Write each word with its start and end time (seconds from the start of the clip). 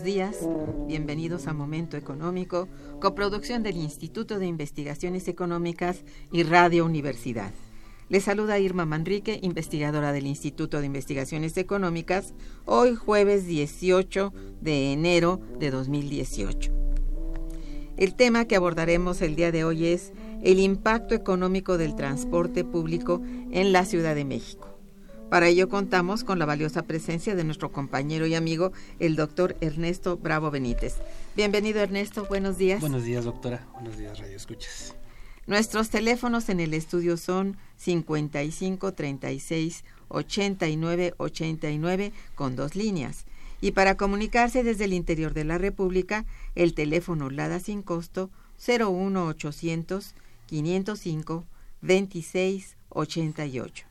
Buenos 0.00 0.14
días, 0.14 0.48
bienvenidos 0.86 1.46
a 1.46 1.52
Momento 1.52 1.98
Económico, 1.98 2.68
coproducción 3.00 3.62
del 3.62 3.76
Instituto 3.76 4.38
de 4.38 4.46
Investigaciones 4.46 5.28
Económicas 5.28 6.04
y 6.32 6.42
Radio 6.42 6.86
Universidad. 6.86 7.50
Les 8.08 8.24
saluda 8.24 8.58
Irma 8.58 8.86
Manrique, 8.86 9.38
investigadora 9.42 10.12
del 10.12 10.26
Instituto 10.26 10.80
de 10.80 10.86
Investigaciones 10.86 11.54
Económicas, 11.58 12.32
hoy 12.64 12.94
jueves 12.94 13.46
18 13.46 14.32
de 14.62 14.94
enero 14.94 15.38
de 15.58 15.70
2018. 15.70 16.72
El 17.98 18.14
tema 18.14 18.46
que 18.46 18.56
abordaremos 18.56 19.20
el 19.20 19.36
día 19.36 19.52
de 19.52 19.64
hoy 19.64 19.84
es 19.84 20.14
el 20.42 20.60
impacto 20.60 21.14
económico 21.14 21.76
del 21.76 21.94
transporte 21.94 22.64
público 22.64 23.20
en 23.50 23.72
la 23.72 23.84
Ciudad 23.84 24.14
de 24.14 24.24
México. 24.24 24.69
Para 25.30 25.46
ello 25.46 25.68
contamos 25.68 26.24
con 26.24 26.40
la 26.40 26.44
valiosa 26.44 26.82
presencia 26.82 27.36
de 27.36 27.44
nuestro 27.44 27.70
compañero 27.70 28.26
y 28.26 28.34
amigo, 28.34 28.72
el 28.98 29.14
doctor 29.14 29.56
Ernesto 29.60 30.16
Bravo 30.16 30.50
Benítez. 30.50 30.96
Bienvenido 31.36 31.80
Ernesto, 31.80 32.26
buenos 32.26 32.58
días. 32.58 32.80
Buenos 32.80 33.04
días 33.04 33.24
doctora, 33.24 33.64
buenos 33.74 33.96
días 33.96 34.18
Radio 34.18 34.36
Escuchas. 34.36 34.96
Nuestros 35.46 35.88
teléfonos 35.88 36.48
en 36.48 36.58
el 36.58 36.74
estudio 36.74 37.16
son 37.16 37.56
55 37.76 38.92
36 38.92 39.84
89 40.08 41.14
89 41.16 42.12
con 42.34 42.56
dos 42.56 42.74
líneas. 42.74 43.24
Y 43.60 43.70
para 43.70 43.96
comunicarse 43.96 44.64
desde 44.64 44.86
el 44.86 44.92
interior 44.92 45.32
de 45.32 45.44
la 45.44 45.58
República, 45.58 46.24
el 46.56 46.74
teléfono 46.74 47.30
LADA 47.30 47.60
sin 47.60 47.82
costo 47.82 48.30
01800 48.66 50.14
505 50.46 51.44
26 51.82 52.76
88. 52.88 53.89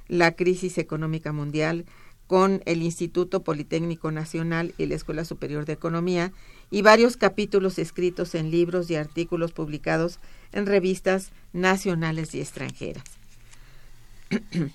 La 0.08 0.32
crisis 0.32 0.78
económica 0.78 1.32
mundial, 1.32 1.84
con 2.26 2.62
el 2.64 2.82
Instituto 2.82 3.42
Politécnico 3.42 4.10
Nacional 4.10 4.72
y 4.78 4.86
la 4.86 4.94
Escuela 4.94 5.26
Superior 5.26 5.66
de 5.66 5.74
Economía, 5.74 6.32
y 6.70 6.80
varios 6.80 7.18
capítulos 7.18 7.78
escritos 7.78 8.34
en 8.34 8.50
libros 8.50 8.90
y 8.90 8.94
artículos 8.94 9.52
publicados 9.52 10.18
en 10.52 10.64
revistas 10.64 11.30
nacionales 11.52 12.34
y 12.34 12.40
extranjeras. 12.40 13.04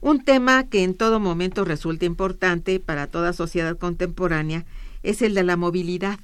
Un 0.00 0.24
tema 0.24 0.66
que 0.66 0.82
en 0.82 0.94
todo 0.94 1.20
momento 1.20 1.66
resulta 1.66 2.06
importante 2.06 2.80
para 2.80 3.06
toda 3.06 3.34
sociedad 3.34 3.76
contemporánea 3.76 4.64
es 5.02 5.20
el 5.20 5.34
de 5.34 5.42
la 5.42 5.58
movilidad. 5.58 6.20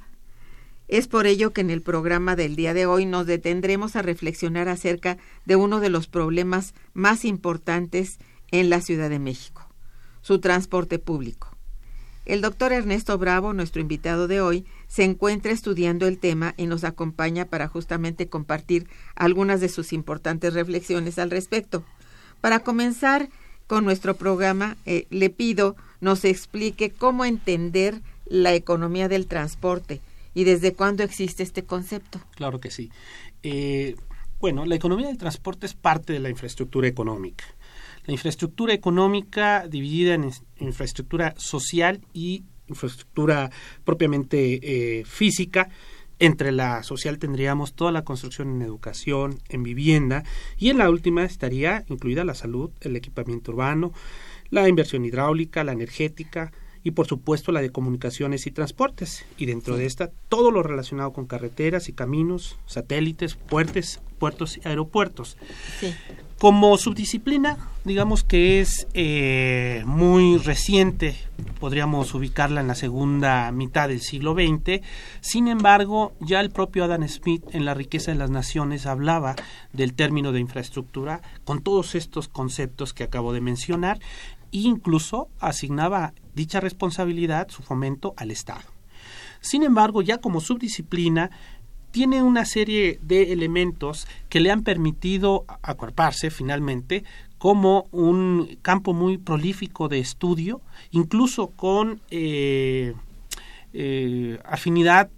Es 0.89 1.09
por 1.09 1.27
ello 1.27 1.53
que 1.53 1.63
en 1.63 1.71
el 1.71 1.83
programa 1.83 2.37
del 2.37 2.55
día 2.55 2.73
de 2.73 2.87
hoy 2.87 3.07
nos 3.07 3.27
detendremos 3.27 3.97
a 3.97 4.03
reflexionar 4.03 4.69
acerca 4.69 5.19
de 5.45 5.57
uno 5.57 5.81
de 5.81 5.91
los 5.91 6.07
problemas 6.07 6.75
más 6.95 7.25
importantes 7.25 8.19
en 8.53 8.71
la 8.71 8.81
Ciudad 8.81 9.11
de 9.11 9.19
México, 9.19 9.69
su 10.23 10.39
transporte 10.39 11.01
público. 11.01 11.49
El 12.25 12.41
doctor 12.41 12.73
Ernesto 12.73 13.19
Bravo, 13.19 13.53
nuestro 13.53 13.81
invitado 13.81 14.29
de 14.29 14.41
hoy, 14.41 14.65
se 14.87 15.05
encuentra 15.05 15.53
estudiando 15.53 16.07
el 16.07 16.19
tema 16.19 16.55
y 16.57 16.67
nos 16.67 16.85
acompaña 16.85 17.47
para 17.47 17.69
justamente 17.69 18.29
compartir 18.29 18.89
algunas 19.15 19.61
de 19.61 19.69
sus 19.69 19.93
importantes 19.93 20.55
reflexiones 20.55 21.19
al 21.19 21.31
respecto. 21.31 21.85
Para 22.41 22.61
comenzar 22.61 23.29
con 23.67 23.85
nuestro 23.85 24.15
programa, 24.15 24.77
eh, 24.87 25.07
le 25.11 25.31
pido 25.31 25.77
nos 26.01 26.25
explique 26.25 26.91
cómo 26.91 27.25
entender 27.25 28.03
la 28.27 28.55
economía 28.55 29.09
del 29.09 29.27
transporte 29.27 30.01
y 30.37 30.45
desde 30.45 30.75
cuándo 30.75 31.03
existe 31.03 31.43
este 31.43 31.65
concepto. 31.65 32.21
Claro 32.35 32.61
que 32.61 32.71
sí. 32.71 32.91
Eh, 33.43 33.97
bueno, 34.39 34.67
la 34.67 34.75
economía 34.75 35.07
del 35.07 35.17
transporte 35.17 35.65
es 35.65 35.73
parte 35.73 36.13
de 36.13 36.21
la 36.21 36.29
infraestructura 36.29 36.87
económica. 36.87 37.45
La 38.05 38.13
infraestructura 38.13 38.75
económica 38.75 39.67
dividida 39.67 40.13
en 40.13 40.31
infraestructura 40.59 41.33
social 41.39 42.03
y 42.13 42.45
infraestructura 42.69 43.51
propiamente 43.83 44.61
eh, 45.01 45.05
física. 45.07 45.71
Entre 46.19 46.53
la 46.53 46.83
social 46.83 47.19
tendríamos 47.19 47.73
toda 47.73 47.91
la 47.91 48.05
construcción 48.05 48.51
en 48.57 48.61
educación, 48.61 49.39
en 49.49 49.63
vivienda 49.63 50.23
y 50.59 50.69
en 50.69 50.77
la 50.77 50.91
última 50.91 51.25
estaría 51.25 51.87
incluida 51.89 52.25
la 52.25 52.35
salud, 52.35 52.71
el 52.83 52.95
equipamiento 52.95 53.53
urbano, 53.53 53.95
la 54.51 54.69
inversión 54.69 55.07
hidráulica, 55.07 55.65
la 55.65 55.73
energética, 55.73 56.53
y 56.87 56.93
por 56.93 57.09
supuesto 57.09 57.51
la 57.51 57.63
de 57.63 57.73
comunicaciones 57.73 58.47
y 58.47 58.53
transportes 58.53 59.25
y 59.37 59.47
dentro 59.47 59.77
de 59.77 59.87
esta 59.87 60.13
todo 60.29 60.53
lo 60.53 60.63
relacionado 60.63 61.13
con 61.13 61.27
carreteras 61.27 61.89
y 61.89 61.93
caminos, 61.93 62.59
satélites, 62.67 63.35
puertos, 63.35 63.99
puertos 64.21 64.57
y 64.57 64.69
aeropuertos. 64.69 65.37
Como 66.39 66.77
subdisciplina, 66.77 67.57
digamos 67.85 68.23
que 68.23 68.61
es 68.61 68.87
eh, 68.93 69.83
muy 69.87 70.37
reciente, 70.37 71.17
podríamos 71.59 72.15
ubicarla 72.15 72.61
en 72.61 72.69
la 72.69 72.75
segunda 72.75 73.51
mitad 73.53 73.89
del 73.89 74.01
siglo 74.01 74.35
XX. 74.35 74.83
Sin 75.21 75.49
embargo, 75.49 76.13
ya 76.21 76.41
el 76.41 76.51
propio 76.51 76.85
Adam 76.85 77.09
Smith 77.09 77.43
en 77.53 77.65
La 77.65 77.75
riqueza 77.75 78.13
de 78.13 78.19
las 78.19 78.31
naciones 78.31 78.85
hablaba 78.85 79.35
del 79.73 79.95
término 79.95 80.31
de 80.31 80.41
infraestructura 80.41 81.23
con 81.45 81.63
todos 81.63 81.95
estos 81.95 82.29
conceptos 82.29 82.93
que 82.93 83.05
acabo 83.05 83.33
de 83.33 83.41
mencionar 83.41 83.99
incluso 84.65 85.29
asignaba 85.41 86.15
dicha 86.35 86.61
responsabilidad, 86.61 87.49
su 87.49 87.63
fomento, 87.63 88.15
al 88.17 88.31
Estado. 88.31 88.65
Sin 89.41 89.63
embargo, 89.63 90.03
ya 90.03 90.19
como 90.19 90.41
subdisciplina, 90.41 91.31
tiene 91.91 92.23
una 92.23 92.45
serie 92.45 92.99
de 93.03 93.33
elementos 93.33 94.07
que 94.29 94.41
le 94.41 94.51
han 94.51 94.63
permitido 94.63 95.45
acuerparse 95.63 96.31
finalmente 96.31 97.05
como 97.39 97.87
un 97.91 98.59
campo 98.63 98.93
muy 98.93 99.19
prolífico 99.19 99.89
de 99.89 100.01
estudio, 100.01 100.61
incluso 100.91 101.49
con 101.49 102.01
eh, 102.11 102.95
eh, 103.73 104.39
afinidad 104.45 105.11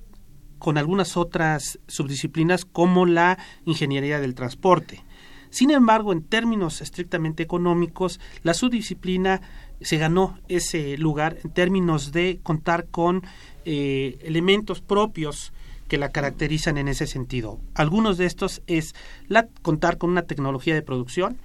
con 0.59 0.79
algunas 0.79 1.17
otras 1.17 1.79
subdisciplinas 1.87 2.65
como 2.65 3.07
la 3.07 3.39
ingeniería 3.65 4.21
del 4.21 4.35
transporte. 4.35 5.03
Sin 5.51 5.71
embargo, 5.71 6.13
en 6.13 6.23
términos 6.23 6.81
estrictamente 6.81 7.43
económicos, 7.43 8.21
la 8.43 8.55
subdisciplina 8.55 9.41
se 9.81 9.99
ganó 9.99 10.39
ese 10.49 10.99
lugar 10.99 11.39
en 11.45 11.51
términos 11.51 12.13
de 12.13 12.41
contar 12.43 12.87
con 12.87 13.23
eh, 13.65 14.19
elementos 14.23 14.81
propios 14.81 15.53
que 15.89 15.99
la 15.99 16.11
caracterizan 16.11 16.79
en 16.79 16.89
ese 16.89 17.07
sentido. 17.07 17.59
Algunos 17.75 18.19
de 18.19 18.27
estos 18.27 18.63
es 18.67 18.95
la, 19.27 19.49
contar 19.63 19.99
con 19.99 20.11
una 20.11 20.23
tecnología 20.23 20.75
de 20.75 20.83
producción, 20.83 21.39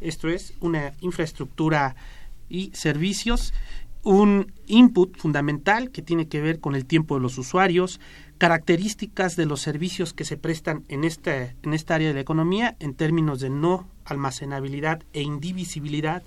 esto 0.00 0.28
es 0.28 0.54
una 0.60 0.94
infraestructura 1.00 1.94
y 2.48 2.70
servicios, 2.74 3.52
un 4.02 4.52
input 4.66 5.16
fundamental 5.16 5.90
que 5.90 6.02
tiene 6.02 6.28
que 6.28 6.40
ver 6.40 6.60
con 6.60 6.74
el 6.74 6.86
tiempo 6.86 7.16
de 7.16 7.20
los 7.20 7.36
usuarios, 7.38 8.00
características 8.38 9.36
de 9.36 9.46
los 9.46 9.60
servicios 9.60 10.14
que 10.14 10.24
se 10.24 10.38
prestan 10.38 10.84
en 10.88 11.04
esta, 11.04 11.54
en 11.62 11.74
esta 11.74 11.94
área 11.96 12.08
de 12.08 12.14
la 12.14 12.20
economía 12.20 12.76
en 12.80 12.94
términos 12.94 13.40
de 13.40 13.50
no 13.50 13.86
almacenabilidad 14.04 15.02
e 15.12 15.22
indivisibilidad, 15.22 16.22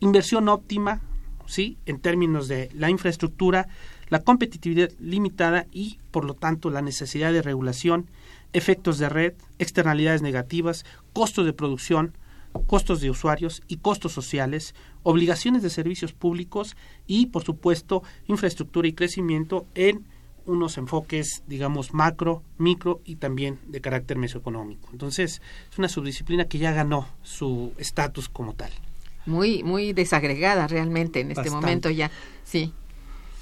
inversión 0.00 0.48
óptima, 0.48 1.00
¿sí? 1.46 1.78
en 1.86 1.98
términos 1.98 2.48
de 2.48 2.68
la 2.74 2.90
infraestructura, 2.90 3.68
la 4.08 4.22
competitividad 4.22 4.90
limitada 5.00 5.66
y, 5.72 5.98
por 6.10 6.24
lo 6.24 6.34
tanto, 6.34 6.70
la 6.70 6.82
necesidad 6.82 7.32
de 7.32 7.42
regulación, 7.42 8.10
efectos 8.52 8.98
de 8.98 9.08
red, 9.08 9.34
externalidades 9.58 10.22
negativas, 10.22 10.84
costos 11.12 11.46
de 11.46 11.52
producción, 11.52 12.12
costos 12.62 13.00
de 13.00 13.10
usuarios 13.10 13.62
y 13.68 13.78
costos 13.78 14.12
sociales, 14.12 14.74
obligaciones 15.02 15.62
de 15.62 15.70
servicios 15.70 16.12
públicos 16.12 16.76
y, 17.06 17.26
por 17.26 17.44
supuesto, 17.44 18.02
infraestructura 18.26 18.88
y 18.88 18.92
crecimiento 18.92 19.66
en 19.74 20.04
unos 20.46 20.78
enfoques, 20.78 21.42
digamos, 21.46 21.92
macro, 21.92 22.42
micro 22.56 23.00
y 23.04 23.16
también 23.16 23.58
de 23.66 23.80
carácter 23.80 24.16
mesoeconómico. 24.16 24.88
Entonces, 24.92 25.42
es 25.70 25.78
una 25.78 25.88
subdisciplina 25.88 26.46
que 26.46 26.58
ya 26.58 26.72
ganó 26.72 27.08
su 27.22 27.72
estatus 27.78 28.28
como 28.28 28.54
tal. 28.54 28.70
Muy, 29.26 29.64
muy 29.64 29.92
desagregada 29.92 30.68
realmente 30.68 31.20
en 31.20 31.32
este 31.32 31.50
momento 31.50 31.90
ya, 31.90 32.10
sí. 32.44 32.72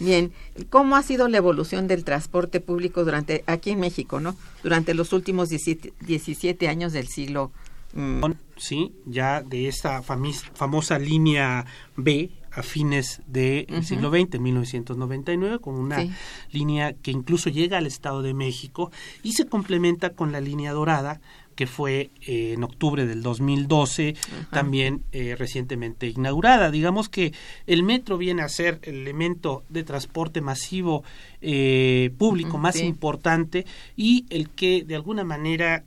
Bien, 0.01 0.33
¿cómo 0.71 0.97
ha 0.97 1.03
sido 1.03 1.29
la 1.29 1.37
evolución 1.37 1.87
del 1.87 2.05
transporte 2.05 2.61
público 2.61 3.05
durante, 3.05 3.45
aquí 3.47 3.71
en 3.71 3.81
México, 3.81 4.19
¿no? 4.19 4.35
Durante 4.63 4.93
los 4.93 5.13
últimos 5.13 5.51
17, 5.51 6.69
años 6.69 6.93
del 6.93 7.07
siglo. 7.07 7.53
Mm, 7.95 8.25
sí, 8.57 8.93
ya 9.07 9.43
de 9.43 9.69
esta 9.69 10.03
famosa 10.03 10.99
línea 10.99 11.65
B, 11.97 12.31
a 12.51 12.63
fines 12.63 13.21
del 13.27 13.85
siglo 13.85 14.11
XX, 14.11 14.39
1999, 14.39 15.59
con 15.59 15.75
una 15.75 16.05
línea 16.53 16.93
que 16.93 17.11
incluso 17.11 17.51
llega 17.51 17.79
al 17.79 17.87
Estado 17.87 18.23
de 18.23 18.35
México 18.35 18.93
y 19.23 19.33
se 19.33 19.47
complementa 19.47 20.11
con 20.11 20.33
la 20.33 20.41
línea 20.41 20.73
dorada 20.73 21.21
que 21.55 21.67
fue 21.67 22.11
eh, 22.27 22.55
en 22.55 22.65
octubre 22.65 23.07
del 23.07 23.23
2012, 23.23 24.15
también 24.51 25.03
eh, 25.13 25.37
recientemente 25.39 26.07
inaugurada. 26.07 26.71
Digamos 26.71 27.09
que 27.09 27.33
el 27.67 27.83
metro 27.83 28.19
viene 28.19 28.43
a 28.43 28.49
ser 28.49 28.81
el 28.83 28.97
elemento 28.97 29.65
de 29.69 29.85
transporte 29.85 30.41
masivo 30.41 31.05
eh, 31.41 32.11
público 32.19 32.59
más 32.59 32.77
importante 32.81 33.67
y 33.97 34.27
el 34.31 34.51
que 34.51 34.85
de 34.85 34.97
alguna 34.97 35.25
manera, 35.25 35.85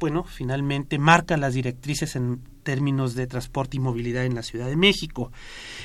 bueno, 0.00 0.24
finalmente 0.24 0.98
marca 0.98 1.36
las 1.36 1.54
directrices 1.54 2.16
en 2.16 2.40
términos 2.64 3.14
de 3.14 3.28
transporte 3.28 3.76
y 3.76 3.80
movilidad 3.80 4.24
en 4.24 4.34
la 4.34 4.42
Ciudad 4.42 4.66
de 4.66 4.74
México. 4.74 5.30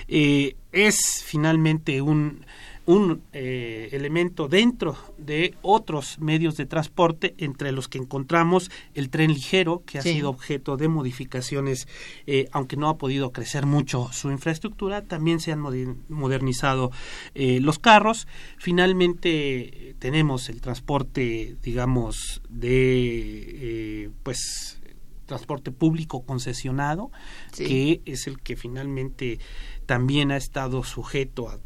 Eh, 0.08 0.56
es 0.72 1.24
finalmente 1.24 2.02
un, 2.02 2.45
un 2.90 3.22
eh, 3.34 3.90
elemento 3.92 4.48
dentro 4.48 4.98
de 5.19 5.54
otros 5.62 6.18
medios 6.18 6.58
de 6.58 6.66
transporte, 6.66 7.36
entre 7.38 7.72
los 7.72 7.88
que 7.88 8.00
encontramos 8.00 8.72
el 8.96 9.12
tren 9.12 9.31
ligero, 9.31 9.84
que 9.86 10.00
ha 10.00 10.02
sido 10.02 10.31
objeto 10.31 10.76
de 10.76 10.88
modificaciones, 10.88 11.88
eh, 12.26 12.48
aunque 12.52 12.78
no 12.78 12.90
ha 12.90 12.98
podido 12.98 13.31
crecer 13.31 13.68
mucho 13.68 14.10
su 14.12 14.31
infraestructura, 14.31 15.04
también 15.04 15.40
se 15.40 15.52
han 15.52 15.60
modernizado 15.60 16.90
los 17.36 17.78
carros. 17.78 18.28
Finalmente 18.58 19.96
tenemos 20.00 20.50
el 20.50 20.60
transporte, 20.60 21.58
digamos, 21.62 22.42
de 22.50 24.10
pues 24.24 24.81
transporte 25.28 25.72
público 25.72 26.26
concesionado, 26.26 27.12
que 27.56 28.02
es 28.06 28.26
el 28.26 28.40
que 28.40 28.56
finalmente 28.56 29.38
también 29.86 30.31
ha 30.31 30.38
estado 30.38 30.84
sujeto 30.84 31.50
a 31.50 31.60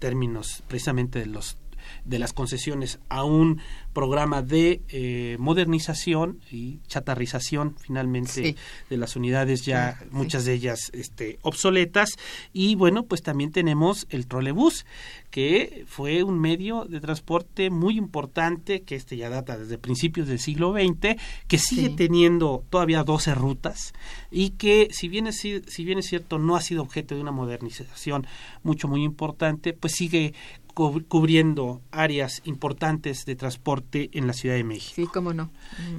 términos 0.00 0.64
precisamente 0.66 1.20
de 1.20 1.26
los 1.26 1.56
de 2.04 2.18
las 2.18 2.32
concesiones 2.32 2.98
a 3.08 3.24
un 3.24 3.60
programa 3.92 4.42
de 4.42 4.82
eh, 4.88 5.36
modernización 5.38 6.40
y 6.50 6.78
chatarrización 6.86 7.76
finalmente 7.78 8.56
de 8.88 8.96
las 8.96 9.16
unidades 9.16 9.64
ya 9.64 9.98
muchas 10.10 10.44
de 10.44 10.54
ellas 10.54 10.90
este, 10.92 11.38
obsoletas. 11.42 12.10
Y 12.52 12.74
bueno 12.74 13.04
pues 13.04 13.22
también 13.22 13.50
tenemos 13.50 14.06
el 14.10 14.26
trolebús 14.26 14.84
que 15.30 15.84
fue 15.86 16.22
un 16.22 16.38
medio 16.38 16.84
de 16.84 17.00
transporte 17.00 17.70
muy 17.70 17.96
importante 17.96 18.82
que 18.82 18.96
este 18.96 19.16
ya 19.16 19.30
data 19.30 19.56
desde 19.56 19.78
principios 19.78 20.28
del 20.28 20.38
siglo 20.38 20.72
XX 20.72 21.16
que 21.46 21.58
sigue 21.58 21.90
teniendo 21.90 22.64
todavía 22.70 23.04
12 23.04 23.34
rutas 23.34 23.92
y 24.30 24.50
que 24.50 24.88
si 24.90 25.08
bien 25.08 25.26
es 25.26 25.40
si 25.40 25.84
bien 25.84 25.98
es 25.98 26.06
cierto 26.06 26.38
no 26.38 26.56
ha 26.56 26.60
sido 26.60 26.82
objeto 26.82 27.14
de 27.14 27.20
una 27.20 27.32
modernización 27.32 28.26
mucho 28.62 28.88
muy 28.88 29.04
importante 29.04 29.72
pues 29.72 29.94
sigue 29.94 30.34
cubriendo 30.72 31.82
áreas 31.90 32.42
importantes 32.44 33.24
de 33.24 33.36
transporte 33.36 34.10
en 34.12 34.26
la 34.26 34.32
Ciudad 34.32 34.56
de 34.56 34.64
México. 34.64 34.94
Sí, 34.96 35.06
cómo 35.06 35.32
no. 35.32 35.50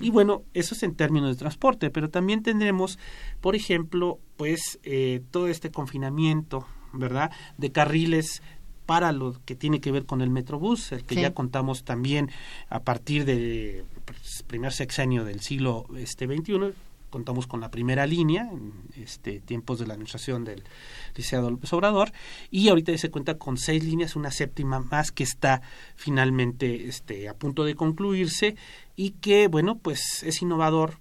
Y 0.01 0.09
bueno, 0.09 0.43
eso 0.53 0.75
es 0.75 0.83
en 0.83 0.95
términos 0.95 1.29
de 1.29 1.39
transporte, 1.39 1.89
pero 1.89 2.09
también 2.09 2.43
tendremos, 2.43 2.99
por 3.39 3.55
ejemplo, 3.55 4.19
pues 4.37 4.79
eh, 4.83 5.21
todo 5.31 5.47
este 5.47 5.71
confinamiento, 5.71 6.65
¿verdad? 6.93 7.31
De 7.57 7.71
carriles 7.71 8.41
para 8.85 9.11
lo 9.11 9.39
que 9.45 9.55
tiene 9.55 9.79
que 9.79 9.91
ver 9.91 10.05
con 10.05 10.21
el 10.21 10.29
Metrobús, 10.29 10.91
el 10.91 11.03
que 11.03 11.15
ya 11.15 11.33
contamos 11.33 11.83
también 11.83 12.29
a 12.69 12.81
partir 12.81 13.25
del 13.25 13.85
pues, 14.05 14.43
primer 14.47 14.73
sexenio 14.73 15.23
del 15.23 15.39
siglo 15.39 15.85
este 15.95 16.27
21 16.27 16.71
contamos 17.11 17.45
con 17.45 17.59
la 17.59 17.69
primera 17.69 18.07
línea 18.07 18.49
en 18.51 18.73
este, 18.95 19.39
tiempos 19.39 19.77
de 19.77 19.85
la 19.85 19.93
administración 19.93 20.43
del 20.43 20.63
licenciado 21.09 21.51
López 21.51 21.71
Obrador 21.73 22.11
y 22.49 22.69
ahorita 22.69 22.91
ya 22.91 22.97
se 22.97 23.11
cuenta 23.11 23.37
con 23.37 23.57
seis 23.57 23.83
líneas, 23.83 24.15
una 24.15 24.31
séptima 24.31 24.79
más 24.79 25.11
que 25.11 25.23
está 25.23 25.61
finalmente 25.95 26.87
este, 26.87 27.29
a 27.29 27.35
punto 27.35 27.65
de 27.65 27.75
concluirse 27.75 28.55
y 28.95 29.11
que, 29.11 29.47
bueno, 29.47 29.77
pues 29.77 30.23
es 30.23 30.41
innovador, 30.41 30.97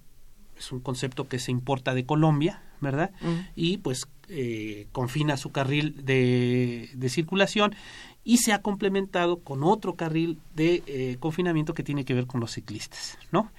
es 0.57 0.71
un 0.71 0.81
concepto 0.81 1.27
que 1.27 1.39
se 1.39 1.51
importa 1.51 1.95
de 1.95 2.05
Colombia, 2.05 2.61
¿verdad? 2.81 3.11
Y 3.55 3.77
pues 3.77 4.07
eh, 4.27 4.87
confina 4.91 5.37
su 5.37 5.51
carril 5.51 6.05
de, 6.05 6.89
de 6.93 7.09
circulación 7.09 7.75
y 8.23 8.37
se 8.37 8.53
ha 8.53 8.61
complementado 8.61 9.39
con 9.39 9.63
otro 9.63 9.95
carril 9.95 10.39
de 10.55 10.83
eh, 10.85 11.17
confinamiento 11.19 11.73
que 11.73 11.83
tiene 11.83 12.05
que 12.05 12.13
ver 12.13 12.27
con 12.27 12.39
los 12.39 12.51
ciclistas, 12.51 13.17
¿no? 13.31 13.51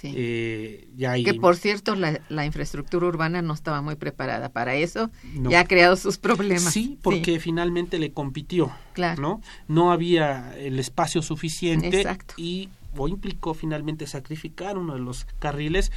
Sí. 0.00 0.12
Eh, 0.16 0.88
ya 0.96 1.12
hay, 1.12 1.24
que 1.24 1.34
por 1.34 1.56
cierto, 1.56 1.94
la, 1.94 2.20
la 2.30 2.46
infraestructura 2.46 3.06
urbana 3.06 3.42
no 3.42 3.52
estaba 3.52 3.82
muy 3.82 3.96
preparada 3.96 4.48
para 4.48 4.74
eso 4.74 5.10
No. 5.34 5.50
y 5.50 5.54
ha 5.56 5.64
creado 5.64 5.94
sus 5.96 6.16
problemas. 6.16 6.72
Sí, 6.72 6.98
porque 7.02 7.38
finalmente 7.38 7.98
le 7.98 8.12
compitió, 8.12 8.72
Claro. 8.94 9.20
¿no? 9.20 9.40
No 9.68 9.92
había 9.92 10.54
el 10.56 10.78
espacio 10.78 11.20
suficiente 11.20 11.98
Exacto. 11.98 12.34
y 12.38 12.70
o 12.96 13.08
implicó 13.08 13.54
finalmente 13.54 14.06
sacrificar 14.06 14.76
uno 14.78 14.94
de 14.94 15.00
los 15.00 15.24
carriles 15.38 15.92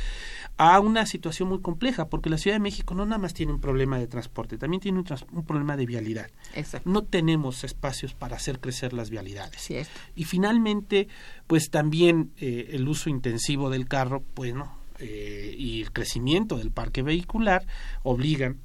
a 0.57 0.79
una 0.79 1.05
situación 1.05 1.49
muy 1.49 1.59
compleja, 1.61 2.07
porque 2.09 2.29
la 2.29 2.37
Ciudad 2.37 2.55
de 2.55 2.59
México 2.61 2.93
no 2.95 3.05
nada 3.05 3.17
más 3.17 3.33
tiene 3.33 3.51
un 3.53 3.59
problema 3.59 3.97
de 3.97 4.07
transporte, 4.07 4.57
también 4.57 4.81
tiene 4.81 4.99
un, 4.99 5.03
trans- 5.03 5.25
un 5.31 5.43
problema 5.45 5.75
de 5.77 5.85
vialidad. 5.85 6.29
Exacto. 6.55 6.89
No 6.89 7.03
tenemos 7.03 7.63
espacios 7.63 8.13
para 8.13 8.35
hacer 8.35 8.59
crecer 8.59 8.93
las 8.93 9.09
vialidades. 9.09 9.59
Cierto. 9.61 9.91
Y 10.15 10.25
finalmente, 10.25 11.07
pues 11.47 11.69
también 11.69 12.31
eh, 12.37 12.69
el 12.73 12.87
uso 12.87 13.09
intensivo 13.09 13.69
del 13.69 13.87
carro, 13.87 14.23
pues 14.33 14.53
no, 14.53 14.77
eh, 14.99 15.55
y 15.57 15.81
el 15.81 15.91
crecimiento 15.91 16.57
del 16.57 16.71
parque 16.71 17.01
vehicular 17.01 17.65
obligan 18.03 18.57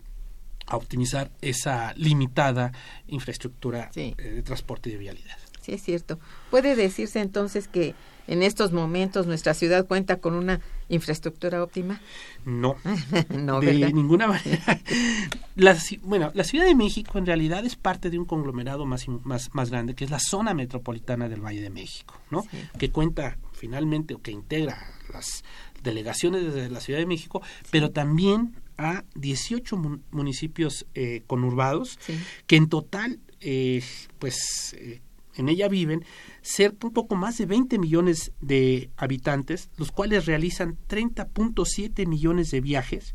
a 0.66 0.76
optimizar 0.76 1.30
esa 1.40 1.94
limitada 1.94 2.72
infraestructura 3.06 3.90
Sí. 3.92 4.14
eh, 4.18 4.22
de 4.22 4.42
transporte 4.42 4.90
y 4.90 4.92
de 4.92 4.98
vialidad. 4.98 5.36
Sí, 5.62 5.72
es 5.72 5.82
cierto. 5.82 6.18
¿Puede 6.50 6.76
decirse 6.76 7.20
entonces 7.20 7.68
que 7.68 7.94
en 8.28 8.42
estos 8.42 8.72
momentos 8.72 9.26
nuestra 9.26 9.54
ciudad 9.54 9.86
cuenta 9.86 10.16
con 10.20 10.34
una 10.34 10.60
infraestructura 10.88 11.62
óptima? 11.62 12.00
No, 12.44 12.76
no, 13.30 13.60
de 13.60 13.66
¿verdad? 13.72 13.90
ninguna 13.92 14.26
manera. 14.28 14.80
La, 15.56 15.76
bueno, 16.02 16.30
la 16.34 16.44
Ciudad 16.44 16.66
de 16.66 16.76
México 16.76 17.18
en 17.18 17.26
realidad 17.26 17.64
es 17.66 17.74
parte 17.74 18.10
de 18.10 18.18
un 18.20 18.24
conglomerado 18.26 18.86
más, 18.86 19.08
más, 19.24 19.52
más 19.54 19.70
grande, 19.70 19.94
que 19.96 20.04
es 20.04 20.10
la 20.10 20.20
zona 20.20 20.54
metropolitana 20.54 21.28
del 21.28 21.40
Valle 21.44 21.60
de 21.60 21.70
México, 21.70 22.14
¿no? 22.30 22.42
Sí. 22.42 22.58
Que 22.78 22.90
cuenta 22.90 23.38
finalmente 23.54 24.14
o 24.14 24.22
que 24.22 24.30
integra 24.30 24.78
las 25.12 25.42
delegaciones 25.82 26.54
de 26.54 26.70
la 26.70 26.78
Ciudad 26.80 27.00
de 27.00 27.06
México, 27.06 27.42
pero 27.72 27.90
también 27.90 28.54
a 28.76 29.02
18 29.16 29.76
mun- 29.76 30.04
municipios 30.12 30.86
eh, 30.94 31.22
conurbados, 31.26 31.98
Sí. 32.00 32.16
que 32.46 32.54
en 32.54 32.68
total, 32.68 33.18
eh, 33.40 33.82
pues, 34.20 34.76
eh, 34.78 35.00
en 35.38 35.48
ella 35.48 35.68
viven 35.68 36.04
cerca 36.42 36.86
un 36.86 36.92
poco 36.92 37.16
más 37.16 37.38
de 37.38 37.46
20 37.46 37.78
millones 37.78 38.32
de 38.40 38.90
habitantes, 38.96 39.70
los 39.76 39.92
cuales 39.92 40.26
realizan 40.26 40.76
30.7 40.88 42.06
millones 42.06 42.50
de 42.50 42.60
viajes, 42.60 43.14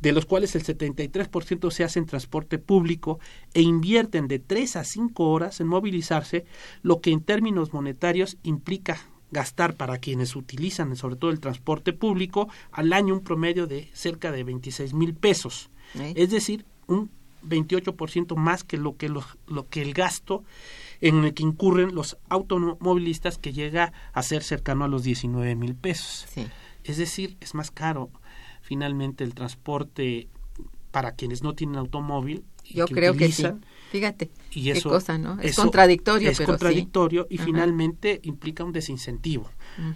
de 0.00 0.12
los 0.12 0.26
cuales 0.26 0.54
el 0.54 0.64
73% 0.64 1.70
se 1.70 1.84
hace 1.84 1.98
en 1.98 2.06
transporte 2.06 2.58
público 2.58 3.20
e 3.54 3.62
invierten 3.62 4.28
de 4.28 4.38
3 4.38 4.76
a 4.76 4.84
5 4.84 5.30
horas 5.30 5.60
en 5.60 5.66
movilizarse, 5.66 6.44
lo 6.82 7.00
que 7.00 7.10
en 7.10 7.22
términos 7.22 7.72
monetarios 7.72 8.38
implica 8.42 8.98
gastar 9.30 9.76
para 9.76 9.98
quienes 9.98 10.34
utilizan 10.36 10.96
sobre 10.96 11.16
todo 11.16 11.30
el 11.30 11.40
transporte 11.40 11.92
público 11.92 12.48
al 12.72 12.92
año 12.92 13.14
un 13.14 13.20
promedio 13.20 13.66
de 13.66 13.88
cerca 13.92 14.32
de 14.32 14.44
26 14.44 14.94
mil 14.94 15.14
pesos. 15.14 15.70
¿Eh? 15.94 16.14
Es 16.16 16.30
decir, 16.30 16.64
un 16.86 17.10
28% 17.44 18.36
más 18.36 18.64
que 18.64 18.76
lo 18.76 18.96
que, 18.96 19.08
lo, 19.08 19.24
lo 19.46 19.68
que 19.68 19.82
el 19.82 19.94
gasto 19.94 20.44
en 21.00 21.24
el 21.24 21.34
que 21.34 21.42
incurren 21.42 21.94
los 21.94 22.18
automovilistas 22.28 23.38
que 23.38 23.52
llega 23.52 23.92
a 24.12 24.22
ser 24.22 24.42
cercano 24.42 24.84
a 24.84 24.88
los 24.88 25.02
19 25.02 25.54
mil 25.56 25.74
pesos. 25.74 26.26
Sí. 26.28 26.46
Es 26.84 26.96
decir, 26.96 27.36
es 27.40 27.54
más 27.54 27.70
caro 27.70 28.10
finalmente 28.62 29.24
el 29.24 29.34
transporte 29.34 30.28
para 30.90 31.12
quienes 31.12 31.42
no 31.42 31.54
tienen 31.54 31.76
automóvil. 31.76 32.44
y 32.64 32.74
Yo 32.74 32.86
creo 32.86 33.12
que 33.14 33.26
sí. 33.30 33.42
utilizan, 33.42 33.64
Fíjate, 33.90 34.30
Y 34.52 34.64
qué 34.64 34.70
eso, 34.78 34.88
cosa, 34.88 35.18
¿no? 35.18 35.40
Es 35.40 35.56
contradictorio, 35.56 36.30
es 36.30 36.38
pero 36.38 36.46
contradictorio 36.50 37.26
y 37.28 37.36
Ajá. 37.36 37.44
finalmente 37.44 38.20
implica 38.22 38.62
un 38.62 38.72
desincentivo, 38.72 39.50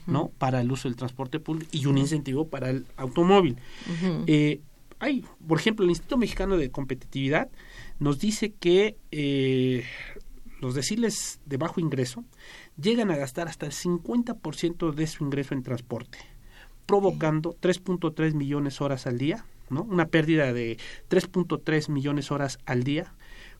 ¿no? 0.06 0.30
Para 0.38 0.60
el 0.60 0.72
uso 0.72 0.88
del 0.88 0.96
transporte 0.96 1.38
público 1.38 1.70
y 1.72 1.86
un 1.86 1.98
incentivo 1.98 2.48
para 2.48 2.70
el 2.70 2.86
automóvil. 2.96 3.56
ujú. 3.88 4.24
Eh, 4.26 4.60
hay, 4.98 5.24
por 5.46 5.58
ejemplo, 5.58 5.84
el 5.84 5.90
Instituto 5.90 6.16
Mexicano 6.16 6.56
de 6.56 6.70
Competitividad 6.70 7.48
nos 8.00 8.18
dice 8.18 8.52
que 8.52 8.96
eh, 9.12 9.84
los 10.64 10.74
deciles 10.74 11.40
de 11.44 11.58
bajo 11.58 11.78
ingreso 11.78 12.24
llegan 12.80 13.10
a 13.10 13.16
gastar 13.16 13.48
hasta 13.48 13.66
el 13.66 13.72
50% 13.72 14.94
de 14.94 15.06
su 15.06 15.22
ingreso 15.22 15.52
en 15.52 15.62
transporte, 15.62 16.16
provocando 16.86 17.54
3.3 17.60 18.32
millones 18.32 18.80
horas 18.80 19.06
al 19.06 19.18
día, 19.18 19.44
¿no? 19.68 19.82
Una 19.82 20.06
pérdida 20.06 20.54
de 20.54 20.78
3.3 21.10 21.90
millones 21.90 22.30
horas 22.30 22.58
al 22.64 22.82
día 22.82 23.12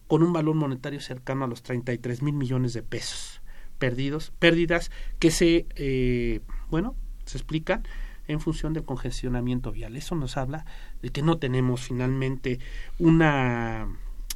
con 0.07 0.23
un 0.23 0.33
valor 0.33 0.55
monetario 0.55 0.99
cercano 0.99 1.45
a 1.45 1.49
los 1.49 1.63
33 1.63 2.23
mil 2.23 2.35
millones 2.35 2.73
de 2.73 2.83
pesos 2.83 3.43
perdidos, 3.79 4.33
pérdidas 4.39 4.91
que 5.19 5.31
se, 5.31 5.67
eh, 5.77 6.41
bueno, 6.71 6.95
se 7.27 7.37
explican 7.37 7.87
en 8.29 8.41
función 8.41 8.73
del 8.73 8.85
congestionamiento 8.85 9.73
vial. 9.73 9.95
Eso 9.97 10.15
nos 10.15 10.39
habla 10.39 10.65
de 11.03 11.11
que 11.11 11.21
no 11.21 11.37
tenemos 11.37 11.83
finalmente 11.83 12.61
una 12.99 13.89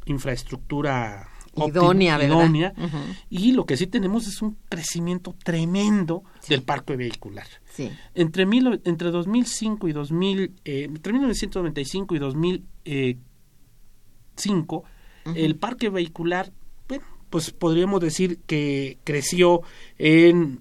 infraestructura 0.05 1.29
óptima, 1.65 1.85
Idónea, 1.85 2.19
¿verdad? 2.19 2.37
idónea, 2.37 2.73
Ujú. 2.77 2.97
y 3.31 3.53
lo 3.53 3.65
que 3.67 3.77
sí 3.77 3.87
tenemos 3.87 4.27
es 4.27 4.43
un 4.43 4.57
crecimiento 4.69 5.35
tremendo 5.45 6.25
Sí. 6.41 6.55
del 6.55 6.63
parque 6.63 6.97
vehicular. 6.97 7.47
Sí. 7.75 7.91
Entre, 8.15 8.47
mil, 8.47 8.81
entre 8.85 9.11
2005 9.11 9.89
y 9.89 9.93
2000, 9.93 10.53
eh, 10.65 10.85
entre 10.85 11.13
1995 11.13 12.15
y 12.15 12.19
2005, 12.19 14.85
Ujú. 15.27 15.35
el 15.37 15.57
parque 15.57 15.89
vehicular, 15.91 16.53
bueno, 16.89 17.05
pues 17.31 17.51
podríamos 17.51 18.01
decir 18.01 18.39
que 18.47 18.99
creció 19.05 19.61
en 19.99 20.61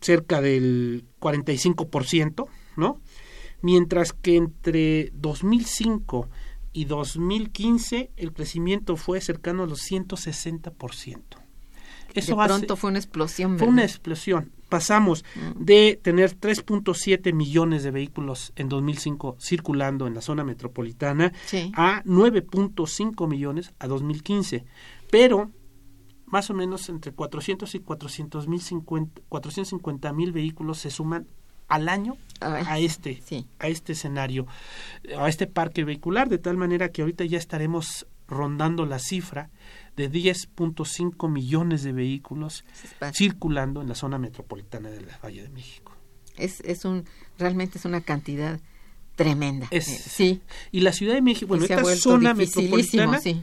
cerca 0.00 0.40
del 0.40 1.04
45%, 1.20 2.46
¿no? 2.76 3.00
Mientras 3.60 4.12
que 4.12 4.36
entre 4.36 5.10
2005 5.14 6.28
y 6.78 6.84
2015 6.84 8.10
el 8.16 8.32
crecimiento 8.32 8.96
fue 8.96 9.20
cercano 9.20 9.64
a 9.64 9.66
los 9.66 9.80
160%. 9.80 11.38
Eso 12.14 12.36
de 12.36 12.42
hace- 12.42 12.48
pronto 12.54 12.76
fue 12.76 12.90
una 12.90 12.98
explosión, 13.00 13.58
fue 13.58 13.66
una 13.66 13.82
¿verdad? 13.82 13.90
explosión. 13.90 14.52
Pasamos 14.68 15.24
Mm. 15.34 15.64
de 15.64 15.98
tener 16.02 16.34
3.7 16.34 17.32
millones 17.32 17.82
de 17.82 17.90
vehículos 17.90 18.52
en 18.56 18.68
2005 18.68 19.36
circulando 19.40 20.06
en 20.06 20.14
la 20.14 20.20
zona 20.20 20.44
metropolitana 20.44 21.32
Sí. 21.46 21.72
a 21.74 22.02
9.5 22.04 23.26
millones 23.26 23.72
a 23.78 23.88
2015. 23.88 24.64
Pero 25.10 25.50
más 26.26 26.48
o 26.50 26.54
menos 26.54 26.88
entre 26.90 27.12
400 27.12 27.74
y 27.74 27.80
400 27.80 28.46
mil 28.48 28.60
450 29.28 30.12
mil 30.12 30.32
vehículos 30.32 30.78
se 30.78 30.90
suman 30.90 31.26
al 31.68 31.88
año 31.88 32.16
Ay, 32.40 32.64
a 32.66 32.78
este 32.78 33.20
sí. 33.24 33.46
a 33.58 33.68
este 33.68 33.92
escenario, 33.92 34.46
a 35.18 35.28
este 35.28 35.46
parque 35.46 35.84
vehicular, 35.84 36.28
de 36.28 36.38
tal 36.38 36.56
manera 36.56 36.90
que 36.90 37.02
ahorita 37.02 37.24
ya 37.24 37.38
estaremos 37.38 38.06
rondando 38.28 38.84
la 38.86 38.98
cifra 38.98 39.50
de 39.96 40.10
10.5 40.10 41.28
millones 41.30 41.82
de 41.82 41.92
vehículos 41.92 42.64
circulando 43.14 43.80
en 43.82 43.88
la 43.88 43.94
zona 43.94 44.18
metropolitana 44.18 44.90
del 44.90 45.06
Valle 45.24 45.42
de 45.42 45.48
México. 45.48 45.92
es, 46.36 46.60
es 46.60 46.84
un, 46.84 47.04
realmente 47.38 47.78
es 47.78 47.84
una 47.84 48.00
cantidad 48.02 48.60
tremenda. 49.16 49.66
Es- 49.72 49.88
Eh, 49.88 49.96
sí. 50.08 50.40
Y 50.70 50.80
la 50.80 50.92
Ciudad 50.92 51.14
de 51.14 51.22
México, 51.22 51.48
bueno, 51.48 51.64
esta 51.64 51.82
zona 51.96 52.34
metropolitana 52.34 53.18
sí. 53.20 53.42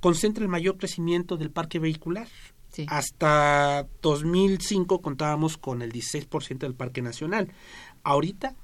concentra 0.00 0.42
el 0.42 0.48
mayor 0.48 0.78
crecimiento 0.78 1.36
del 1.36 1.50
parque 1.50 1.78
vehicular. 1.78 2.28
Sí. 2.72 2.86
Hasta 2.88 3.86
2005 4.02 5.00
contábamos 5.02 5.56
con 5.58 5.82
el 5.82 5.92
16% 5.92 6.58
del 6.58 6.74
parque 6.74 7.02
nacional. 7.02 7.52
Ahorita 8.04 8.54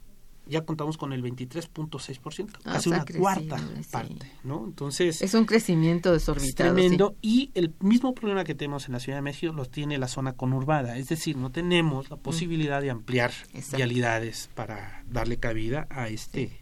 ya 0.49 0.65
contamos 0.65 0.97
con 0.97 1.13
el 1.13 1.25
23.6%, 1.25 2.51
Ah, 2.65 2.75
casi 2.75 2.89
una 2.89 3.05
cuarta 3.05 3.59
sí. 3.59 3.89
parte, 3.91 4.31
¿no? 4.45 4.65
Entonces, 4.65 5.21
Es 5.21 5.35
un 5.35 5.45
crecimiento 5.45 6.15
es 6.15 6.23
desorbitado. 6.23 6.73
tremendo 6.73 7.17
y 7.21 7.51
el 7.55 7.75
mismo 7.81 8.15
problema 8.15 8.45
que 8.45 8.55
tenemos 8.55 8.87
en 8.87 8.93
la 8.93 9.01
Ciudad 9.01 9.19
de 9.19 9.23
México 9.23 9.53
lo 9.53 9.65
tiene 9.65 9.99
la 9.99 10.07
zona 10.07 10.35
conurbada, 10.35 10.99
es 10.99 11.09
decir, 11.09 11.37
no 11.37 11.51
tenemos 11.51 12.11
la 12.11 12.17
posibilidad 12.17 12.81
de 12.81 12.91
ampliar 12.91 13.33
Mm. 13.53 13.57
Exacto. 13.57 13.77
vialidades 13.79 14.49
para 14.55 15.03
darle 15.11 15.39
cabida 15.39 15.89
a 15.91 16.09
este 16.09 16.61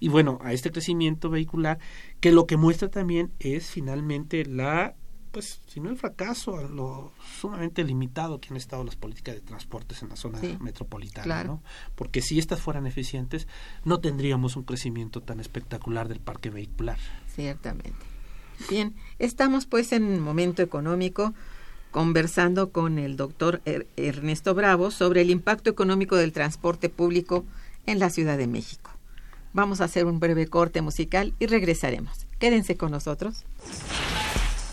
y 0.00 0.08
bueno, 0.08 0.38
a 0.42 0.52
este 0.54 0.70
crecimiento 0.72 1.28
vehicular 1.30 1.78
que 2.20 2.32
lo 2.32 2.46
que 2.46 2.56
muestra 2.56 2.88
también 2.88 3.30
es 3.38 3.66
finalmente 3.70 4.44
la 4.46 4.96
pues, 5.32 5.60
si 5.66 5.80
no 5.80 5.90
el 5.90 5.96
fracaso, 5.96 6.56
a 6.58 6.62
lo 6.62 7.12
sumamente 7.40 7.82
limitado 7.82 8.40
que 8.40 8.48
han 8.50 8.56
estado 8.56 8.84
las 8.84 8.96
políticas 8.96 9.34
de 9.34 9.40
transportes 9.40 10.02
en 10.02 10.10
la 10.10 10.16
zona 10.16 10.38
metropolitana, 10.60 11.44
¿no? 11.44 11.62
Porque 11.94 12.20
si 12.20 12.38
estas 12.38 12.60
fueran 12.60 12.86
eficientes, 12.86 13.48
no 13.84 14.00
tendríamos 14.00 14.56
un 14.56 14.64
crecimiento 14.64 15.22
tan 15.22 15.40
espectacular 15.40 16.08
del 16.08 16.20
parque 16.20 16.50
vehicular. 16.50 16.98
Ciertamente. 17.34 17.98
Bien, 18.68 18.94
estamos 19.18 19.66
pues 19.66 19.92
en 19.92 20.04
un 20.04 20.20
momento 20.20 20.62
económico 20.62 21.34
conversando 21.90 22.70
con 22.70 22.98
el 22.98 23.16
doctor 23.16 23.60
er-, 23.64 23.86
Ernesto 23.96 24.54
Bravo 24.54 24.90
sobre 24.90 25.22
el 25.22 25.30
impacto 25.30 25.70
económico 25.70 26.16
del 26.16 26.32
transporte 26.32 26.88
público 26.88 27.44
en 27.86 27.98
la 27.98 28.10
Ciudad 28.10 28.38
de 28.38 28.46
México. 28.46 28.90
Vamos 29.52 29.80
a 29.80 29.84
hacer 29.84 30.06
un 30.06 30.20
breve 30.20 30.46
corte 30.46 30.80
musical 30.80 31.34
y 31.38 31.46
regresaremos. 31.46 32.26
Quédense 32.38 32.76
con 32.76 32.90
nosotros. 32.90 33.44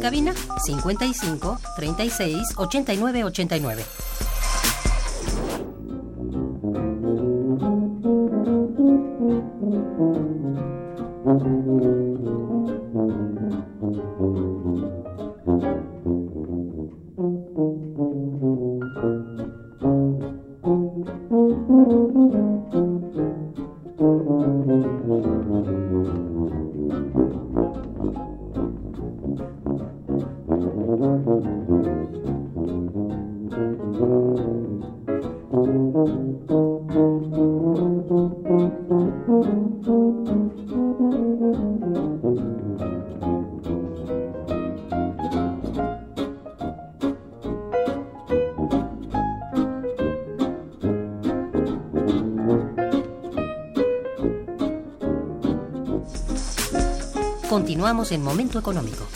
Cabina 0.00 0.32
55 0.66 1.58
36 1.76 2.54
89 2.56 3.24
89. 3.24 3.84
En 58.00 58.22
Momento 58.22 58.58
Económico. 58.58 59.06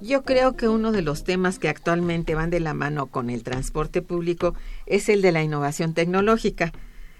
Yo 0.00 0.22
creo 0.24 0.56
que 0.56 0.68
uno 0.68 0.90
de 0.90 1.02
los 1.02 1.24
temas 1.24 1.58
que 1.58 1.68
actualmente 1.68 2.34
van 2.34 2.48
de 2.48 2.60
la 2.60 2.72
mano 2.72 3.08
con 3.08 3.28
el 3.28 3.42
transporte 3.42 4.00
público 4.00 4.54
es 4.86 5.10
el 5.10 5.20
de 5.20 5.32
la 5.32 5.42
innovación 5.42 5.92
tecnológica. 5.92 6.72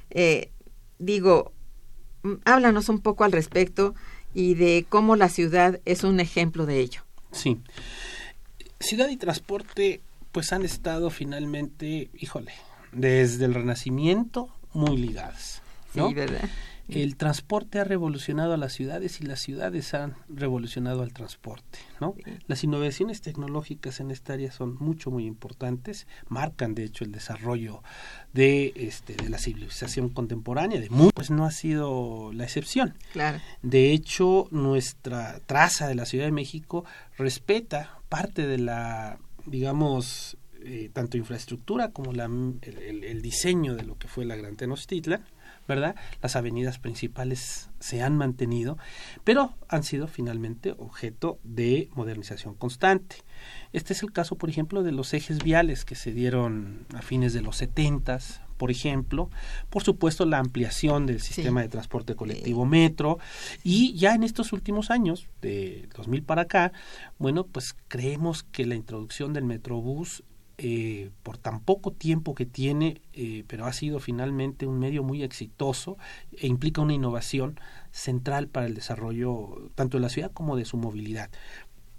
Eh, 0.09 0.51
digo, 0.99 1.53
háblanos 2.45 2.89
un 2.89 3.01
poco 3.01 3.25
al 3.25 3.33
respecto 3.33 3.95
y 4.35 4.55
de 4.55 4.87
cómo 4.89 5.17
la 5.17 5.29
ciudad 5.29 5.81
es 5.85 6.05
un 6.05 6.21
ejemplo 6.21 6.67
de 6.67 6.81
ello. 6.81 7.03
Sí. 7.33 7.61
Ciudad 8.79 9.09
y 9.09 9.17
transporte 9.17 10.01
pues 10.33 10.53
han 10.53 10.65
estado 10.65 11.11
finalmente, 11.11 12.11
híjole, 12.15 12.53
desde 12.93 13.45
el 13.45 13.55
Renacimiento 13.55 14.49
muy 14.73 14.97
ligadas. 14.97 15.63
Sí, 15.93 16.15
¿verdad? 16.15 16.49
El 16.93 17.17
transporte 17.17 17.79
ha 17.79 17.85
revolucionado 17.85 18.55
a 18.55 18.57
las 18.57 18.73
ciudades 18.73 19.21
y 19.21 19.25
las 19.25 19.41
ciudades 19.41 19.95
han 19.95 20.17
revolucionado 20.29 21.03
al 21.03 21.13
transporte, 21.13 21.79
¿no? 22.01 22.15
Las 22.47 22.65
innovaciones 22.65 23.21
tecnológicas 23.21 24.01
en 24.01 24.11
esta 24.11 24.35
área 24.35 24.53
son 24.53 24.77
mucho 24.81 25.11
muy 25.11 25.27
importantes, 25.27 26.07
marcan 26.29 26.75
de 26.75 26.85
hecho 26.85 27.05
el 27.05 27.13
desarrollo 27.13 27.83
de 28.33 28.73
este 28.77 29.15
de 29.15 29.29
la 29.29 29.39
civilización 29.39 30.09
contemporánea, 30.09 30.81
de 30.81 30.89
pues 31.15 31.31
no 31.31 31.45
ha 31.45 31.51
sido 31.51 32.33
la 32.33 32.45
excepción. 32.45 32.95
Claro. 33.13 33.41
De 33.63 33.93
hecho, 33.93 34.49
nuestra 34.51 35.41
traza 35.47 35.89
de 35.89 35.95
la 35.95 36.07
Ciudad 36.07 36.27
de 36.27 36.33
México 36.33 36.85
respeta 37.17 37.99
parte 38.09 38.47
de 38.47 38.59
la 38.59 39.19
digamos 39.47 40.37
eh, 40.63 40.91
tanto 40.93 41.17
infraestructura 41.17 41.91
como 41.91 42.13
la, 42.13 42.27
el, 42.27 43.05
el, 43.05 43.23
diseño 43.23 43.75
de 43.75 43.85
lo 43.85 43.97
que 43.97 44.09
fue 44.09 44.27
la 44.27 44.37
Gran 44.37 44.57
Tenochtitlan 44.57 45.25
¿verdad? 45.69 45.95
Las 46.23 46.37
avenidas 46.37 46.79
principales 46.79 47.71
se 47.79 48.03
han 48.03 48.17
mantenido, 48.17 48.77
pero 49.25 49.55
han 49.69 49.83
sido 49.83 50.07
finalmente 50.07 50.75
objeto 50.79 51.39
de 51.45 51.89
modernización 51.95 52.55
constante. 52.55 53.17
Este 53.73 53.93
es 53.93 54.03
el 54.03 54.13
caso, 54.13 54.37
por 54.37 54.51
ejemplo, 54.51 54.83
de 54.83 54.93
los 54.93 55.15
ejes 55.15 55.43
viales 55.43 55.85
que 55.85 55.95
se 55.95 56.13
dieron 56.13 56.87
a 56.95 57.03
fines 57.03 57.33
de 57.33 57.41
los 57.41 57.57
70, 57.57 58.19
por 58.61 58.71
ejemplo, 58.71 59.31
por 59.71 59.83
supuesto 59.83 60.27
la 60.27 60.37
ampliación 60.37 61.07
del 61.07 61.23
sistema 61.23 61.63
de 61.63 61.69
transporte 61.69 62.15
colectivo 62.15 62.67
metro 62.67 63.19
y 63.65 63.95
ya 63.95 64.15
en 64.15 64.23
estos 64.23 64.53
últimos 64.53 64.91
años, 64.91 65.29
de 65.41 65.89
2000 65.97 66.23
para 66.25 66.43
acá, 66.43 66.73
bueno, 67.19 67.47
pues 67.47 67.75
creemos 67.89 68.43
que 68.43 68.67
la 68.67 68.75
introducción 68.75 69.33
del 69.33 69.45
metrobús 69.45 70.25
eh, 70.63 71.09
por 71.23 71.39
tan 71.39 71.61
poco 71.61 71.91
tiempo 71.91 72.35
que 72.35 72.45
tiene, 72.45 73.01
eh, 73.15 73.45
pero 73.47 73.65
ha 73.65 73.73
sido 73.73 73.99
finalmente 73.99 74.67
un 74.67 74.79
medio 74.79 75.03
muy 75.03 75.23
exitoso 75.23 75.97
e 76.37 76.49
implica 76.49 76.83
una 76.83 76.93
innovación 76.93 77.59
central 77.93 78.47
para 78.47 78.67
el 78.67 78.75
desarrollo 78.75 79.71
tanto 79.75 79.97
de 79.97 80.03
la 80.03 80.11
ciudad 80.11 80.31
como 80.33 80.57
de 80.57 80.67
su 80.67 80.77
movilidad. 80.77 81.31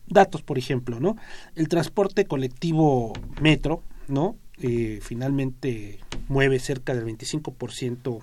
Datos, 0.05 0.43
por 0.43 0.59
ejemplo, 0.59 0.99
¿no? 0.99 1.15
El 1.55 1.69
transporte 1.69 2.25
colectivo 2.25 3.13
metro, 3.41 3.81
¿no? 4.07 4.35
Eh, 4.59 4.99
finalmente 5.01 5.97
mueve 6.27 6.59
cerca 6.59 6.93
del 6.93 7.03
25% 7.03 8.21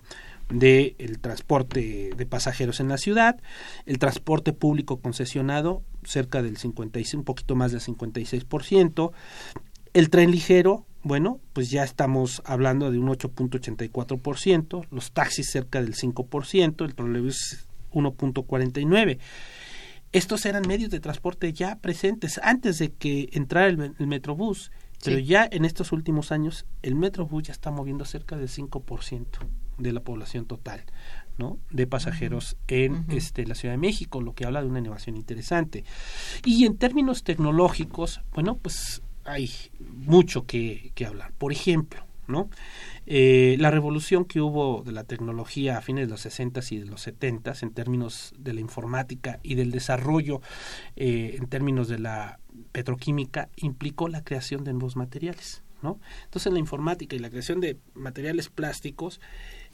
del 0.51 1.18
transporte 1.20 2.11
de 2.16 2.27
pasajeros 2.27 2.79
en 2.79 2.87
la 2.87 2.96
ciudad, 2.96 3.40
el 3.87 3.98
transporte 3.98 4.53
público 4.53 5.01
concesionado 5.01 5.83
cerca 6.05 6.42
del 6.42 6.57
56, 6.57 7.14
un 7.14 7.24
poquito 7.24 7.55
más 7.55 7.72
del 7.72 7.81
56%, 7.81 9.12
el 9.94 10.11
tren 10.11 10.31
ligero, 10.31 10.87
bueno, 11.03 11.40
pues 11.53 11.70
ya 11.70 11.85
estamos 11.85 12.42
hablando 12.44 12.90
de 12.90 12.98
un 12.98 13.09
8.84%, 13.09 14.87
los 14.90 15.12
taxis 15.12 15.51
cerca 15.51 15.81
del 15.81 15.94
5%, 15.94 16.85
el 16.85 16.94
trolebús 16.94 17.68
1.49%. 17.92 19.18
Estos 20.11 20.46
eran 20.46 20.66
medios 20.66 20.90
de 20.90 21.01
transporte 21.01 21.53
ya 21.53 21.77
presentes 21.77 22.40
antes 22.42 22.79
de 22.79 22.92
que 22.92 23.29
entrara 23.33 23.66
el, 23.66 24.07
Metrobús, 24.07 24.70
pero 25.05 25.18
ya 25.18 25.46
en 25.51 25.66
estos 25.66 25.92
últimos 25.92 26.33
años 26.33 26.64
el 26.83 26.94
Metrobús 26.94 27.42
ya 27.44 27.53
está 27.53 27.70
moviendo 27.70 28.07
cerca 28.07 28.37
del 28.37 28.48
5% 28.48 29.27
de 29.77 29.92
la 29.92 30.01
población 30.01 30.46
total. 30.46 30.85
¿no? 31.37 31.57
de 31.70 31.87
pasajeros 31.87 32.57
en 32.66 33.07
este, 33.11 33.46
la 33.46 33.55
Ciudad 33.55 33.74
de 33.74 33.79
México, 33.79 34.20
lo 34.20 34.35
que 34.35 34.44
habla 34.44 34.61
de 34.61 34.66
una 34.66 34.81
innovación 34.81 35.16
interesante. 35.16 35.85
Y 36.44 36.64
en 36.64 36.77
términos 36.77 37.22
tecnológicos, 37.22 38.22
bueno, 38.33 38.57
pues 38.57 39.03
hay 39.29 39.51
mucho 39.79 40.47
que, 40.47 40.93
hablar. 41.07 41.33
Por 41.38 41.53
ejemplo, 41.53 42.05
¿no? 42.27 42.51
Eh, 43.07 43.57
la 43.59 43.71
revolución 43.71 44.25
que 44.25 44.41
hubo 44.41 44.83
de 44.83 44.93
la 44.93 45.05
tecnología 45.05 45.79
a 45.79 45.81
fines 45.81 46.07
de 46.07 46.11
los 46.11 46.21
60 46.21 46.61
y 46.71 46.79
de 46.79 46.87
los 46.87 47.01
70 47.03 47.55
en 47.62 47.71
términos 47.71 48.35
de 48.38 48.53
la 48.53 48.61
informática 48.61 49.41
y 49.43 49.55
del 49.55 49.71
desarrollo 49.71 50.43
eh, 50.97 51.37
en 51.38 51.47
términos 51.47 51.88
de 51.88 51.99
la 51.99 52.38
petroquímica 52.73 53.49
implicó 53.57 54.09
la 54.09 54.23
creación 54.25 54.64
de 54.64 54.73
nuevos 54.73 54.97
materiales. 54.97 55.62
¿no? 55.81 56.01
Entonces 56.25 56.53
la 56.53 56.59
informática 56.59 57.17
y 57.17 57.19
la 57.19 57.31
creación 57.31 57.61
de 57.61 57.79
materiales 57.95 58.49
plásticos 58.49 59.21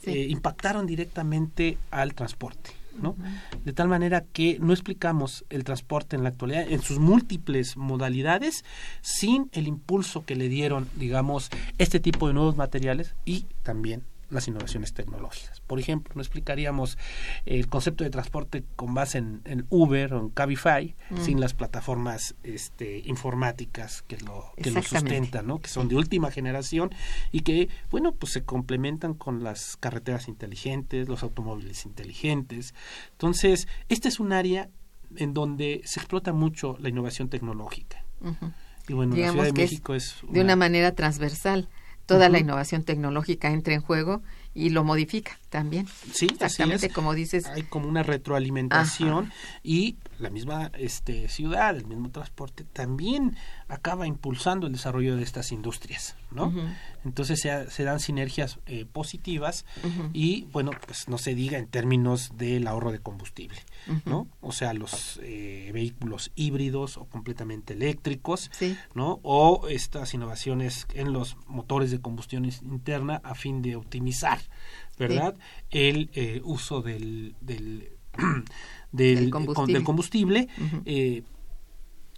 eh, 0.03 0.27
impactaron 0.29 0.85
directamente 0.85 1.77
al 1.91 2.13
transporte. 2.13 2.71
¿No? 3.01 3.15
De 3.63 3.73
tal 3.73 3.87
manera 3.87 4.25
que 4.31 4.57
no 4.59 4.73
explicamos 4.73 5.45
el 5.49 5.63
transporte 5.63 6.15
en 6.15 6.23
la 6.23 6.29
actualidad 6.29 6.69
en 6.69 6.81
sus 6.81 6.99
múltiples 6.99 7.77
modalidades 7.77 8.63
sin 9.01 9.49
el 9.51 9.67
impulso 9.67 10.25
que 10.25 10.35
le 10.35 10.49
dieron, 10.49 10.87
digamos, 10.95 11.49
este 11.77 11.99
tipo 11.99 12.27
de 12.27 12.33
nuevos 12.33 12.55
materiales 12.55 13.15
y 13.25 13.45
también 13.63 14.03
las 14.29 14.47
innovaciones 14.47 14.93
tecnológicas. 14.93 15.61
Por 15.61 15.79
ejemplo, 15.79 16.13
no 16.15 16.21
explicaríamos 16.21 16.97
el 17.45 17.67
concepto 17.67 18.03
de 18.03 18.09
transporte 18.09 18.63
con 18.75 18.93
base 18.93 19.17
en, 19.19 19.65
Uber 19.69 20.13
o 20.13 20.19
en 20.19 20.29
Cabify 20.29 20.95
mm. 21.09 21.17
sin 21.21 21.39
las 21.39 21.53
plataformas 21.53 22.35
este, 22.43 22.99
informáticas 23.05 24.01
que 24.03 24.17
lo, 24.17 24.51
que 24.61 24.71
lo 24.71 24.81
sustentan, 24.81 25.47
¿no? 25.47 25.59
que 25.59 25.69
son 25.69 25.87
de 25.87 25.95
última 25.95 26.31
generación 26.31 26.91
y 27.31 27.41
que, 27.41 27.69
bueno, 27.91 28.13
pues 28.13 28.33
se 28.33 28.43
complementan 28.43 29.13
con 29.13 29.43
las 29.43 29.77
carreteras 29.77 30.27
inteligentes, 30.27 31.07
los 31.07 31.23
automóviles 31.23 31.85
inteligentes. 31.85 32.73
Entonces, 33.11 33.67
este 33.89 34.07
es 34.07 34.19
un 34.19 34.33
área 34.33 34.69
en 35.15 35.33
donde 35.33 35.81
se 35.85 35.99
explota 35.99 36.33
mucho 36.33 36.77
la 36.79 36.89
innovación 36.89 37.29
tecnológica. 37.29 38.03
Y 38.87 38.93
bueno, 38.93 39.15
la 39.15 39.31
Ciudad 39.31 39.45
de 39.45 39.53
México 39.53 39.93
es, 39.93 40.17
de 40.27 40.41
una 40.41 40.55
manera 40.55 40.93
transversal 40.93 41.69
toda 42.05 42.29
la 42.29 42.39
innovación 42.39 42.83
tecnológica 42.83 43.51
entra 43.51 43.73
en 43.73 43.81
juego 43.81 44.21
y 44.53 44.69
lo 44.69 44.83
modifica 44.83 45.39
también. 45.55 45.87
Sí, 46.11 46.25
exactamente 46.25 46.89
como 46.89 47.13
dices. 47.13 47.45
Hay 47.45 47.63
como 47.63 47.87
una 47.87 48.03
retroalimentación 48.03 49.31
y 49.63 49.95
la 50.19 50.29
misma 50.29 50.69
este, 50.77 51.29
ciudad, 51.29 51.77
el 51.77 51.85
mismo 51.85 52.09
transporte 52.09 52.65
también 52.65 53.37
acaba 53.69 54.05
impulsando 54.05 54.67
el 54.67 54.73
desarrollo 54.73 55.15
de 55.15 55.23
estas 55.23 55.53
industrias, 55.53 56.17
¿no? 56.31 56.53
Entonces 57.05 57.39
se, 57.39 57.83
dan 57.83 57.99
sinergias 58.01 58.59
eh, 58.65 58.85
positivas 58.85 59.65
y 60.11 60.43
bueno, 60.51 60.71
pues 60.85 61.07
no 61.07 61.17
se 61.17 61.35
diga 61.35 61.57
en 61.57 61.67
términos 61.67 62.31
del 62.35 62.67
ahorro 62.67 62.91
de 62.91 62.99
combustible, 62.99 63.59
¿no? 64.05 64.27
O 64.41 64.51
sea, 64.51 64.73
los 64.73 65.21
eh, 65.23 65.71
vehículos 65.73 66.31
híbridos 66.35 66.97
o 66.97 67.05
completamente 67.05 67.73
eléctricos, 67.73 68.51
¿no? 68.93 69.19
O 69.23 69.67
estas 69.69 70.13
innovaciones 70.13 70.85
en 70.93 71.13
los 71.13 71.37
motores 71.47 71.91
de 71.91 72.01
combustión 72.01 72.45
interna 72.45 73.21
a 73.23 73.35
fin 73.35 73.61
de 73.61 73.77
optimizar, 73.77 74.39
¿verdad? 74.97 75.35
El 75.69 76.09
eh, 76.13 76.41
uso 76.43 76.81
del, 76.81 77.35
del 77.41 77.89
del, 78.91 79.29
combustible, 79.29 80.47
eh, 80.85 81.23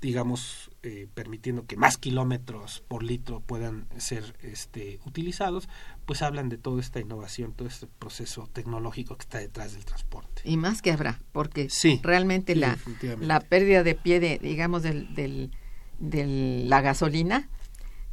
digamos, 0.02 0.70
eh, 0.84 1.08
permitiendo 1.13 1.66
que 1.66 1.76
más 1.76 1.98
kilómetros 1.98 2.84
por 2.88 3.04
litro 3.04 3.40
puedan 3.40 3.88
ser 3.98 4.36
este, 4.42 5.00
utilizados, 5.06 5.68
pues 6.06 6.22
hablan 6.22 6.50
de 6.50 6.58
toda 6.58 6.80
esta 6.80 7.00
innovación, 7.00 7.54
todo 7.54 7.68
este 7.68 7.88
proceso 7.88 8.48
tecnológico 8.48 9.18
que 9.18 9.24
está 9.24 9.40
detrás 9.40 9.74
del 9.74 9.86
transporte. 9.86 10.44
Y 10.46 10.58
más 10.58 10.82
que 10.82 10.92
habrá, 10.92 11.20
porque 11.32 11.68
realmente 12.04 12.56
la, 12.56 12.78
la 13.20 13.40
pérdida 13.40 13.84
de 13.84 13.96
pie, 13.96 14.20
de, 14.20 14.38
digamos, 14.38 14.84
del, 14.84 15.13
del, 15.16 15.52
de 16.00 16.63
la 16.68 16.82
gasolina 16.82 17.50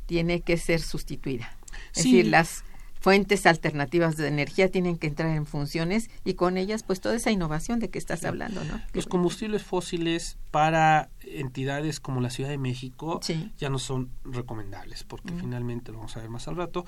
tiene 0.07 0.41
que 0.41 0.57
ser 0.57 0.81
sustituida. 0.81 1.57
Es 1.95 2.05
decir, 2.05 2.27
las 2.27 2.65
fuentes 3.05 3.45
alternativas 3.45 4.17
de 4.17 4.29
energía 4.29 4.71
tienen 4.71 4.97
que 4.97 5.09
entrar 5.09 5.29
en 5.37 5.45
funciones 5.45 6.09
y 6.25 6.33
con 6.33 6.57
ellas 6.57 6.85
pues 6.85 7.03
toda 7.03 7.15
esa 7.15 7.31
innovación 7.31 7.79
de 7.79 7.91
que 7.91 7.99
estás 7.99 8.25
hablando, 8.25 8.65
¿no? 8.65 8.81
Los 8.95 9.05
combustibles 9.05 9.63
fósiles 9.63 10.39
para 10.51 11.11
entidades 11.21 12.01
como 12.01 12.23
la 12.23 12.31
Ciudad 12.31 12.49
de 12.49 12.57
México 12.57 13.21
ya 13.59 13.69
no 13.69 13.79
son 13.79 14.09
recomendables 14.25 15.05
porque 15.05 15.35
finalmente, 15.35 15.93
lo 15.93 15.99
vamos 15.99 16.17
a 16.17 16.23
ver 16.23 16.31
más 16.31 16.49
al 16.49 16.57
rato, 16.57 16.87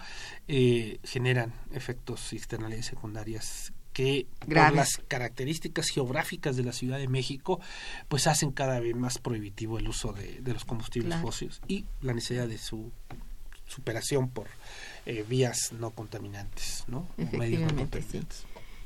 eh, 0.48 1.00
generan 1.04 1.52
efectos 1.72 2.32
externalidades 2.32 2.86
secundarias 2.86 3.74
que 3.92 4.26
por 4.40 4.74
las 4.74 5.02
características 5.08 5.88
geográficas 5.88 6.56
de 6.56 6.64
la 6.64 6.72
Ciudad 6.72 6.96
de 6.96 7.08
México, 7.08 7.60
pues 8.08 8.26
hacen 8.26 8.52
cada 8.52 8.80
vez 8.80 8.96
más 8.96 9.18
prohibitivo 9.18 9.78
el 9.78 9.86
uso 9.86 10.14
de, 10.14 10.40
los 10.42 10.64
combustibles 10.64 11.20
fósiles 11.20 11.60
y 11.68 11.84
la 12.00 12.14
necesidad 12.14 12.48
de 12.48 12.56
su 12.56 12.90
superación 13.66 14.30
por 14.30 14.46
eh, 15.06 15.24
vías 15.28 15.72
no 15.72 15.90
contaminantes, 15.90 16.84
¿no? 16.88 17.08
Efectivamente, 17.16 18.02
sí. 18.02 18.20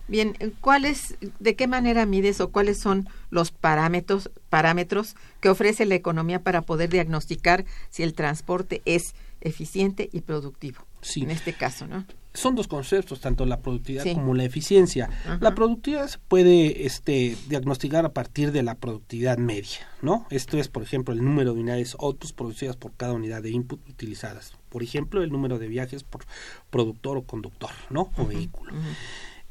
Bien, 0.06 0.37
¿cuáles, 0.61 1.16
de 1.38 1.54
qué 1.54 1.66
manera 1.66 2.04
mides 2.04 2.40
o 2.40 2.50
cuáles 2.50 2.80
son 2.80 3.09
los 3.30 3.52
parámetros, 3.52 4.30
parámetros 4.48 5.14
que 5.40 5.48
ofrece 5.48 5.87
la 5.87 5.94
economía 5.94 6.42
para 6.42 6.62
poder 6.62 6.90
diagnosticar 6.90 7.64
si 7.90 8.02
el 8.02 8.14
transporte 8.14 8.83
es 8.85 9.14
eficiente 9.40 10.11
y 10.12 10.22
productivo? 10.22 10.85
Sí. 11.00 11.22
En 11.22 11.30
este 11.30 11.52
caso, 11.52 11.87
¿no? 11.87 12.04
Son 12.32 12.54
dos 12.54 12.68
conceptos, 12.68 13.20
tanto 13.20 13.44
la 13.44 13.60
productividad 13.60 14.04
como 14.14 14.34
la 14.34 14.44
eficiencia. 14.44 15.10
La 15.40 15.54
productividad 15.54 16.06
se 16.06 16.18
puede 16.18 16.86
este, 16.86 17.36
diagnosticar 17.48 18.04
a 18.04 18.12
partir 18.12 18.52
de 18.52 18.62
la 18.62 18.76
productividad 18.76 19.38
media, 19.38 19.88
¿no? 20.00 20.26
Esto 20.30 20.58
es, 20.58 20.68
por 20.68 20.82
ejemplo, 20.82 21.12
el 21.12 21.24
número 21.24 21.54
de 21.54 21.60
unidades 21.60 21.96
autos 21.98 22.32
producidas 22.32 22.76
por 22.76 22.92
cada 22.94 23.14
unidad 23.14 23.42
de 23.42 23.50
input 23.50 23.80
utilizadas 23.88 24.52
por 24.70 24.82
ejemplo, 24.82 25.22
el 25.22 25.30
número 25.30 25.58
de 25.58 25.68
viajes 25.68 26.04
por 26.04 26.24
productor 26.70 27.18
o 27.18 27.24
conductor, 27.24 27.70
¿no? 27.90 28.10
O 28.16 28.24
vehículo. 28.24 28.72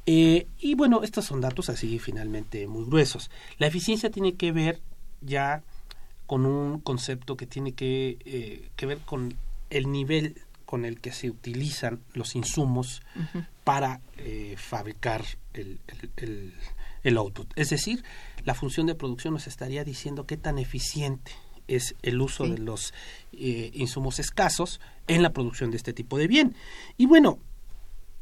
Eh, 0.05 0.47
y 0.57 0.73
bueno, 0.73 1.03
estos 1.03 1.25
son 1.25 1.41
datos 1.41 1.69
así 1.69 1.99
finalmente 1.99 2.65
muy 2.67 2.85
gruesos. 2.85 3.29
La 3.59 3.67
eficiencia 3.67 4.09
tiene 4.09 4.35
que 4.35 4.51
ver 4.51 4.81
ya 5.21 5.61
con 6.25 6.45
un 6.45 6.79
concepto 6.79 7.35
que 7.35 7.45
tiene 7.45 7.73
que, 7.73 8.17
eh, 8.25 8.69
que 8.75 8.85
ver 8.85 8.99
con 8.99 9.35
el 9.69 9.91
nivel 9.91 10.41
con 10.69 10.85
el 10.85 11.01
que 11.01 11.11
se 11.11 11.31
utilizan 11.31 11.99
los 12.13 12.35
insumos 12.35 13.01
para 13.63 14.01
eh, 14.17 14.53
fabricar 14.55 15.25
el, 15.55 15.79
el, 16.15 16.53
el, 17.01 17.17
output. 17.17 17.51
Es 17.55 17.71
decir, 17.71 18.03
la 18.43 18.53
función 18.53 18.85
de 18.85 18.93
producción 18.93 19.33
nos 19.33 19.47
estaría 19.47 19.83
diciendo 19.83 20.27
qué 20.27 20.37
tan 20.37 20.59
eficiente 20.59 21.31
es 21.67 21.95
el 22.03 22.21
uso 22.21 22.43
de 22.47 22.59
los 22.59 22.93
eh, 23.33 23.71
insumos 23.73 24.19
escasos 24.19 24.79
en 25.07 25.23
la 25.23 25.31
producción 25.31 25.71
de 25.71 25.77
este 25.77 25.91
tipo 25.91 26.19
de 26.19 26.27
bien. 26.27 26.55
Y 26.97 27.07
bueno, 27.07 27.39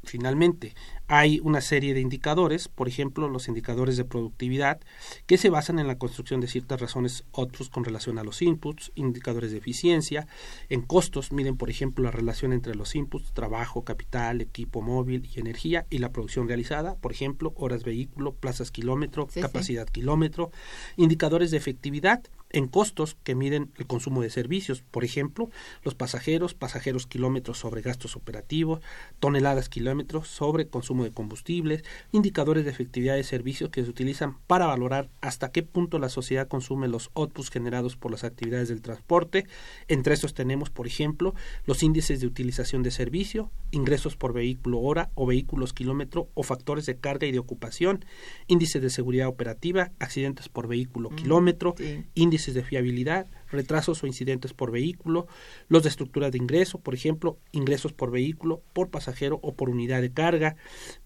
finalmente, 0.06 0.74
hay 1.08 1.40
una 1.42 1.62
serie 1.62 1.94
de 1.94 2.02
indicadores, 2.02 2.68
por 2.68 2.88
ejemplo, 2.88 3.30
los 3.30 3.48
indicadores 3.48 3.98
de 3.98 4.06
productividad, 4.06 4.80
que 5.26 5.38
se 5.38 5.50
basan 5.50 5.80
en 5.80 5.88
la 5.88 5.98
construcción 5.98 6.42
de 6.42 6.48
ciertas 6.48 6.82
razones 6.82 7.24
outputs 7.34 7.70
con 7.70 7.84
relación 7.84 8.18
a 8.18 8.24
los 8.24 8.42
inputs, 8.42 8.92
indicadores 8.96 9.52
de 9.52 9.58
eficiencia, 9.58 10.28
en 10.70 10.82
costos, 10.82 11.32
miden, 11.32 11.58
por 11.58 11.70
ejemplo, 11.70 12.04
la 12.04 12.12
relación 12.12 12.52
entre 12.52 12.76
los 12.76 12.96
inputs, 12.96 13.32
trabajo, 13.34 13.84
capital, 13.84 14.42
equipo 14.42 14.82
móvil 14.82 15.30
y 15.34 15.40
energía, 15.40 15.86
y 15.90 16.00
la 16.00 16.12
producción 16.12 16.48
realizada, 16.48 16.96
por 16.96 17.12
ejemplo, 17.12 17.54
horas 17.56 17.84
vehículo, 17.84 18.34
plazas 18.34 18.72
kilómetro, 18.72 19.28
capacidad 19.28 19.88
kilómetro, 19.88 20.52
indicadores 20.98 21.52
de 21.52 21.58
efectividad, 21.58 22.22
en 22.50 22.68
costos 22.68 23.18
que 23.24 23.36
miden 23.36 23.72
el 23.78 23.88
consumo 23.88 24.22
de 24.22 24.30
servicios, 24.30 24.82
por 24.82 25.04
ejemplo, 25.04 25.50
los 25.84 25.96
pasajeros, 25.96 26.54
pasajeros 26.54 27.08
kilómetros 27.08 27.58
sobre 27.58 27.82
gastos 27.82 28.16
operativos, 28.16 28.82
toneladas 29.20 29.70
kilómetros 29.70 30.28
sobre 30.28 30.68
consumo 30.68 31.04
de 31.04 31.12
combustibles, 31.12 31.84
indicadores 32.12 32.64
de 32.64 32.72
efectividad 32.72 33.16
de 33.16 33.24
servicios 33.24 33.70
que 33.70 33.84
se 33.84 33.90
utilizan 33.90 34.38
para 34.48 34.68
valorar 34.68 35.10
hasta 35.22 35.52
qué 35.52 35.64
punto 35.64 36.00
la 36.00 36.10
sociedad 36.10 36.48
consume 36.48 36.88
los 36.88 37.12
outputs 37.16 37.50
generados 37.50 37.98
por 37.98 38.12
las 38.12 38.24
actividades 38.24 38.70
del 38.70 38.82
transporte. 38.82 39.46
Entre 39.88 40.14
estos 40.14 40.34
tenemos, 40.34 40.70
por 40.70 40.88
ejemplo, 40.88 41.36
los 41.66 41.84
índices 41.84 42.22
de 42.22 42.28
utilización 42.28 42.84
de 42.84 42.92
servicio, 42.92 43.52
ingresos 43.72 44.16
por 44.16 44.34
vehículo 44.34 44.80
hora 44.80 45.12
o 45.16 45.26
vehículos 45.26 45.74
kilómetro 45.74 46.30
o 46.34 46.44
factores 46.44 46.86
de 46.86 46.98
carga 46.98 47.28
y 47.28 47.32
de 47.32 47.40
ocupación, 47.40 48.06
índices 48.48 48.82
de 48.82 48.90
seguridad 48.90 49.28
operativa, 49.28 49.92
accidentes 50.00 50.48
por 50.48 50.68
vehículo 50.68 51.10
kilómetro, 51.10 51.76
índices 52.16 52.37
de 52.46 52.64
fiabilidad, 52.64 53.28
retrasos 53.50 54.04
o 54.04 54.08
incidentes 54.08 54.54
por 54.54 54.72
vehículo, 54.72 55.28
los 55.68 55.84
de 55.84 55.90
estructura 55.90 56.32
de 56.32 56.38
ingreso, 56.38 56.80
por 56.80 56.94
ejemplo, 56.94 57.38
ingresos 57.52 57.94
por 57.94 58.12
vehículo, 58.12 58.62
por 58.74 58.90
pasajero 58.90 59.40
o 59.42 59.56
por 59.56 59.70
unidad 59.70 60.02
de 60.02 60.12
carga, 60.12 60.56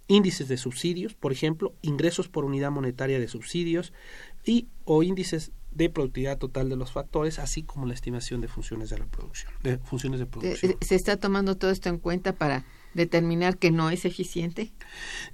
índices 0.07 0.47
de 0.47 0.57
subsidios, 0.57 1.13
por 1.13 1.31
ejemplo, 1.31 1.73
ingresos 1.81 2.27
por 2.27 2.45
unidad 2.45 2.71
monetaria 2.71 3.19
de 3.19 3.27
subsidios 3.27 3.93
y 4.45 4.67
o 4.85 5.03
índices 5.03 5.51
de 5.71 5.89
productividad 5.89 6.37
total 6.37 6.69
de 6.69 6.75
los 6.75 6.91
factores, 6.91 7.39
así 7.39 7.63
como 7.63 7.85
la 7.85 7.93
estimación 7.93 8.41
de 8.41 8.47
funciones 8.47 8.89
de 8.89 8.97
reproducción, 8.97 9.53
de 9.63 9.77
funciones 9.77 10.19
de 10.19 10.25
producción. 10.25 10.75
¿Se 10.81 10.95
está 10.95 11.17
tomando 11.17 11.55
todo 11.55 11.71
esto 11.71 11.89
en 11.89 11.97
cuenta 11.97 12.33
para 12.33 12.65
determinar 12.93 13.57
que 13.57 13.71
no 13.71 13.89
es 13.89 14.05
eficiente? 14.05 14.71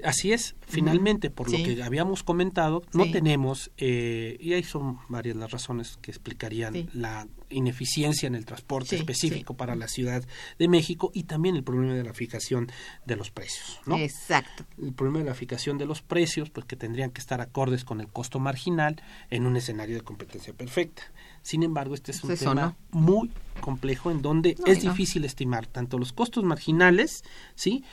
Así 0.04 0.32
es, 0.32 0.56
finalmente, 0.62 1.30
por 1.30 1.52
lo 1.52 1.58
que 1.58 1.82
habíamos 1.84 2.24
comentado, 2.24 2.84
no 2.93 3.10
tenemos, 3.12 3.72
eh, 3.78 4.38
y 4.39 4.54
ahí 4.54 4.63
son 4.63 5.00
varias 5.10 5.36
las 5.36 5.52
razones 5.52 5.98
que 6.02 6.12
explicarían 6.12 6.89
la 6.93 7.28
ineficiencia 7.50 8.28
en 8.28 8.36
el 8.36 8.46
transporte 8.46 8.96
específico 8.96 9.56
para 9.56 9.76
la 9.76 9.88
Ciudad 9.88 10.24
de 10.60 10.67
México 10.67 11.12
y 11.13 11.24
también 11.24 11.56
el 11.56 11.63
problema 11.63 11.93
de 11.93 12.04
la 12.04 12.13
fijación 12.13 12.72
de 13.06 13.15
los 13.15 13.32
precios. 13.32 13.80
¿no? 13.86 13.98
Exacto. 13.98 14.65
El 14.82 14.93
problema 14.93 15.20
de 15.20 15.26
la 15.26 15.34
fijación 15.34 15.78
de 15.78 15.86
los 15.86 16.02
precios, 16.02 16.50
pues 16.50 16.65
que 16.65 16.76
tendrían 16.76 17.12
que 17.12 17.22
estar 17.22 17.41
acordes 17.41 17.86
con 17.86 18.02
el 18.02 18.08
costo 18.08 18.39
marginal 18.39 19.02
en 19.30 19.46
un 19.46 19.56
escenario 19.56 19.96
de 19.96 20.02
competencia 20.02 20.54
perfecta. 20.54 21.04
Sin 21.41 21.63
embargo, 21.63 21.95
este 21.95 22.12
es 22.12 22.23
un 22.23 22.36
tema 22.36 22.76
muy 22.91 23.32
complejo 23.62 24.12
en 24.12 24.21
donde 24.21 24.56
es 24.65 24.82
difícil 24.82 25.26
estimar 25.26 25.67
tanto 25.67 25.97
los 25.97 26.13
costos 26.13 26.43
marginales, 26.43 27.23
¿sí? 27.56 27.84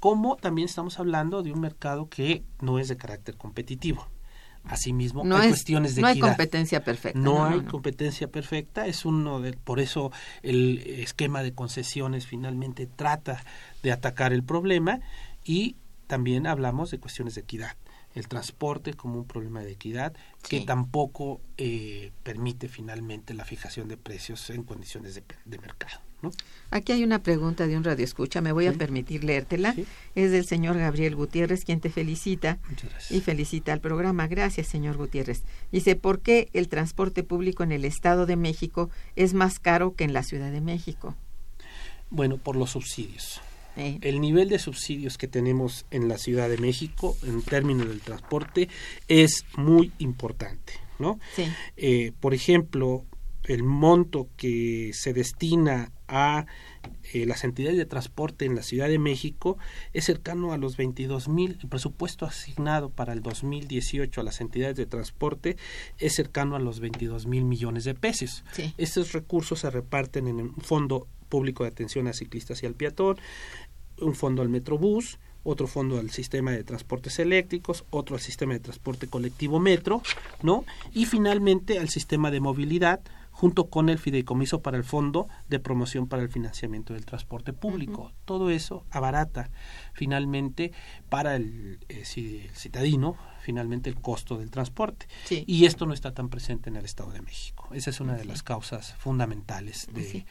Como 0.00 0.36
también 0.36 0.66
estamos 0.66 0.98
hablando 0.98 1.42
de 1.42 1.52
un 1.52 1.60
mercado 1.60 2.08
que 2.08 2.44
no 2.60 2.78
es 2.78 2.88
de 2.88 2.96
carácter 2.96 3.36
competitivo. 3.36 4.08
Asimismo, 4.64 5.24
no 5.24 5.36
hay 5.36 5.48
cuestiones 5.48 5.96
de 5.96 6.02
No 6.02 6.06
hay 6.06 6.20
competencia 6.20 6.84
perfecta. 6.84 7.18
No, 7.18 7.44
hay 7.44 7.62
competencia 7.62 8.28
perfecta, 8.30 8.86
es 8.86 9.04
uno 9.04 9.40
de, 9.40 9.54
por 9.54 9.80
eso 9.80 10.12
el 10.42 10.78
esquema 10.78 11.42
de 11.42 11.52
concesiones 11.52 12.26
finalmente 12.26 12.86
trata 12.86 13.44
de 13.82 13.90
atacar 13.90 14.32
el 14.32 14.44
problema 14.44 15.00
y 15.44 15.76
también 16.06 16.46
hablamos 16.46 16.92
de 16.92 17.00
cuestiones 17.00 17.34
de 17.34 17.40
equidad 17.40 17.76
el 18.14 18.28
transporte 18.28 18.94
como 18.94 19.18
un 19.18 19.26
problema 19.26 19.60
de 19.60 19.72
equidad 19.72 20.14
que 20.48 20.60
tampoco 20.60 21.40
eh, 21.56 22.12
permite 22.22 22.68
finalmente 22.68 23.34
la 23.34 23.44
fijación 23.44 23.88
de 23.88 23.96
precios 23.96 24.50
en 24.50 24.64
condiciones 24.64 25.14
de, 25.14 25.58
mercado. 25.58 26.00
¿no? 26.20 26.30
Aquí 26.70 26.92
hay 26.92 27.04
una 27.04 27.22
pregunta 27.22 27.66
de 27.66 27.76
un 27.76 27.84
radio 27.84 28.04
escucha, 28.04 28.40
me 28.40 28.52
voy 28.52 28.66
a 28.66 28.72
permitir 28.72 29.24
leértela. 29.24 29.74
Es 30.14 30.30
del 30.30 30.44
señor 30.44 30.78
Gabriel 30.78 31.16
Gutiérrez, 31.16 31.64
quien 31.64 31.80
te 31.80 31.90
felicita 31.90 32.58
y 33.10 33.20
felicita 33.20 33.72
al 33.72 33.80
programa. 33.80 34.26
Gracias, 34.26 34.68
señor 34.68 34.96
Gutiérrez. 34.96 35.42
Dice, 35.70 35.96
¿por 35.96 36.20
qué 36.20 36.48
el 36.52 36.68
transporte 36.68 37.22
público 37.22 37.62
en 37.62 37.72
el 37.72 37.84
Estado 37.84 38.26
de 38.26 38.36
México 38.36 38.90
es 39.16 39.34
más 39.34 39.58
caro 39.58 39.94
que 39.94 40.04
en 40.04 40.12
la 40.12 40.22
Ciudad 40.22 40.50
de 40.50 40.60
México? 40.60 41.16
Bueno, 42.10 42.36
por 42.36 42.56
los 42.56 42.70
subsidios. 42.70 43.40
El 43.76 44.20
nivel 44.20 44.48
de 44.48 44.58
subsidios 44.58 45.16
que 45.16 45.28
tenemos 45.28 45.86
en 45.90 46.08
la 46.08 46.18
Ciudad 46.18 46.48
de 46.48 46.58
México 46.58 47.16
en 47.22 47.42
términos 47.42 47.88
del 47.88 48.00
transporte 48.00 48.68
es 49.08 49.46
muy 49.56 49.92
importante, 49.98 50.74
¿no? 50.98 51.18
Eh, 51.76 52.12
por 52.20 52.34
ejemplo, 52.34 53.06
el 53.44 53.62
monto 53.62 54.28
que 54.36 54.92
se 54.94 55.12
destina 55.12 55.90
a 56.06 56.46
eh, 57.12 57.26
las 57.26 57.42
entidades 57.44 57.76
de 57.76 57.86
transporte 57.86 58.44
en 58.44 58.54
la 58.54 58.62
Ciudad 58.62 58.88
de 58.88 58.98
México 58.98 59.58
es 59.92 60.04
cercano 60.04 60.52
a 60.52 60.58
los 60.58 60.76
22 60.76 61.28
mil. 61.28 61.58
El 61.62 61.68
presupuesto 61.68 62.26
asignado 62.26 62.90
para 62.90 63.12
el 63.12 63.22
2018 63.22 64.20
a 64.20 64.24
las 64.24 64.40
entidades 64.40 64.76
de 64.76 64.86
transporte 64.86 65.56
es 65.98 66.14
cercano 66.14 66.54
a 66.56 66.60
los 66.60 66.80
22 66.80 67.26
mil 67.26 67.44
millones 67.44 67.84
de 67.84 67.94
pesos. 67.94 68.44
Estos 68.76 69.12
recursos 69.12 69.60
se 69.60 69.70
reparten 69.70 70.28
en 70.28 70.40
un 70.40 70.56
fondo 70.56 71.08
público 71.32 71.64
de 71.64 71.70
atención 71.70 72.08
a 72.08 72.12
ciclistas 72.12 72.62
y 72.62 72.66
al 72.66 72.74
peatón, 72.74 73.16
un 73.98 74.14
fondo 74.14 74.42
al 74.42 74.50
Metrobús, 74.50 75.18
otro 75.44 75.66
fondo 75.66 75.98
al 75.98 76.10
sistema 76.10 76.50
de 76.50 76.62
transportes 76.62 77.18
eléctricos, 77.18 77.84
otro 77.88 78.16
al 78.16 78.20
sistema 78.20 78.52
de 78.52 78.60
transporte 78.60 79.08
colectivo 79.08 79.58
Metro, 79.58 80.02
¿no? 80.42 80.66
Y 80.92 81.06
finalmente 81.06 81.78
al 81.78 81.88
sistema 81.88 82.30
de 82.30 82.40
movilidad 82.40 83.00
junto 83.42 83.68
con 83.68 83.88
el 83.88 83.98
fideicomiso 83.98 84.62
para 84.62 84.76
el 84.76 84.84
fondo 84.84 85.28
de 85.48 85.58
promoción 85.58 86.06
para 86.06 86.22
el 86.22 86.28
financiamiento 86.28 86.94
del 86.94 87.04
transporte 87.04 87.52
público. 87.52 88.12
Todo 88.24 88.50
eso 88.50 88.84
abarata 88.88 89.50
finalmente 89.94 90.70
para 91.08 91.34
el, 91.34 91.80
eh, 91.88 92.04
citadino 92.54 93.16
finalmente 93.40 93.90
el 93.90 93.96
costo 93.96 94.38
del 94.38 94.52
transporte. 94.52 95.08
Y 95.28 95.64
esto 95.64 95.86
no 95.86 95.92
está 95.92 96.14
tan 96.14 96.28
presente 96.28 96.70
en 96.70 96.76
el 96.76 96.84
Estado 96.84 97.10
de 97.10 97.20
México. 97.20 97.68
Esa 97.72 97.90
es 97.90 97.98
una 97.98 98.14
de 98.14 98.24
las 98.26 98.44
causas 98.44 98.94
fundamentales 99.00 99.88
de, 99.92 100.24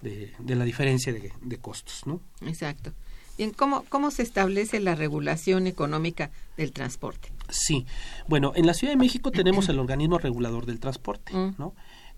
de, 0.00 0.54
la 0.54 0.64
diferencia 0.64 1.12
de, 1.12 1.30
de 1.38 1.58
costos. 1.58 2.06
¿no? 2.06 2.22
Exacto. 2.40 2.94
Bien, 3.36 3.50
¿cómo, 3.50 3.84
¿cómo 3.90 4.10
se 4.10 4.22
establece 4.22 4.80
la 4.80 4.94
regulación 4.94 5.66
económica 5.66 6.30
del 6.56 6.72
transporte? 6.72 7.30
Sí, 7.50 7.84
bueno, 8.26 8.52
en 8.56 8.66
la 8.66 8.72
Ciudad 8.72 8.94
de 8.94 8.98
México 8.98 9.30
tenemos 9.30 9.68
el 9.68 9.78
organismo 9.78 10.16
regulador 10.16 10.64
del 10.64 10.80
transporte, 10.80 11.34
mm. 11.34 11.56
¿no? 11.58 11.74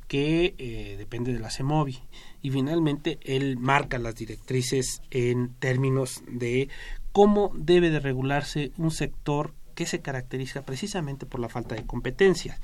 Que 0.08 0.54
eh, 0.58 0.96
depende 0.98 1.32
de 1.32 1.38
la 1.38 1.50
CEMOVI 1.50 1.98
y 2.42 2.50
finalmente 2.50 3.18
él 3.22 3.58
marca 3.58 3.98
las 3.98 4.16
directrices 4.16 5.02
en 5.10 5.54
términos 5.58 6.22
de 6.26 6.68
cómo 7.12 7.52
debe 7.54 7.90
de 7.90 8.00
regularse 8.00 8.72
un 8.78 8.90
sector 8.90 9.54
que 9.74 9.86
se 9.86 10.00
caracteriza 10.00 10.62
precisamente 10.62 11.26
por 11.26 11.40
la 11.40 11.48
falta 11.48 11.76
de 11.76 11.86
competencia. 11.86 12.58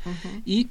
Y 0.45 0.71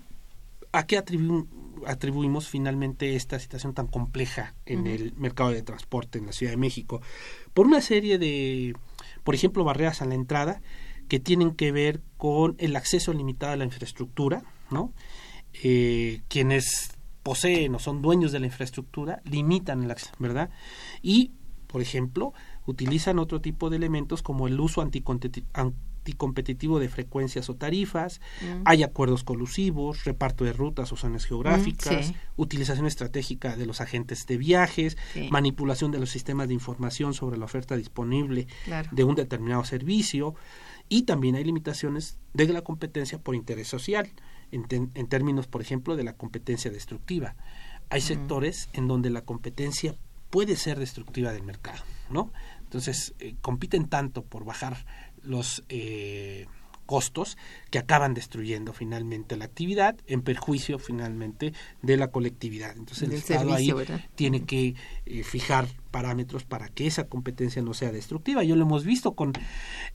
a 0.73 0.85
qué 0.85 0.97
atribuimos 0.97 2.49
finalmente 2.49 3.15
esta 3.15 3.39
situación 3.39 3.73
tan 3.73 3.87
compleja 3.87 4.55
en 4.65 4.87
el 4.87 5.13
mercado 5.13 5.51
de 5.51 5.61
transporte 5.61 6.17
en 6.17 6.25
la 6.25 6.33
Ciudad 6.33 6.51
de 6.51 6.57
México. 6.57 7.01
Por 7.53 7.67
una 7.67 7.79
serie 7.79 8.17
de 8.17 8.75
por 9.23 9.35
ejemplo 9.35 9.63
barreras 9.63 10.01
a 10.01 10.05
la 10.05 10.15
entrada 10.15 10.61
que 11.07 11.19
tienen 11.19 11.51
que 11.51 11.71
ver 11.71 12.01
con 12.17 12.55
el 12.57 12.75
acceso 12.75 13.13
limitado 13.13 13.53
a 13.53 13.57
la 13.57 13.65
infraestructura 13.65 14.43
no 14.71 14.91
eh, 15.61 16.21
quienes 16.27 16.97
poseen 17.23 17.73
o 17.75 17.79
son 17.79 18.01
dueños 18.01 18.31
de 18.31 18.39
la 18.39 18.47
infraestructura 18.47 19.21
limitan 19.23 19.83
el 19.83 19.91
acceso, 19.91 20.13
¿verdad? 20.19 20.49
Y, 21.01 21.31
por 21.67 21.81
ejemplo, 21.81 22.33
utilizan 22.65 23.17
otro 23.17 23.41
tipo 23.41 23.69
de 23.69 23.77
elementos 23.77 24.21
como 24.21 24.47
el 24.47 24.59
uso 24.59 24.81
anticompetitivo 24.81 26.79
de 26.79 26.89
frecuencias 26.89 27.49
o 27.49 27.55
tarifas, 27.55 28.19
mm. 28.41 28.63
hay 28.65 28.83
acuerdos 28.83 29.23
colusivos, 29.23 30.03
reparto 30.03 30.43
de 30.43 30.51
rutas 30.51 30.91
o 30.91 30.97
zonas 30.97 31.25
geográficas, 31.25 32.11
mm, 32.11 32.41
utilización 32.41 32.85
estratégica 32.87 33.55
de 33.55 33.65
los 33.65 33.79
agentes 33.79 34.27
de 34.27 34.37
viajes, 34.37 34.97
manipulación 35.31 35.91
de 35.91 35.99
los 35.99 36.09
sistemas 36.09 36.49
de 36.49 36.53
información 36.53 37.13
sobre 37.13 37.37
la 37.37 37.45
oferta 37.45 37.77
disponible 37.77 38.47
de 38.91 39.03
un 39.05 39.15
determinado 39.15 39.63
servicio 39.63 40.35
y 40.89 41.03
también 41.03 41.35
hay 41.35 41.45
limitaciones 41.45 42.17
de 42.33 42.47
la 42.47 42.63
competencia 42.63 43.17
por 43.17 43.35
interés 43.35 43.69
social 43.69 44.09
en, 44.53 45.07
términos, 45.07 45.47
por 45.47 45.61
ejemplo, 45.61 45.95
de 45.95 46.03
la 46.03 46.13
competencia 46.13 46.71
destructiva. 46.71 47.35
Hay 47.89 48.01
sectores 48.01 48.69
en 48.73 48.87
donde 48.87 49.09
la 49.09 49.21
competencia 49.21 49.95
puede 50.29 50.55
ser 50.55 50.79
destructiva 50.79 51.31
del 51.31 51.43
mercado, 51.43 51.83
¿no? 52.09 52.31
Entonces, 52.61 53.13
eh, 53.19 53.35
compiten 53.41 53.87
tanto 53.87 54.23
por 54.23 54.45
bajar 54.45 54.85
los 55.21 55.63
eh, 55.69 56.47
costos 56.93 57.39
que 57.71 57.79
acaban 57.79 58.13
destruyendo 58.13 58.71
finalmente 58.71 59.35
la 59.35 59.45
actividad 59.45 59.95
en 60.05 60.21
perjuicio 60.21 60.77
finalmente 60.77 61.51
de 61.81 61.97
la 61.97 62.09
colectividad. 62.09 62.77
Entonces 62.77 63.09
el 63.09 63.15
Estado 63.15 63.49
servicio, 63.49 63.79
ahí 63.79 63.85
¿verdad? 63.87 64.01
tiene 64.13 64.43
que 64.45 64.75
eh, 65.07 65.23
fijar 65.23 65.65
parámetros 65.89 66.43
para 66.43 66.69
que 66.69 66.85
esa 66.85 67.05
competencia 67.05 67.63
no 67.63 67.73
sea 67.73 67.91
destructiva. 67.91 68.43
Yo 68.43 68.55
lo 68.55 68.61
hemos 68.63 68.83
visto 68.83 69.13
con 69.13 69.33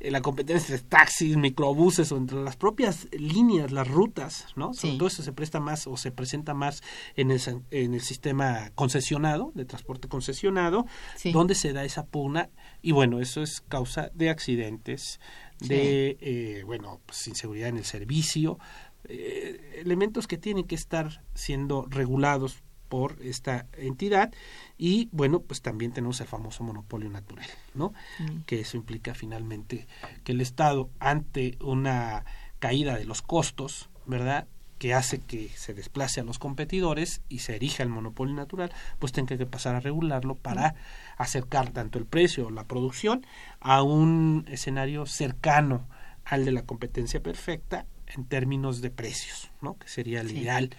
eh, 0.00 0.10
la 0.10 0.20
competencia 0.22 0.74
de 0.74 0.80
taxis, 0.82 1.36
microbuses 1.36 2.10
o 2.10 2.16
entre 2.16 2.42
las 2.42 2.56
propias 2.56 3.06
líneas, 3.12 3.70
las 3.70 3.86
rutas, 3.86 4.46
¿no? 4.56 4.74
Sí. 4.74 4.96
Todo 4.98 5.06
eso 5.06 5.22
se 5.22 5.32
presta 5.32 5.60
más 5.60 5.86
o 5.86 5.96
se 5.96 6.10
presenta 6.10 6.52
más 6.52 6.82
en 7.14 7.30
el, 7.30 7.40
en 7.70 7.94
el 7.94 8.00
sistema 8.00 8.70
concesionado, 8.74 9.52
de 9.54 9.64
transporte 9.64 10.08
concesionado, 10.08 10.84
Sí. 11.14 11.30
donde 11.30 11.54
se 11.54 11.72
da 11.72 11.84
esa 11.84 12.06
pugna 12.06 12.48
y 12.82 12.90
bueno, 12.90 13.20
eso 13.20 13.40
es 13.42 13.60
causa 13.60 14.10
de 14.14 14.30
accidentes, 14.30 15.20
de, 15.60 16.16
eh, 16.20 16.62
bueno, 16.64 17.00
pues, 17.06 17.26
inseguridad 17.28 17.68
en 17.68 17.78
el 17.78 17.84
servicio, 17.84 18.58
eh, 19.04 19.80
elementos 19.84 20.26
que 20.26 20.38
tienen 20.38 20.64
que 20.64 20.74
estar 20.74 21.22
siendo 21.34 21.86
regulados 21.88 22.62
por 22.88 23.16
esta 23.22 23.66
entidad. 23.76 24.32
Y 24.78 25.08
bueno 25.12 25.40
pues 25.40 25.60
también 25.60 25.92
tenemos 25.92 26.20
el 26.20 26.26
famoso 26.26 26.64
monopolio 26.64 27.10
natural 27.10 27.46
no 27.74 27.92
Mm. 28.18 28.42
que 28.46 28.60
eso 28.60 28.76
implica 28.76 29.14
finalmente 29.14 29.86
que 30.24 30.32
el 30.32 30.40
estado 30.40 30.88
ante 30.98 31.58
una 31.60 32.24
caída 32.58 32.96
de 32.96 33.04
los 33.04 33.20
costos 33.22 33.90
verdad 34.06 34.46
que 34.78 34.94
hace 34.94 35.18
que 35.20 35.48
se 35.56 35.74
desplace 35.74 36.20
a 36.20 36.24
los 36.24 36.38
competidores 36.38 37.20
y 37.28 37.40
se 37.40 37.56
erija 37.56 37.82
el 37.82 37.88
monopolio 37.88 38.34
natural, 38.34 38.72
pues 38.98 39.12
tenga 39.12 39.36
que 39.36 39.46
pasar 39.46 39.74
a 39.74 39.80
regularlo 39.80 40.34
para 40.36 40.74
acercar 41.16 41.70
tanto 41.70 41.98
el 41.98 42.06
precio 42.06 42.46
o 42.46 42.50
la 42.50 42.64
producción 42.64 43.26
a 43.60 43.82
un 43.82 44.44
escenario 44.48 45.04
cercano 45.06 45.86
al 46.24 46.44
de 46.44 46.52
la 46.52 46.62
competencia 46.62 47.20
perfecta 47.22 47.86
en 48.06 48.24
términos 48.24 48.80
de 48.80 48.90
precios, 48.90 49.50
¿no? 49.60 49.76
Que 49.78 49.88
sería 49.88 50.20
el 50.20 50.28
Sí. 50.30 50.38
ideal, 50.38 50.70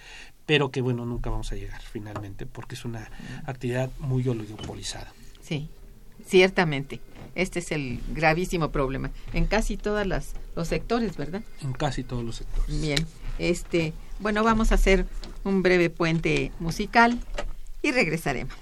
pero 0.46 0.72
que 0.72 0.82
bueno, 0.82 1.06
nunca 1.06 1.30
vamos 1.30 1.52
a 1.52 1.56
llegar 1.56 1.82
finalmente 1.82 2.46
porque 2.46 2.76
es 2.76 2.86
una 2.86 3.10
actividad 3.46 3.90
muy 4.00 4.28
oligopolizada. 4.28 5.12
Sí, 5.42 5.70
ciertamente. 6.26 7.00
Este 7.36 7.60
es 7.60 7.72
el 7.72 8.02
gravísimo 8.14 8.72
problema 8.72 9.12
en 9.34 9.46
casi 9.46 9.78
todos 9.78 10.06
los 10.08 10.34
sectores, 10.68 11.16
¿verdad? 11.18 11.42
en 11.62 11.74
casi 11.74 12.04
todos 12.04 12.24
los 12.24 12.38
sectores. 12.38 12.82
Bien, 12.82 12.98
este, 13.40 13.94
bueno, 14.20 14.44
vamos 14.44 14.72
a 14.72 14.76
hacer 14.76 15.08
un 15.44 15.64
breve 15.64 15.90
puente 15.90 16.52
musical 16.60 17.20
y 17.82 17.92
regresaremos. 17.92 18.56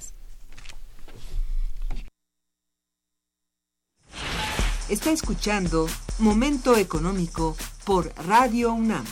Está 4.90 5.12
escuchando 5.12 5.88
Momento 6.20 6.78
Económico 6.78 7.58
por 7.84 8.14
Radio 8.26 8.72
UNAM. 8.72 9.06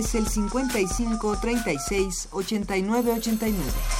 Es 0.00 0.14
el 0.14 0.26
55 0.26 1.38
36 1.40 2.28
89 2.32 3.12
89. 3.12 3.99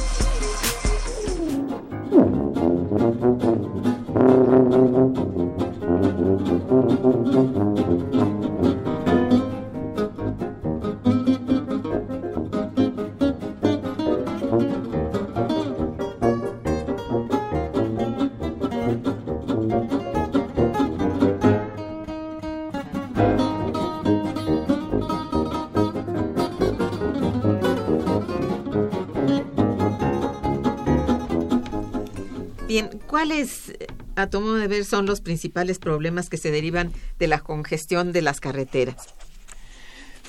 ¿Cuáles, 33.21 33.71
a 34.15 34.31
tu 34.31 34.41
modo 34.41 34.55
de 34.55 34.67
ver, 34.67 34.83
son 34.83 35.05
los 35.05 35.21
principales 35.21 35.77
problemas 35.77 36.27
que 36.27 36.37
se 36.37 36.49
derivan 36.49 36.91
de 37.19 37.27
la 37.27 37.39
congestión 37.39 38.13
de 38.13 38.23
las 38.23 38.39
carreteras? 38.39 38.95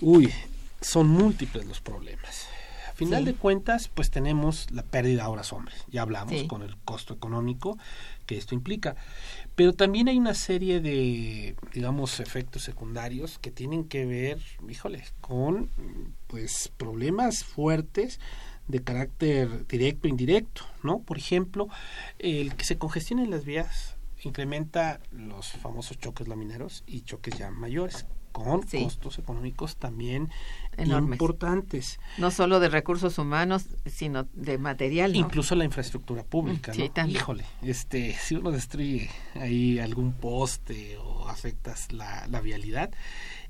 Uy, 0.03 0.31
son 0.83 1.09
múltiples 1.09 1.65
los 1.65 1.81
problemas. 1.81 2.49
A 2.91 2.93
final 2.95 3.21
Sí. 3.25 3.31
de 3.33 3.35
cuentas, 3.35 3.89
pues 3.89 4.11
tenemos 4.11 4.71
la 4.71 4.83
pérdida 4.83 5.23
de 5.23 5.29
horas 5.31 5.55
hombres. 5.55 5.85
Ya 5.89 6.03
hablamos 6.03 6.39
Sí. 6.39 6.47
con 6.47 6.61
el 6.61 6.77
costo 6.85 7.15
económico 7.15 7.79
que 8.27 8.37
esto 8.37 8.55
implica. 8.55 8.95
Pero 9.55 9.73
también 9.73 10.09
hay 10.09 10.19
una 10.19 10.35
serie 10.35 10.81
de, 10.81 11.57
digamos, 11.73 12.21
efectos 12.21 12.63
secundarios 12.63 13.39
que 13.39 13.51
tienen 13.51 13.85
que 13.89 14.05
ver, 14.05 14.39
híjole, 14.69 15.03
con 15.23 15.71
pues 16.27 16.71
problemas 16.77 17.43
fuertes 17.43 18.21
de 18.73 18.83
carácter 18.83 19.67
directo 19.69 20.07
e 20.09 20.11
indirecto, 20.11 20.63
¿no? 20.83 21.01
Por 21.01 21.19
ejemplo, 21.19 21.69
el 22.19 22.55
que 22.57 22.65
se 22.65 22.79
congestionen 22.79 23.31
las 23.31 23.45
vías 23.45 23.97
incrementa 24.25 24.99
los 25.11 25.49
famosos 25.53 25.99
choques 25.99 26.27
lamineros 26.27 26.83
y 26.87 27.03
choques 27.03 27.37
ya 27.39 27.51
mayores, 27.51 28.07
con 28.33 28.67
Sí. 28.67 28.83
costos 28.83 29.19
económicos 29.19 29.77
también 29.77 30.31
Enormes. 30.79 31.17
importantes. 31.17 32.01
No 32.17 32.31
solo 32.31 32.61
de 32.61 32.71
recursos 32.71 33.19
humanos, 33.19 33.67
sino 33.85 34.27
de 34.33 34.57
material, 34.57 35.13
¿no? 35.13 35.19
Incluso 35.19 35.55
la 35.55 35.65
infraestructura 35.67 36.23
pública, 36.25 36.73
Mm, 36.73 36.75
sí, 36.75 36.83
¿no? 36.83 36.91
también. 36.93 37.17
Híjole, 37.21 37.45
este, 37.61 38.15
si 38.15 38.37
uno 38.37 38.51
destruye 38.51 39.11
ahí 39.35 39.79
algún 39.81 40.15
poste 40.15 40.97
o 40.97 41.29
afectas 41.29 41.93
la, 41.93 42.27
la 42.29 42.41
vialidad, 42.41 42.91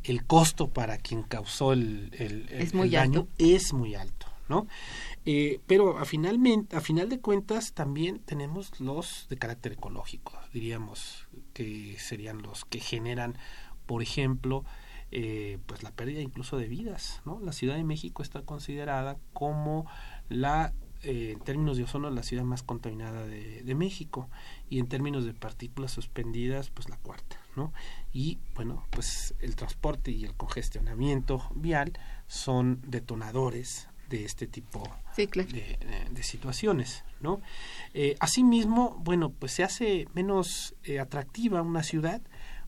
el 0.03 0.25
costo 0.27 0.67
para 0.71 0.99
quien 0.99 1.23
causó 1.23 1.75
el, 1.75 2.11
el- 2.19 2.49
el- 2.51 2.63
Es 2.63 2.75
muy 2.75 2.87
el 2.89 2.93
daño 2.95 3.21
alto. 3.21 3.33
es 3.39 3.73
muy 3.73 3.95
alto, 3.95 4.27
Eh, 5.25 5.61
pero 5.67 5.99
a 5.99 6.05
finalmente, 6.05 6.77
a 6.77 6.81
final 6.81 7.09
de 7.09 7.21
cuentas, 7.21 7.73
también 7.73 8.19
tenemos 8.21 8.81
los 8.81 9.27
de 9.29 9.39
carácter 9.39 9.73
ecológico, 9.73 10.33
diríamos 10.53 11.29
que 11.53 11.97
serían 11.99 12.43
los 12.43 12.65
que 12.65 12.81
generan, 12.81 13.39
por 13.87 14.03
ejemplo, 14.03 14.65
eh, 15.11 15.59
pues 15.67 15.83
la 15.83 15.93
pérdida 15.93 16.21
incluso 16.21 16.57
de 16.57 16.69
vidas, 16.69 17.21
¿no? 17.25 17.39
La 17.41 17.53
Ciudad 17.53 17.77
de 17.77 17.85
México 17.85 18.23
está 18.23 18.43
considerada 18.43 19.19
como 19.33 19.87
la 20.29 20.73
eh, 21.05 21.33
en 21.33 21.41
términos 21.41 21.77
de 21.77 21.83
ozono 21.83 22.09
la 22.11 22.23
ciudad 22.23 22.45
más 22.45 22.63
contaminada 22.63 23.27
de, 23.27 23.65
de 23.65 23.75
México 23.75 24.29
y 24.71 24.79
en 24.79 24.87
términos 24.87 25.25
de 25.25 25.35
partículas 25.35 25.91
suspendidas 25.91 26.71
pues 26.71 26.89
la 26.89 26.97
cuarta 26.97 27.39
no 27.57 27.73
y 28.13 28.39
bueno 28.55 28.87
pues 28.91 29.35
el 29.41 29.57
transporte 29.57 30.13
y 30.13 30.25
el 30.25 30.35
congestionamiento 30.35 31.43
vial 31.57 31.93
son 32.29 32.81
detonadores 32.87 33.89
de 34.13 34.25
este 34.27 34.47
tipo 34.47 34.83
Sí, 35.17 35.27
claro. 35.27 35.49
de, 35.51 36.23
situaciones, 36.23 37.03
¿no? 37.21 37.41
Eh, 37.95 38.17
asimismo, 38.21 39.01
bueno, 39.01 39.31
pues 39.31 39.53
se 39.53 39.65
hace 39.65 40.07
menos 40.15 40.75
eh, 40.85 41.01
atractiva 41.01 41.63
una 41.63 41.83
ciudad 41.83 42.21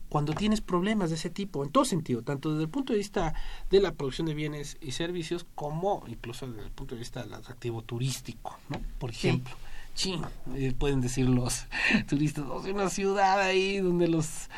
cuando 0.09 0.33
tienes 0.33 0.61
problemas 0.61 1.09
de 1.09 1.15
ese 1.15 1.29
tipo, 1.29 1.63
en 1.63 1.71
todo 1.71 1.85
sentido, 1.85 2.21
tanto 2.21 2.51
desde 2.51 2.63
el 2.63 2.69
punto 2.69 2.93
de 2.93 2.99
vista 2.99 3.33
de 3.69 3.79
la 3.79 3.93
producción 3.93 4.27
de 4.27 4.33
bienes 4.33 4.77
y 4.81 4.91
servicios, 4.91 5.45
como 5.55 6.03
incluso 6.07 6.47
desde 6.47 6.65
el 6.65 6.71
punto 6.71 6.95
de 6.95 6.99
vista 6.99 7.23
del 7.23 7.33
atractivo 7.33 7.81
turístico, 7.81 8.57
¿no? 8.69 8.81
Por 8.99 9.13
Sí. 9.13 9.41
Ejemplo, 9.95 10.29
chin, 10.45 10.55
eh, 10.55 10.73
pueden 10.77 11.01
decir 11.01 11.27
los 11.29 11.65
turistas, 12.07 12.45
"Oh, 12.49 12.65
es 12.65 12.73
una 12.73 12.89
ciudad 12.89 13.39
ahí 13.41 13.77
donde 13.79 14.07
los 14.07 14.49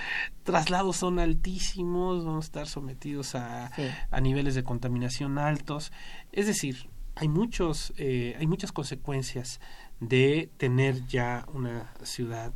traslados 0.44 0.98
son 0.98 1.20
altísimos, 1.20 2.26
vamos 2.26 2.46
a 2.46 2.48
estar 2.48 2.68
sometidos 2.68 3.36
a, 3.36 3.72
Sí. 3.76 3.84
a 4.12 4.22
niveles 4.22 4.56
de 4.56 4.64
contaminación 4.64 5.38
altos. 5.38 5.92
Es 6.32 6.46
decir, 6.48 6.90
hay 7.16 7.28
muchos, 7.28 7.94
eh, 7.98 8.36
hay 8.40 8.48
muchas 8.48 8.72
consecuencias 8.72 9.60
de 10.00 10.50
tener 10.58 11.06
ya 11.08 11.46
una 11.54 11.92
ciudad 12.04 12.54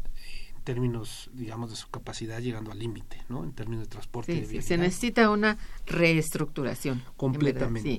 en 0.56 0.62
términos, 0.64 1.32
digamos, 1.34 1.72
de 1.72 1.76
su 1.76 1.90
capacidad 1.90 2.40
llegando 2.40 2.72
al 2.72 2.78
límite, 2.78 3.18
¿no? 3.30 3.44
En 3.44 3.52
términos 3.52 3.86
de 3.86 3.90
transporte. 3.90 4.32
y 4.34 4.36
Sí, 4.36 4.42
de 4.58 4.62
sí, 4.62 4.68
se 4.68 4.78
necesita 4.78 5.30
una 5.32 5.58
reestructuración. 5.88 7.00
verdad, 7.00 7.14
completamente, 7.18 7.98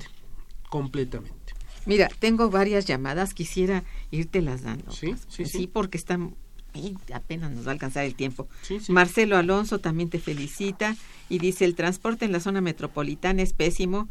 completamente. 0.69 1.42
Mira, 1.85 2.09
tengo 2.19 2.49
varias 2.49 2.85
llamadas, 2.85 3.33
quisiera 3.33 3.83
irte 4.11 4.41
las 4.41 4.63
dando. 4.63 4.91
Sí, 4.91 5.07
pues, 5.07 5.21
sí, 5.29 5.45
sí. 5.45 5.67
porque 5.67 5.97
están 5.97 6.35
y 6.73 6.95
apenas 7.13 7.51
nos 7.51 7.65
va 7.65 7.69
a 7.69 7.73
alcanzar 7.73 8.05
el 8.05 8.15
tiempo. 8.15 8.47
Sí, 8.63 8.79
sí. 8.79 8.91
Marcelo 8.91 9.37
Alonso 9.37 9.79
también 9.79 10.09
te 10.09 10.19
felicita 10.19 10.95
y 11.29 11.39
dice 11.39 11.65
el 11.65 11.75
transporte 11.75 12.25
en 12.25 12.31
la 12.31 12.39
zona 12.39 12.61
metropolitana 12.61 13.41
es 13.41 13.53
pésimo. 13.53 14.09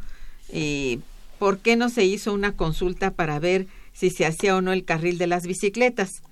Eh, 0.50 1.00
¿Por 1.38 1.58
qué 1.58 1.76
no 1.76 1.88
se 1.88 2.04
hizo 2.04 2.32
una 2.32 2.56
consulta 2.56 3.12
para 3.14 3.38
ver 3.40 3.66
si 3.92 4.10
se 4.10 4.26
hacía 4.26 4.56
o 4.56 4.60
no 4.60 4.72
el 4.72 4.84
carril 4.84 5.18
de 5.18 5.26
las 5.26 5.46
bicicletas? 5.46 6.22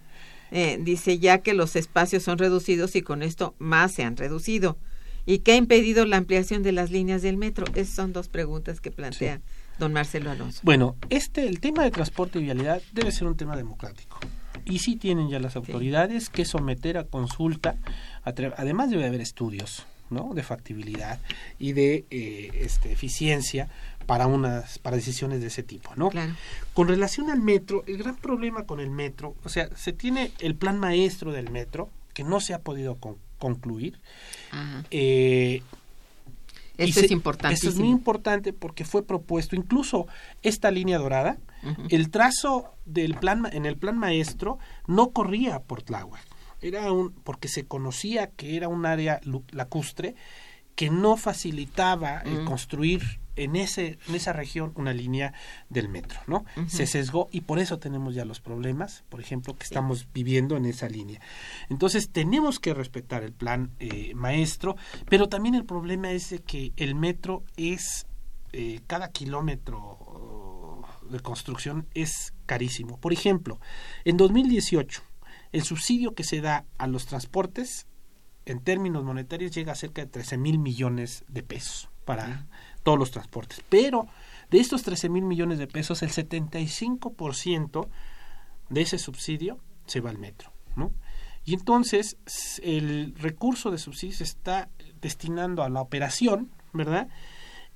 Eh, 0.53 0.78
dice 0.80 1.18
ya 1.18 1.38
que 1.38 1.55
los 1.55 1.76
espacios 1.76 2.22
son 2.22 2.38
reducidos 2.38 2.97
y 2.97 3.03
con 3.03 3.22
esto 3.22 3.55
más 3.59 3.93
se 3.93 4.05
han 4.05 4.16
reducido. 4.16 4.78
¿Y 5.27 5.39
qué 5.41 5.53
ha 5.53 5.57
impedido 5.57 6.07
la 6.07 6.16
ampliación 6.16 6.62
de 6.62 6.73
las 6.73 6.91
líneas 6.91 7.23
del 7.23 7.37
metro? 7.37 7.66
Esas 7.75 7.95
son 7.95 8.12
dos 8.12 8.29
preguntas 8.29 8.81
que 8.81 8.91
plantea 8.91 9.41
don 9.79 9.93
Marcelo 9.93 10.31
Alonso. 10.31 10.61
Bueno, 10.62 10.97
este, 11.09 11.47
el 11.47 11.61
tema 11.61 11.83
de 11.85 11.91
transporte 11.91 12.39
y 12.39 12.43
vialidad 12.43 12.83
debe 12.93 13.12
ser 13.12 13.27
un 13.27 13.37
tema 13.37 13.57
democrático. 13.57 14.18
Y 14.66 14.81
sí 14.81 14.97
tienen 14.97 15.31
ya 15.31 15.39
las 15.39 15.57
autoridades 15.57 16.29
que 16.29 16.45
someter 16.45 16.99
a 16.99 17.05
consulta, 17.05 17.77
a 18.25 18.35
además 18.59 18.91
debe 18.91 19.07
haber 19.07 19.21
estudios, 19.23 19.87
¿no? 20.11 20.35
De 20.35 20.43
factibilidad 20.43 21.18
y 21.59 21.73
de 21.73 22.05
eh, 22.11 22.51
este, 22.55 22.93
eficiencia 22.93 23.68
para 24.07 24.27
unas 24.27 24.79
para 24.79 24.97
decisiones 24.97 25.41
de 25.41 25.47
ese 25.47 25.62
tipo, 25.62 25.95
¿no? 25.97 26.11
Claro. 26.11 26.35
Con 26.75 26.89
relación 26.89 27.31
al 27.31 27.41
metro, 27.41 27.85
el 27.87 27.97
gran 27.97 28.16
problema 28.16 28.66
con 28.66 28.81
el 28.81 28.91
metro, 28.91 29.35
o 29.45 29.49
sea, 29.49 29.75
se 29.77 29.93
tiene 29.93 30.33
el 30.41 30.57
plan 30.57 30.79
maestro 30.79 31.33
del 31.33 31.51
metro 31.51 31.89
que 32.12 32.23
no 32.25 32.41
se 32.41 32.53
ha 32.53 32.59
podido 32.59 32.97
con- 32.97 33.16
concluir. 33.41 33.99
Ajá. 34.53 34.84
Eh, 34.93 35.62
Eso 36.78 37.01
es 37.01 37.11
importantísimo. 37.11 37.70
Eso 37.70 37.76
es 37.76 37.80
muy 37.80 37.91
importante 37.91 38.53
porque 38.53 38.84
fue 38.84 39.03
propuesto 39.03 39.57
incluso 39.57 40.07
esta 40.43 40.70
línea 40.70 40.99
dorada. 40.99 41.38
El 41.91 42.09
trazo 42.09 42.72
del 42.86 43.16
plan 43.16 43.47
en 43.53 43.66
el 43.66 43.76
plan 43.76 43.99
maestro 43.99 44.59
no 44.86 45.11
corría 45.11 45.59
por 45.61 45.82
Tláhuac. 45.82 46.24
Era 46.62 46.91
un 46.91 47.11
porque 47.12 47.49
se 47.49 47.66
conocía 47.66 48.28
que 48.30 48.57
era 48.57 48.68
un 48.68 48.86
área 48.86 49.20
lacustre 49.51 50.14
que 50.74 50.88
no 50.88 51.18
facilitaba 51.18 52.20
el 52.20 52.45
construir 52.47 53.20
en, 53.37 53.57
ese, 53.57 53.99
en 54.09 54.14
esa 54.14 54.33
región 54.33 54.72
una 54.76 54.93
línea 54.93 55.33
del 55.68 55.89
metro, 55.89 56.20
¿no? 56.26 56.45
Se 56.66 56.87
sesgó 56.87 57.28
y 57.31 57.43
por 57.43 57.59
eso 57.59 57.78
tenemos 57.78 58.14
ya 58.14 58.24
los 58.24 58.41
problemas, 58.41 59.05
por 59.09 59.20
ejemplo, 59.20 59.57
que 59.57 59.64
estamos 59.64 60.09
viviendo 60.12 60.57
en 60.57 60.66
esa 60.66 60.89
línea. 60.89 61.20
Entonces 61.68 62.11
tenemos 62.11 62.61
que 62.61 62.74
respetar 62.74 63.22
el 63.22 63.33
plan 63.33 63.70
eh, 63.78 64.12
maestro, 64.14 64.76
pero 65.09 65.28
también 65.28 65.55
el 65.55 65.64
problema 65.64 66.11
es 66.12 66.31
de 66.31 66.41
que 66.41 66.72
el 66.76 66.95
metro 66.95 67.45
es, 67.57 68.07
eh, 68.53 68.81
cada 68.87 69.11
kilómetro 69.11 70.85
de 71.09 71.20
construcción 71.20 71.87
es 71.95 72.35
carísimo. 72.47 72.99
Por 72.99 73.12
ejemplo, 73.12 73.61
en 74.05 74.16
2018, 74.16 75.03
el 75.53 75.62
subsidio 75.62 76.14
que 76.14 76.24
se 76.24 76.41
da 76.41 76.66
a 76.78 76.87
los 76.87 77.07
transportes 77.07 77.87
en 78.47 78.61
términos 78.61 79.05
monetarios 79.05 79.53
llega 79.53 79.72
a 79.72 79.76
cerca 79.76 80.03
de 80.03 80.09
13 80.09 80.39
mil 80.39 80.59
millones 80.59 81.24
de 81.28 81.43
pesos 81.43 81.89
para 82.05 82.49
todos 82.83 82.99
los 82.99 83.11
transportes. 83.11 83.62
Pero 83.68 84.07
de 84.51 84.59
estos 84.59 84.83
13 84.83 85.09
mil 85.09 85.24
millones 85.24 85.59
de 85.59 85.66
pesos, 85.66 86.03
el 86.03 86.11
75% 86.11 87.89
de 88.68 88.81
ese 88.81 88.99
subsidio 88.99 89.59
se 89.87 90.01
va 90.01 90.11
al 90.11 90.18
metro. 90.18 90.53
¿no? 90.76 90.93
Y 91.45 91.55
entonces 91.55 92.16
el 92.62 93.14
recurso 93.16 93.70
de 93.70 93.78
subsidio 93.78 94.16
se 94.16 94.24
está 94.24 94.68
destinando 95.01 95.62
a 95.62 95.68
la 95.68 95.81
operación, 95.81 96.51
¿verdad? 96.72 97.09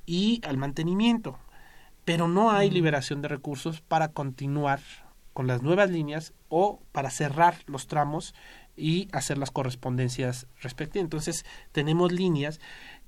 Y 0.06 0.40
al 0.46 0.58
mantenimiento. 0.58 1.38
Pero 2.04 2.28
no 2.28 2.50
hay 2.50 2.70
liberación 2.70 3.22
de 3.22 3.28
recursos 3.28 3.80
para 3.80 4.08
continuar 4.08 4.80
con 5.32 5.46
las 5.46 5.62
nuevas 5.62 5.90
líneas 5.90 6.34
o 6.48 6.80
para 6.92 7.10
cerrar 7.10 7.56
los 7.66 7.86
tramos 7.86 8.34
y 8.76 9.08
hacer 9.12 9.38
las 9.38 9.50
correspondencias 9.50 10.46
respectivas. 10.60 11.04
Entonces, 11.04 11.46
tenemos 11.72 12.12
líneas 12.12 12.60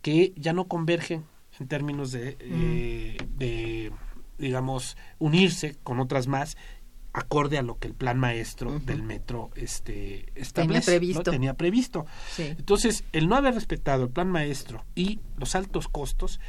que 0.03 0.33
ya 0.37 0.53
no 0.53 0.67
convergen 0.67 1.27
en 1.61 1.69
términos 1.69 2.13
de, 2.13 2.37
eh, 2.41 3.17
de 3.37 3.93
digamos, 4.39 4.97
unirse 5.19 5.77
con 5.83 6.01
otras 6.01 6.27
más 6.27 6.57
acorde 7.17 7.57
a 7.57 7.63
lo 7.63 7.79
que 7.79 7.89
el 7.89 7.95
plan 7.95 8.19
maestro 8.19 8.79
del 8.81 9.03
metro 9.03 9.51
este 9.57 10.27
establece, 10.35 10.91
tenía 10.93 10.99
previsto. 10.99 11.23
Tenía 11.23 11.55
previsto. 11.55 12.07
Entonces, 12.39 13.05
el 13.13 13.29
no 13.29 13.37
haber 13.37 13.55
respetado 13.55 14.05
el 14.05 14.11
plan 14.11 14.31
maestro 14.31 14.85
y 14.95 15.21
los 15.39 15.55
altos 15.55 15.89
costos 15.89 16.41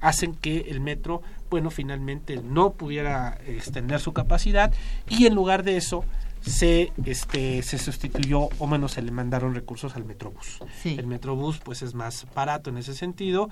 hacen 0.00 0.34
que 0.34 0.60
el 0.68 0.80
metro, 0.80 1.20
bueno, 1.50 1.70
finalmente 1.70 2.38
no 2.42 2.72
pudiera 2.72 3.38
extender 3.46 4.00
su 4.00 4.14
capacidad 4.14 4.72
y 5.10 5.26
en 5.26 5.34
lugar 5.34 5.62
de 5.62 5.76
eso 5.76 6.04
se 6.40 6.92
este 7.04 7.62
se 7.62 7.78
sustituyó 7.78 8.48
o 8.58 8.66
menos 8.66 8.92
se 8.92 9.02
le 9.02 9.10
mandaron 9.10 9.54
recursos 9.54 9.96
al 9.96 10.04
Metrobús. 10.04 10.60
El 10.84 11.06
Metrobús 11.06 11.58
pues 11.58 11.82
es 11.82 11.94
más 11.94 12.26
barato 12.34 12.70
en 12.70 12.78
ese 12.78 12.94
sentido, 12.94 13.48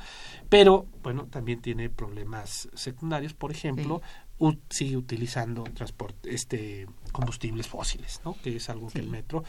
pero 0.48 0.86
bueno, 1.02 1.26
también 1.26 1.60
tiene 1.60 1.90
problemas 1.90 2.68
secundarios, 2.74 3.34
por 3.34 3.50
ejemplo, 3.50 4.02
sigue 4.68 4.96
utilizando 4.96 5.64
transporte 5.64 6.34
este 6.34 6.86
combustibles 7.12 7.68
fósiles, 7.68 8.20
¿no? 8.24 8.36
Que 8.42 8.56
es 8.56 8.68
algo 8.68 8.88
que 8.88 8.98
el 8.98 9.08
metro 9.08 9.44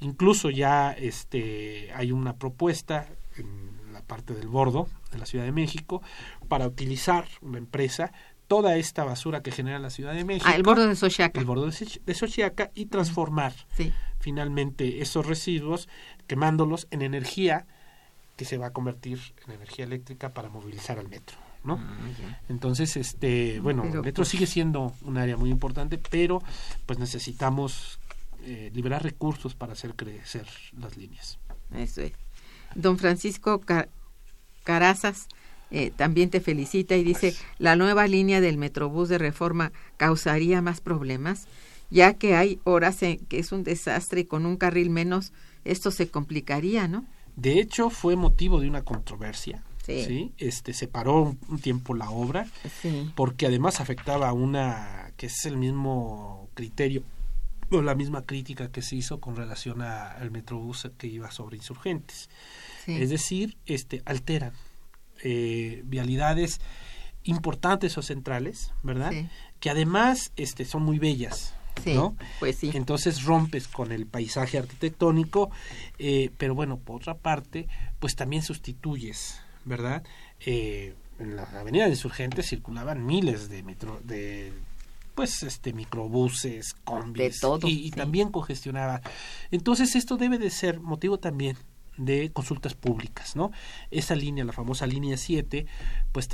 incluso 0.00 0.50
ya 0.50 0.92
este 0.92 1.92
hay 1.94 2.12
una 2.12 2.36
propuesta 2.36 3.06
en 3.36 3.92
la 3.92 4.02
parte 4.02 4.34
del 4.34 4.48
bordo 4.48 4.88
de 5.12 5.18
la 5.18 5.26
Ciudad 5.26 5.44
de 5.44 5.52
México 5.52 6.02
para 6.48 6.66
utilizar 6.66 7.26
una 7.42 7.58
empresa 7.58 8.12
toda 8.50 8.74
esta 8.74 9.04
basura 9.04 9.44
que 9.44 9.52
genera 9.52 9.78
la 9.78 9.90
Ciudad 9.90 10.12
de 10.12 10.24
México. 10.24 10.46
Ah, 10.48 10.56
el 10.56 10.64
bordo 10.64 10.88
de 10.88 10.96
Xochiaca. 10.96 11.38
El 11.38 11.46
bordo 11.46 11.70
de 11.70 12.14
Xochiaca 12.14 12.72
y 12.74 12.86
transformar 12.86 13.52
finalmente 14.18 15.02
esos 15.02 15.24
residuos, 15.24 15.88
quemándolos 16.26 16.88
en 16.90 17.02
energía 17.02 17.64
que 18.34 18.44
se 18.44 18.58
va 18.58 18.66
a 18.66 18.70
convertir 18.72 19.20
en 19.46 19.52
energía 19.52 19.84
eléctrica 19.84 20.30
para 20.30 20.48
movilizar 20.48 20.98
al 20.98 21.08
metro. 21.08 21.36
¿no? 21.62 21.78
Ah, 21.80 22.40
Entonces, 22.48 22.96
este, 22.96 23.60
bueno, 23.60 23.84
el 23.84 24.00
metro 24.00 24.22
pues 24.22 24.28
sigue 24.28 24.48
siendo 24.48 24.94
un 25.02 25.16
área 25.16 25.36
muy 25.36 25.50
importante, 25.50 25.96
pero 25.96 26.42
pues 26.86 26.98
necesitamos 26.98 28.00
eh, 28.42 28.72
liberar 28.74 29.04
recursos 29.04 29.54
para 29.54 29.74
hacer 29.74 29.94
crecer 29.94 30.48
las 30.76 30.96
líneas. 30.96 31.38
Eso 31.72 32.00
es. 32.00 32.14
Don 32.74 32.98
Francisco 32.98 33.60
Carazas 34.64 35.28
eh, 35.70 35.92
también 35.94 36.30
te 36.30 36.40
felicita 36.40 36.96
y 36.96 37.04
dice, 37.04 37.34
la 37.58 37.76
nueva 37.76 38.06
línea 38.06 38.40
del 38.40 38.58
Metrobús 38.58 39.08
de 39.08 39.18
reforma 39.18 39.72
causaría 39.96 40.62
más 40.62 40.80
problemas, 40.80 41.46
ya 41.90 42.14
que 42.14 42.34
hay 42.34 42.60
horas 42.64 43.02
en 43.02 43.18
que 43.26 43.38
es 43.38 43.52
un 43.52 43.62
desastre 43.62 44.22
y 44.22 44.24
con 44.24 44.46
un 44.46 44.56
carril 44.56 44.90
menos 44.90 45.32
esto 45.64 45.90
se 45.90 46.08
complicaría, 46.08 46.88
¿no? 46.88 47.04
De 47.36 47.60
hecho, 47.60 47.90
fue 47.90 48.16
motivo 48.16 48.60
de 48.60 48.68
una 48.68 48.82
controversia. 48.82 49.62
Sí. 49.86 50.32
Este, 50.38 50.72
se 50.72 50.86
paró 50.86 51.36
un, 51.48 51.58
tiempo 51.58 51.94
la 51.94 52.10
obra 52.10 52.46
porque 53.16 53.46
además 53.46 53.80
afectaba 53.80 54.28
a 54.28 54.32
una 54.32 55.12
que 55.16 55.26
es 55.26 55.46
el 55.46 55.56
mismo 55.56 56.48
criterio 56.54 57.02
o 57.72 57.82
la 57.82 57.96
misma 57.96 58.22
crítica 58.24 58.70
que 58.70 58.82
se 58.82 58.94
hizo 58.94 59.18
con 59.20 59.34
relación 59.34 59.82
al 59.82 60.30
Metrobús 60.30 60.88
que 60.96 61.08
iba 61.08 61.32
sobre 61.32 61.56
insurgentes. 61.56 62.28
Es 62.86 63.10
decir, 63.10 63.56
este 63.66 64.02
alteran 64.04 64.52
eh, 65.22 65.82
vialidades 65.84 66.60
importantes 67.24 67.96
o 67.98 68.02
centrales, 68.02 68.72
¿verdad? 68.82 69.12
Que 69.60 69.70
además 69.70 70.32
este, 70.36 70.64
son 70.64 70.82
muy 70.82 70.98
bellas. 70.98 71.54
¿no? 71.86 72.16
Pues 72.40 72.56
sí. 72.56 72.70
Entonces 72.74 73.24
rompes 73.24 73.66
con 73.66 73.90
el 73.92 74.06
paisaje 74.06 74.58
arquitectónico, 74.58 75.50
eh, 75.98 76.30
pero 76.36 76.54
bueno, 76.54 76.78
por 76.78 76.96
otra 76.96 77.14
parte, 77.14 77.68
pues 77.98 78.16
también 78.16 78.42
sustituyes, 78.42 79.40
¿verdad? 79.64 80.02
Eh, 80.44 80.94
en 81.18 81.36
la 81.36 81.44
avenida 81.44 81.84
de 81.84 81.90
Insurgentes 81.90 82.48
circulaban 82.48 83.06
miles 83.06 83.48
de 83.48 83.62
metro, 83.62 84.00
de 84.04 84.52
pues 85.14 85.42
este 85.42 85.72
microbuses, 85.72 86.74
combis 86.84 87.42
y, 87.64 87.86
y 87.86 87.90
también 87.90 88.30
congestionaba. 88.30 89.02
Entonces 89.50 89.94
esto 89.96 90.16
debe 90.16 90.38
de 90.38 90.50
ser 90.50 90.80
motivo 90.80 91.18
también 91.18 91.56
de 92.04 92.32
consultas 92.32 92.74
públicas, 92.74 93.36
¿no? 93.36 93.52
Esa 93.90 94.14
línea, 94.14 94.44
la 94.44 94.52
famosa 94.52 94.86
línea 94.86 95.16
7, 95.16 95.66
pues 96.12 96.28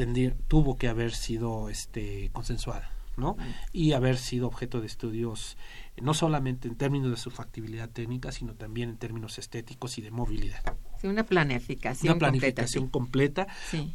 tuvo 0.49 0.77
que 0.77 0.89
haber 0.89 1.13
sido 1.13 1.69
este 1.69 2.31
consensuada, 2.33 2.91
¿no? 3.17 3.37
Y 3.73 3.93
haber 3.93 4.17
sido 4.17 4.47
objeto 4.47 4.81
de 4.81 4.87
estudios 4.87 5.57
no 6.01 6.15
solamente 6.15 6.69
en 6.69 6.77
términos 6.77 7.11
de 7.11 7.17
su 7.17 7.31
factibilidad 7.31 7.89
técnica, 7.89 8.31
sino 8.31 8.55
también 8.55 8.91
en 8.91 8.97
términos 8.97 9.39
estéticos 9.39 9.97
y 9.99 10.03
de 10.03 10.11
movilidad. 10.11 10.63
Sí, 11.01 11.07
una 11.09 11.25
planificación 11.25 12.13
una 12.13 12.19
planificación 12.19 12.89
completa, 12.89 13.47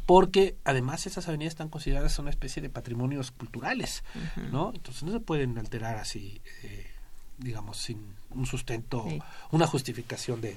porque 0.06 0.56
además 0.64 1.06
esas 1.06 1.28
avenidas 1.28 1.52
están 1.52 1.68
consideradas 1.68 2.18
una 2.18 2.30
especie 2.30 2.60
de 2.60 2.70
patrimonios 2.70 3.30
culturales, 3.30 4.04
¿no? 4.50 4.72
Entonces 4.74 5.02
no 5.04 5.12
se 5.12 5.20
pueden 5.20 5.56
alterar 5.58 5.96
así 5.96 6.42
eh, 6.62 6.91
digamos, 7.38 7.78
sin 7.78 7.98
un 8.30 8.46
sustento, 8.46 9.04
una 9.50 9.66
justificación 9.66 10.40
de, 10.40 10.56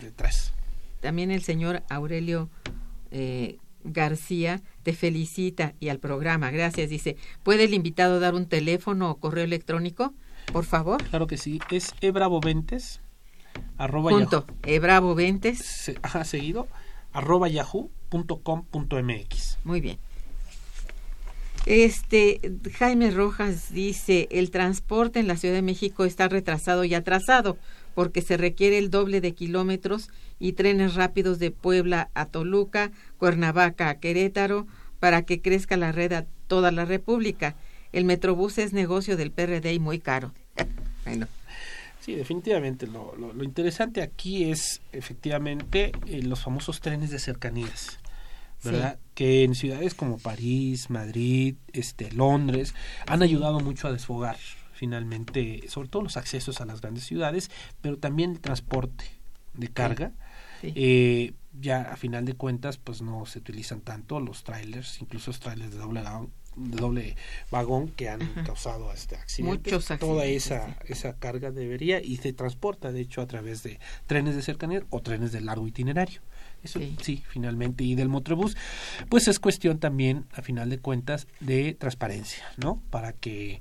detrás. 0.00 0.52
También 1.00 1.30
el 1.30 1.42
señor 1.42 1.82
Aurelio 1.88 2.48
eh, 3.10 3.58
García 3.84 4.62
te 4.82 4.94
felicita 4.94 5.74
y 5.80 5.88
al 5.88 5.98
programa, 5.98 6.50
gracias. 6.50 6.90
Dice, 6.90 7.16
¿puede 7.42 7.64
el 7.64 7.74
invitado 7.74 8.20
dar 8.20 8.34
un 8.34 8.46
teléfono 8.46 9.10
o 9.10 9.16
correo 9.16 9.44
electrónico, 9.44 10.14
por 10.52 10.64
favor? 10.64 11.02
Claro 11.04 11.26
que 11.26 11.36
sí, 11.36 11.60
es 11.70 11.94
ebravoventes, 12.00 13.00
arroba 13.78 14.10
Punto, 14.10 14.46
ebravoventes. 14.64 15.92
ajá, 16.02 16.24
seguido, 16.24 16.68
arroba 17.12 17.48
yahoo.com.mx. 17.48 19.58
Muy 19.64 19.80
bien. 19.80 19.98
Este 21.66 22.40
Jaime 22.76 23.10
Rojas 23.12 23.72
dice, 23.72 24.26
el 24.32 24.50
transporte 24.50 25.20
en 25.20 25.28
la 25.28 25.36
Ciudad 25.36 25.54
de 25.54 25.62
México 25.62 26.04
está 26.04 26.28
retrasado 26.28 26.84
y 26.84 26.94
atrasado 26.94 27.56
porque 27.94 28.20
se 28.20 28.36
requiere 28.36 28.78
el 28.78 28.90
doble 28.90 29.20
de 29.20 29.32
kilómetros 29.32 30.10
y 30.40 30.54
trenes 30.54 30.94
rápidos 30.94 31.38
de 31.38 31.52
Puebla 31.52 32.10
a 32.14 32.26
Toluca, 32.26 32.90
Cuernavaca 33.18 33.88
a 33.88 34.00
Querétaro 34.00 34.66
para 34.98 35.22
que 35.22 35.40
crezca 35.40 35.76
la 35.76 35.92
red 35.92 36.12
a 36.12 36.26
toda 36.48 36.72
la 36.72 36.84
República. 36.84 37.54
El 37.92 38.06
Metrobús 38.06 38.58
es 38.58 38.72
negocio 38.72 39.16
del 39.16 39.30
PRD 39.30 39.72
y 39.72 39.78
muy 39.78 40.00
caro. 40.00 40.32
bueno. 41.04 41.28
Sí, 42.00 42.14
definitivamente. 42.16 42.88
Lo, 42.88 43.14
lo, 43.14 43.44
interesante 43.44 44.02
aquí 44.02 44.50
es 44.50 44.80
efectivamente 44.90 45.92
eh, 46.06 46.22
los 46.22 46.42
famosos 46.42 46.80
trenes 46.80 47.10
de 47.10 47.20
cercanías. 47.20 48.00
¿Verdad? 48.64 48.98
Que 49.14 49.44
en 49.44 49.54
ciudades 49.54 49.94
como 49.94 50.18
París, 50.18 50.90
Madrid, 50.90 51.56
este, 51.72 52.10
Londres, 52.12 52.74
han 53.06 53.22
ayudado 53.22 53.60
mucho 53.60 53.88
a 53.88 53.92
desfogar 53.92 54.36
finalmente, 54.72 55.62
sobre 55.68 55.88
todo 55.88 56.02
los 56.02 56.16
accesos 56.16 56.60
a 56.60 56.64
las 56.64 56.80
grandes 56.80 57.04
ciudades, 57.04 57.50
pero 57.80 57.98
también 57.98 58.32
el 58.32 58.40
transporte 58.40 59.04
de 59.54 59.68
carga. 59.68 60.12
Eh, 60.62 61.34
ya 61.60 61.82
a 61.82 61.96
final 61.96 62.24
de 62.24 62.34
cuentas 62.34 62.78
pues 62.78 63.02
no 63.02 63.26
se 63.26 63.38
utilizan 63.38 63.80
tanto 63.80 64.20
los 64.20 64.44
trailers, 64.44 65.00
incluso 65.00 65.30
los 65.30 65.40
trailers 65.40 65.72
de 65.72 65.78
doble 65.78 66.02
de 66.56 66.76
doble 66.76 67.16
vagón 67.50 67.88
que 67.88 68.08
han 68.08 68.20
causado 68.44 68.92
este 68.92 69.16
accidente. 69.16 69.70
Muchos 69.70 69.86
Toda 69.98 70.22
accidentes, 70.22 70.46
esa, 70.46 70.76
esa 70.86 71.14
carga 71.14 71.50
debería 71.50 72.00
y 72.02 72.16
se 72.16 72.32
transporta, 72.32 72.92
de 72.92 73.00
hecho, 73.00 73.22
a 73.22 73.26
través 73.26 73.62
de 73.62 73.80
trenes 74.06 74.36
de 74.36 74.42
cercanía 74.42 74.82
o 74.90 75.00
trenes 75.00 75.32
de 75.32 75.40
largo 75.40 75.66
itinerario. 75.66 76.20
Eso 76.62 76.78
Sí. 76.78 76.96
sí. 77.02 77.22
finalmente. 77.28 77.82
Y 77.84 77.94
del 77.94 78.08
Motrobús, 78.08 78.56
pues 79.08 79.26
es 79.28 79.38
cuestión 79.40 79.78
también, 79.78 80.26
a 80.32 80.42
final 80.42 80.70
de 80.70 80.78
cuentas, 80.78 81.26
de 81.40 81.74
transparencia, 81.74 82.44
¿no? 82.56 82.80
Para 82.90 83.12
que 83.12 83.60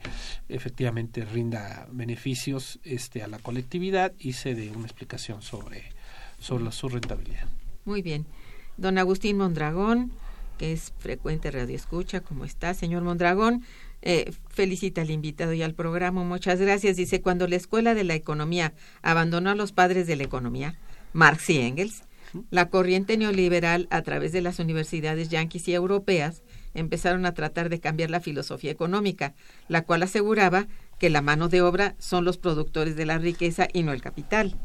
efectivamente 0.50 1.26
rinda 1.26 1.88
beneficios 1.92 2.80
este, 2.84 3.24
a 3.24 3.28
la 3.28 3.40
colectividad 3.40 4.14
y 4.20 4.34
se 4.34 4.56
dé 4.56 4.70
una 4.72 4.86
explicación 4.86 5.42
sobre, 5.42 5.84
sobre 6.40 6.64
la- 6.66 6.72
su 6.72 6.90
rentabilidad. 6.90 7.46
Muy 7.86 8.02
bien. 8.02 8.26
Don 8.78 8.98
Agustín 8.98 9.38
Mondragón, 9.38 10.12
que 10.58 10.72
es 10.74 10.94
frecuente 11.00 11.50
radioescucha, 11.52 12.22
¿cómo 12.22 12.46
está, 12.46 12.74
señor 12.74 13.04
Mondragón? 13.04 13.64
Eh, 14.04 14.32
felicita 14.50 15.02
al 15.02 15.12
invitado 15.12 15.54
y 15.54 15.62
al 15.62 15.74
programa. 15.76 16.24
Muchas 16.24 16.60
gracias. 16.60 16.98
Dice, 16.98 17.22
cuando 17.22 17.48
la 17.48 17.56
Escuela 17.56 17.94
de 17.94 18.04
la 18.04 18.16
Economía 18.16 18.74
abandonó 19.04 19.50
a 19.52 19.56
los 19.56 19.72
padres 19.72 20.08
de 20.08 20.16
la 20.16 20.24
economía, 20.24 20.76
Marx 21.14 21.50
y 21.52 21.60
Engels, 21.60 22.04
la 22.50 22.70
corriente 22.70 23.18
neoliberal 23.18 23.88
a 23.90 24.02
través 24.02 24.32
de 24.32 24.42
las 24.42 24.60
universidades 24.60 25.30
yanquis 25.30 25.68
y 25.68 25.74
europeas 25.74 26.44
empezaron 26.74 27.26
a 27.26 27.34
tratar 27.34 27.70
de 27.70 27.80
cambiar 27.80 28.10
la 28.10 28.22
filosofía 28.22 28.72
económica, 28.72 29.34
la 29.68 29.84
cual 29.84 30.04
aseguraba 30.04 30.68
que 31.00 31.10
la 31.10 31.22
mano 31.22 31.50
de 31.50 31.62
obra 31.62 31.96
son 32.00 32.26
los 32.26 32.38
productores 32.38 32.96
de 32.96 33.06
la 33.06 33.18
riqueza 33.18 33.68
y 33.74 33.84
no 33.84 33.92
el 33.92 34.02
capital. 34.02 34.56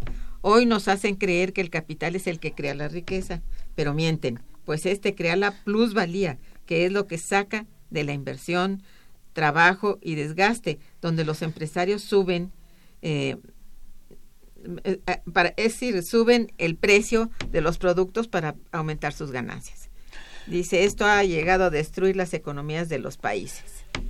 Hoy 0.43 0.67
nos 0.67 0.87
hacen 0.87 1.17
creer 1.17 1.53
que 1.53 1.61
el 1.61 1.71
capital 1.71 2.15
es 2.15 2.27
el 2.27 2.39
que 2.39 2.53
crea 2.53 2.75
la 2.75 2.89
riqueza, 2.89 3.43
pero 3.75 3.95
mienten, 3.95 4.41
pues 4.65 4.87
este 4.87 5.15
crea 5.15 5.37
la 5.37 5.53
plusvalía, 5.65 6.39
que 6.67 6.87
es 6.87 6.93
lo 6.93 7.07
que 7.07 7.19
saca 7.19 7.67
de 7.91 8.05
la 8.05 8.13
inversión, 8.13 8.83
trabajo 9.33 9.99
y 10.03 10.15
desgaste, 10.15 10.79
donde 11.01 11.25
los 11.25 11.43
empresarios 11.43 12.03
suben, 12.03 12.53
eh, 13.03 13.37
para, 15.33 15.51
es 15.57 15.73
decir, 15.73 16.03
suben 16.03 16.53
el 16.59 16.77
precio 16.77 17.31
de 17.51 17.61
los 17.61 17.79
productos 17.79 18.29
para 18.29 18.55
aumentar 18.73 19.13
sus 19.13 19.31
ganancias. 19.31 19.91
Dice, 20.47 20.85
esto 20.85 21.05
ha 21.07 21.25
llegado 21.25 21.65
a 21.65 21.71
destruir 21.71 22.15
las 22.15 22.33
economías 22.33 22.89
de 22.89 23.01
los 23.01 23.17
países. 23.17 23.65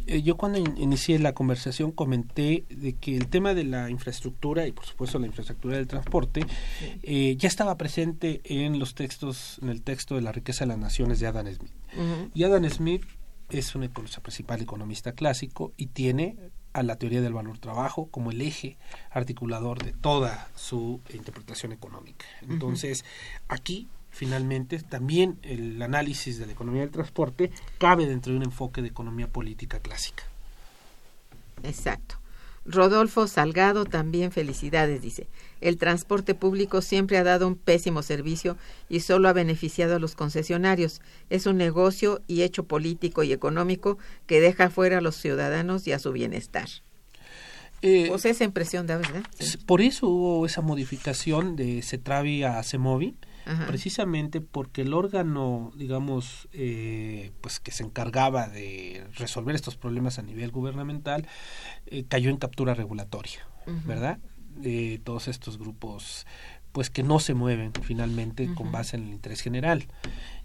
Eh, 0.07 0.21
yo 0.23 0.37
cuando 0.37 0.59
in- 0.59 0.77
inicié 0.77 1.19
la 1.19 1.33
conversación 1.33 1.93
comenté 1.93 2.65
de 2.69 2.93
que 2.93 3.17
el 3.17 3.29
tema 3.29 3.55
de 3.55 3.65
la 3.65 3.89
infraestructura 3.89 4.67
y 4.67 4.73
por 4.73 4.85
supuesto 4.85 5.19
la 5.19 5.27
infraestructura 5.29 5.77
del 5.77 5.87
transporte 5.87 6.45
eh, 7.03 7.37
ya 7.39 7.49
estaba 7.49 7.77
presente 7.79 8.43
en 8.45 8.79
los 8.79 8.95
textos, 8.95 9.59
en 9.63 9.71
el 9.71 9.83
texto 9.83 10.15
de 10.17 10.21
la 10.23 10.33
riqueza 10.33 10.65
de 10.65 10.69
las 10.69 10.79
naciones 10.79 11.21
de 11.21 11.27
Adam 11.29 11.47
Smith. 11.47 11.73
Y 12.35 12.43
Adam 12.45 12.69
Smith 12.69 13.05
es 13.49 13.75
un 13.75 13.89
su 14.07 14.21
principal 14.21 14.61
economista 14.61 15.13
clásico 15.13 15.73
y 15.77 15.87
tiene 15.87 16.37
a 16.77 16.83
la 16.83 16.97
teoría 16.97 17.23
del 17.23 17.33
valor 17.33 17.59
trabajo 17.59 18.09
como 18.11 18.31
el 18.31 18.43
eje 18.43 18.77
articulador 19.11 19.83
de 19.83 19.93
toda 19.93 20.51
su 20.55 21.01
interpretación 21.15 21.73
económica. 21.73 22.27
Entonces, 22.43 23.07
aquí 23.49 23.89
finalmente 24.11 24.79
también 24.81 25.39
el 25.43 25.81
análisis 25.81 26.39
de 26.39 26.45
la 26.45 26.53
economía 26.53 26.83
del 26.83 26.91
transporte 26.91 27.51
cabe 27.79 28.05
dentro 28.05 28.33
de 28.33 28.39
un 28.39 28.45
enfoque 28.45 28.83
de 28.83 28.89
economía 28.89 29.27
política 29.27 29.81
clásica. 29.81 30.25
Exacto. 31.63 32.17
Rodolfo 32.67 33.27
Salgado 33.27 33.87
también 33.87 34.31
felicidades, 34.31 35.01
dice. 35.01 35.29
El 35.61 35.77
transporte 35.79 36.35
público 36.35 36.83
siempre 36.83 37.19
ha 37.19 37.25
dado 37.25 37.47
un 37.49 37.57
pésimo 37.57 38.03
servicio 38.03 38.57
y 38.89 39.01
solo 39.01 39.29
ha 39.29 39.33
beneficiado 39.33 39.97
a 39.97 39.99
los 39.99 40.15
concesionarios. 40.15 41.01
Es 41.31 41.47
un 41.47 41.57
negocio 41.57 42.23
y 42.27 42.43
hecho 42.43 42.65
político 42.65 43.23
y 43.23 43.33
económico 43.33 43.99
que 44.27 44.41
deja 44.41 44.71
fuera 44.71 44.99
a 44.99 45.01
los 45.01 45.17
ciudadanos 45.17 45.87
y 45.87 45.93
a 45.93 45.99
su 45.99 46.13
bienestar. 46.13 46.69
Eh, 47.83 48.07
Pues 48.09 48.25
esa 48.25 48.45
impresión 48.45 48.87
da, 48.87 48.97
¿verdad? 48.97 49.23
Sí. 49.39 49.59
Por 49.59 49.81
eso 49.81 50.09
hubo 50.09 50.47
esa 50.47 50.63
modificación 50.63 51.57
de 51.57 51.83
Cetravi 51.83 52.43
a 52.43 52.63
Semovi, 52.63 53.17
precisamente 53.69 54.41
porque 54.41 54.83
el 54.83 54.93
órgano, 54.93 55.73
digamos, 55.77 56.49
eh, 56.53 57.31
pues 57.41 57.61
que 57.61 57.71
se 57.71 57.85
encargaba 57.85 58.49
de 58.49 59.05
resolver 59.15 59.55
estos 59.55 59.77
problemas 59.77 60.19
a 60.19 60.23
nivel 60.23 60.51
gubernamental, 60.51 61.29
eh, 61.87 62.05
cayó 62.09 62.31
en 62.31 62.39
captura 62.39 62.75
regulatoria. 62.75 63.47
¿verdad? 63.85 64.19
De 64.57 65.01
todos 65.05 65.29
estos 65.29 65.59
grupos, 65.59 66.27
pues 66.73 66.91
que 66.91 67.03
no 67.03 67.21
se 67.21 67.35
mueven 67.35 67.73
finalmente 67.83 68.53
con 68.55 68.73
base 68.73 68.97
en 68.97 69.05
el 69.05 69.13
interés 69.13 69.41
general. 69.41 69.87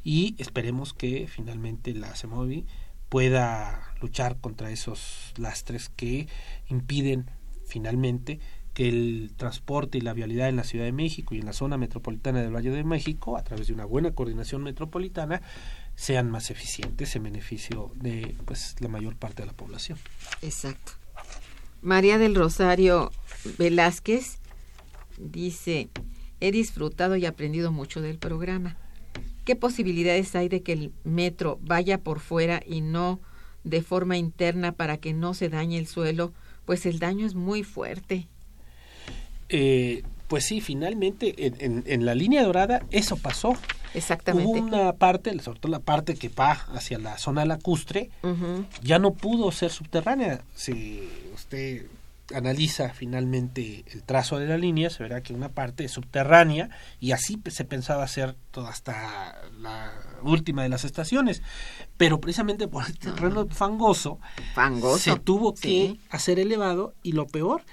Y 0.03 0.35
esperemos 0.37 0.93
que 0.93 1.27
finalmente 1.27 1.93
la 1.93 2.15
CEMOVI 2.15 2.65
pueda 3.09 3.93
luchar 4.01 4.37
contra 4.39 4.71
esos 4.71 5.33
lastres 5.37 5.89
que 5.89 6.27
impiden 6.69 7.29
finalmente 7.65 8.39
que 8.73 8.87
el 8.87 9.33
transporte 9.35 9.97
y 9.97 10.01
la 10.01 10.13
vialidad 10.13 10.47
en 10.47 10.55
la 10.55 10.63
Ciudad 10.63 10.85
de 10.85 10.93
México 10.93 11.35
y 11.35 11.39
en 11.39 11.45
la 11.45 11.53
zona 11.53 11.77
metropolitana 11.77 12.41
del 12.41 12.55
Valle 12.55 12.71
de 12.71 12.83
México, 12.83 13.37
a 13.37 13.43
través 13.43 13.67
de 13.67 13.73
una 13.73 13.85
buena 13.85 14.11
coordinación 14.11 14.63
metropolitana, 14.63 15.41
sean 15.95 16.31
más 16.31 16.49
eficientes 16.49 17.15
en 17.15 17.23
beneficio 17.23 17.91
de 17.95 18.35
pues 18.45 18.75
la 18.79 18.87
mayor 18.87 19.17
parte 19.17 19.41
de 19.41 19.47
la 19.47 19.53
población. 19.53 19.97
Exacto. 20.41 20.93
María 21.81 22.17
del 22.17 22.35
Rosario 22.35 23.11
Velázquez 23.57 24.37
dice, 25.17 25.89
he 26.39 26.51
disfrutado 26.51 27.15
y 27.15 27.25
aprendido 27.25 27.71
mucho 27.71 28.01
del 28.01 28.17
programa. 28.17 28.77
¿Qué 29.45 29.55
posibilidades 29.55 30.35
hay 30.35 30.49
de 30.49 30.61
que 30.61 30.73
el 30.73 30.91
metro 31.03 31.57
vaya 31.61 31.97
por 31.99 32.19
fuera 32.19 32.61
y 32.65 32.81
no 32.81 33.19
de 33.63 33.81
forma 33.81 34.17
interna 34.17 34.71
para 34.71 34.97
que 34.97 35.13
no 35.13 35.33
se 35.33 35.49
dañe 35.49 35.77
el 35.77 35.87
suelo? 35.87 36.33
Pues 36.65 36.85
el 36.85 36.99
daño 36.99 37.25
es 37.25 37.33
muy 37.33 37.63
fuerte. 37.63 38.27
Eh, 39.49 40.03
pues 40.27 40.45
sí, 40.45 40.61
finalmente 40.61 41.45
en, 41.47 41.55
en- 41.59 41.83
en 41.87 42.05
la 42.05 42.15
línea 42.15 42.43
dorada 42.43 42.85
eso 42.91 43.17
pasó. 43.17 43.55
Exactamente. 43.93 44.47
Hubo 44.49 44.57
una 44.59 44.93
parte, 44.93 45.37
sobre 45.41 45.59
todo 45.59 45.71
la 45.71 45.79
parte 45.81 46.15
que 46.15 46.29
va 46.29 46.51
hacia 46.73 46.97
la 46.99 47.17
zona 47.17 47.43
lacustre, 47.43 48.09
ya 48.81 48.99
no 48.99 49.13
pudo 49.13 49.51
ser 49.51 49.71
subterránea. 49.71 50.41
Si 50.55 51.09
usted 51.51 51.85
analiza 52.33 52.89
finalmente 52.93 53.83
el 53.91 54.03
trazo 54.03 54.39
de 54.39 54.47
la 54.47 54.57
línea, 54.57 54.89
se 54.89 55.03
verá 55.03 55.21
que 55.21 55.33
una 55.33 55.49
parte 55.49 55.83
es 55.83 55.91
subterránea 55.91 56.69
y 57.01 57.11
así 57.11 57.37
se 57.49 57.65
pensaba 57.65 58.03
hacer 58.05 58.37
toda 58.51 58.69
hasta 58.69 59.35
la 59.59 59.91
última 60.23 60.63
de 60.63 60.69
las 60.69 60.85
estaciones. 60.85 61.41
Pero 61.97 62.21
precisamente 62.21 62.69
por 62.69 62.85
el 62.87 62.97
terreno 62.97 63.45
fangoso, 63.49 64.19
Fangoso. 64.53 64.97
se 64.99 65.19
tuvo 65.19 65.53
Sí. 65.57 65.61
que 65.61 65.99
hacer 66.15 66.39
elevado 66.39 66.93
y 67.03 67.11
lo 67.11 67.27
peor, 67.27 67.63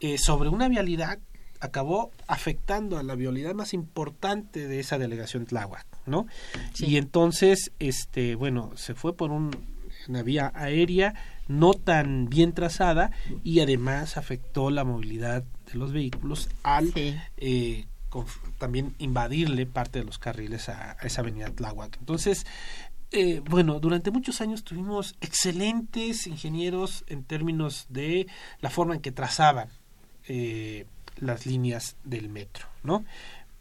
eh, 0.00 0.16
sobre 0.16 0.48
una 0.48 0.68
vialidad 0.70 1.18
acabó 1.60 2.10
afectando 2.26 2.98
a 2.98 3.02
la 3.02 3.16
vialidad 3.16 3.54
más 3.54 3.74
importante 3.74 4.66
de 4.66 4.80
esa 4.80 4.96
delegación 4.96 5.44
Tláhuac, 5.44 5.86
¿no? 6.06 6.26
Sí. 6.72 6.86
Y 6.86 6.96
entonces, 6.96 7.70
este, 7.80 8.34
bueno, 8.34 8.72
se 8.76 8.94
fue 8.94 9.14
por 9.14 9.30
un, 9.30 9.50
una 10.08 10.22
vía 10.22 10.52
aérea 10.54 11.14
no 11.48 11.72
tan 11.74 12.28
bien 12.28 12.52
trazada 12.52 13.10
y 13.44 13.60
además 13.60 14.16
afectó 14.16 14.70
la 14.70 14.84
movilidad 14.84 15.44
de 15.70 15.78
los 15.78 15.92
vehículos 15.92 16.48
al 16.62 16.92
Sí. 16.92 17.16
eh, 17.36 17.86
también 18.58 18.94
invadirle 18.98 19.66
parte 19.66 19.98
de 19.98 20.04
los 20.06 20.18
carriles 20.18 20.68
a, 20.68 20.92
a 20.92 21.06
esa 21.06 21.20
avenida 21.20 21.50
Tláhuac. 21.50 21.96
Entonces, 21.98 22.46
eh, 23.12 23.42
bueno, 23.48 23.78
durante 23.78 24.10
muchos 24.10 24.40
años 24.40 24.64
tuvimos 24.64 25.16
excelentes 25.20 26.26
ingenieros 26.26 27.04
en 27.08 27.24
términos 27.24 27.86
de 27.90 28.26
la 28.60 28.70
forma 28.70 28.94
en 28.94 29.00
que 29.00 29.12
trazaban 29.12 29.68
eh, 30.28 30.86
las 31.16 31.46
líneas 31.46 31.96
del 32.04 32.28
metro, 32.28 32.66
¿no? 32.82 33.04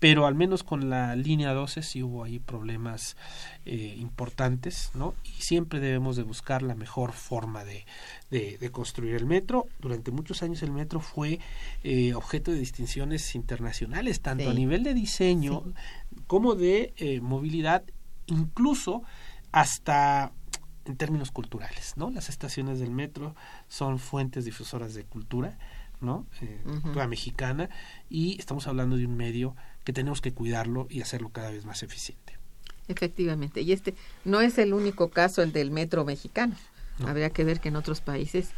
Pero 0.06 0.28
al 0.28 0.36
menos 0.36 0.62
con 0.64 0.92
la 0.92 1.16
línea 1.16 1.52
12 1.54 1.82
sí 1.82 2.04
hubo 2.04 2.24
ahí 2.24 2.38
problemas 2.38 3.18
eh, 3.66 3.96
importantes, 3.98 4.92
¿no? 4.94 5.16
Y 5.24 5.42
siempre 5.42 5.80
debemos 5.80 6.16
de 6.16 6.22
buscar 6.22 6.62
la 6.62 6.76
mejor 6.76 7.12
forma 7.14 7.64
de, 7.64 7.88
de, 8.30 8.60
de 8.60 8.70
construir 8.70 9.16
el 9.16 9.26
metro. 9.26 9.66
Durante 9.80 10.12
muchos 10.12 10.44
años 10.44 10.62
el 10.62 10.72
metro 10.72 11.00
fue 11.00 11.40
eh, 11.84 12.14
objeto 12.14 12.52
de 12.52 12.60
distinciones 12.60 13.34
internacionales, 13.34 14.22
tanto 14.22 14.44
Sí. 14.44 14.50
a 14.52 14.54
nivel 14.54 14.84
de 14.84 14.94
diseño 14.94 15.64
como 16.28 16.54
de 16.54 16.94
eh, 16.98 17.20
movilidad, 17.22 17.84
incluso 18.28 19.02
hasta 19.52 20.32
en 20.86 20.98
términos 20.98 21.32
culturales, 21.32 21.94
¿no? 21.98 22.12
Las 22.12 22.30
estaciones 22.30 22.80
del 22.80 22.92
metro 22.92 23.34
son 23.68 23.98
fuentes 23.98 24.46
difusoras 24.46 24.94
de 24.94 25.04
cultura, 25.04 25.58
¿no? 26.00 26.28
Cultura 26.64 27.08
mexicana 27.08 27.72
y 28.08 28.38
estamos 28.38 28.68
hablando 28.68 28.98
de 28.98 29.08
un 29.08 29.18
medio 29.18 29.56
que 29.86 29.94
tenemos 29.94 30.20
que 30.20 30.34
cuidarlo 30.34 30.88
y 30.90 31.02
hacerlo 31.02 31.30
cada 31.30 31.52
vez 31.52 31.64
más 31.64 31.82
eficiente. 31.84 32.38
Efectivamente. 32.88 33.62
Y 33.62 33.72
este 33.72 33.94
no 34.26 34.42
es 34.42 34.58
el 34.58 34.74
único 34.74 35.10
caso, 35.10 35.42
el 35.42 35.52
del 35.54 35.72
metro 35.72 36.04
mexicano. 36.06 36.56
No. 37.00 37.08
Habría 37.08 37.30
que 37.30 37.44
ver 37.44 37.60
que 37.60 37.70
en 37.70 37.76
otros 37.78 38.02
países 38.02 38.50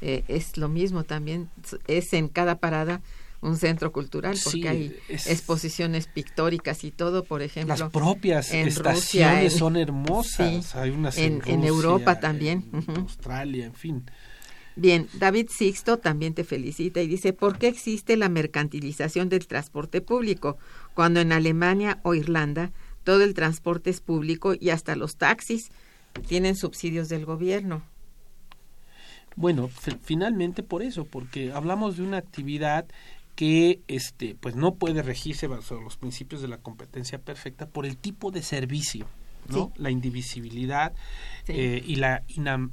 eh, 0.00 0.24
es 0.28 0.56
lo 0.56 0.68
mismo 0.68 1.04
también. 1.04 1.48
Es 1.86 2.12
en 2.12 2.28
cada 2.28 2.58
parada 2.58 3.00
un 3.42 3.56
centro 3.58 3.92
cultural 3.92 4.36
porque 4.42 4.60
Sí, 4.60 4.66
hay 4.66 4.96
es- 5.08 5.26
exposiciones 5.28 6.06
pictóricas 6.08 6.82
y 6.84 6.90
todo, 6.90 7.22
por 7.24 7.42
ejemplo. 7.42 7.76
Las 7.76 7.90
propias 7.90 8.52
en 8.52 8.66
estaciones 8.68 9.02
Rusia, 9.04 9.42
en- 9.42 9.50
son 9.50 9.76
hermosas. 9.76 10.66
sí, 10.66 10.78
Hay 10.78 10.90
unas 10.90 11.16
en- 11.18 11.24
en, 11.24 11.32
en 11.34 11.42
Rusia, 11.60 11.68
Europa 11.68 12.18
también, 12.20 12.64
en. 12.88 12.96
Australia, 12.98 13.66
en 13.66 13.74
fin. 13.74 14.10
Bien, 14.78 15.08
David 15.14 15.48
Sixto 15.50 15.96
también 15.98 16.34
te 16.34 16.44
felicita 16.44 17.00
y 17.00 17.06
dice, 17.06 17.32
¿por 17.32 17.58
qué 17.58 17.68
existe 17.68 18.16
la 18.16 18.28
mercantilización 18.28 19.30
del 19.30 19.46
transporte 19.46 20.02
público 20.02 20.58
cuando 20.94 21.20
en 21.20 21.32
Alemania 21.32 21.98
o 22.02 22.14
Irlanda 22.14 22.72
todo 23.02 23.24
el 23.24 23.32
transporte 23.32 23.88
es 23.88 24.00
público 24.02 24.52
y 24.58 24.68
hasta 24.70 24.94
los 24.94 25.16
taxis 25.16 25.70
tienen 26.28 26.56
subsidios 26.56 27.08
del 27.08 27.24
gobierno? 27.24 27.82
Bueno, 29.34 29.68
fi- 29.68 29.98
finalmente 30.02 30.62
por 30.62 30.82
eso, 30.82 31.04
porque 31.04 31.52
hablamos 31.52 31.96
de 31.96 32.02
una 32.02 32.18
actividad 32.18 32.86
que 33.34 33.80
este 33.88 34.34
pues 34.34 34.56
no 34.56 34.74
puede 34.76 35.02
regirse 35.02 35.46
bajo 35.46 35.80
los 35.80 35.96
principios 35.96 36.40
de 36.40 36.48
la 36.48 36.58
competencia 36.58 37.18
perfecta 37.18 37.66
por 37.68 37.84
el 37.84 37.96
tipo 37.98 38.30
de 38.30 38.42
servicio, 38.42 39.06
¿no? 39.50 39.72
Sí. 39.74 39.82
La 39.82 39.90
indivisibilidad 39.90 40.92
Sí. 41.44 41.52
eh, 41.54 41.82
y 41.86 41.96
la 41.96 42.22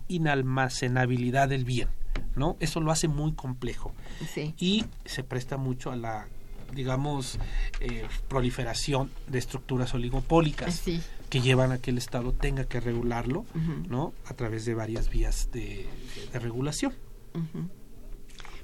inalmacenabilidad 0.07 1.49
del 1.49 1.63
bien, 1.65 1.89
¿no? 2.35 2.57
Eso 2.59 2.81
lo 2.81 2.91
hace 2.91 3.07
muy 3.07 3.33
complejo 3.33 3.93
Sí, 4.33 4.53
y 4.57 4.85
se 5.05 5.23
presta 5.23 5.57
mucho 5.57 5.91
a 5.91 5.95
la 5.95 6.27
digamos 6.73 7.37
eh, 7.81 8.03
proliferación 8.27 9.11
de 9.27 9.37
estructuras 9.37 9.93
oligopólicas 9.93 10.73
sí. 10.73 11.01
que 11.29 11.39
llevan 11.39 11.71
a 11.71 11.77
que 11.77 11.91
el 11.91 11.99
Estado 11.99 12.31
tenga 12.33 12.65
que 12.65 12.79
regularlo. 12.79 13.45
¿no? 13.87 14.13
A 14.25 14.33
través 14.33 14.65
de 14.65 14.73
varias 14.73 15.09
vías 15.09 15.49
de, 15.51 15.85
de 16.31 16.39
regulación. 16.39 16.93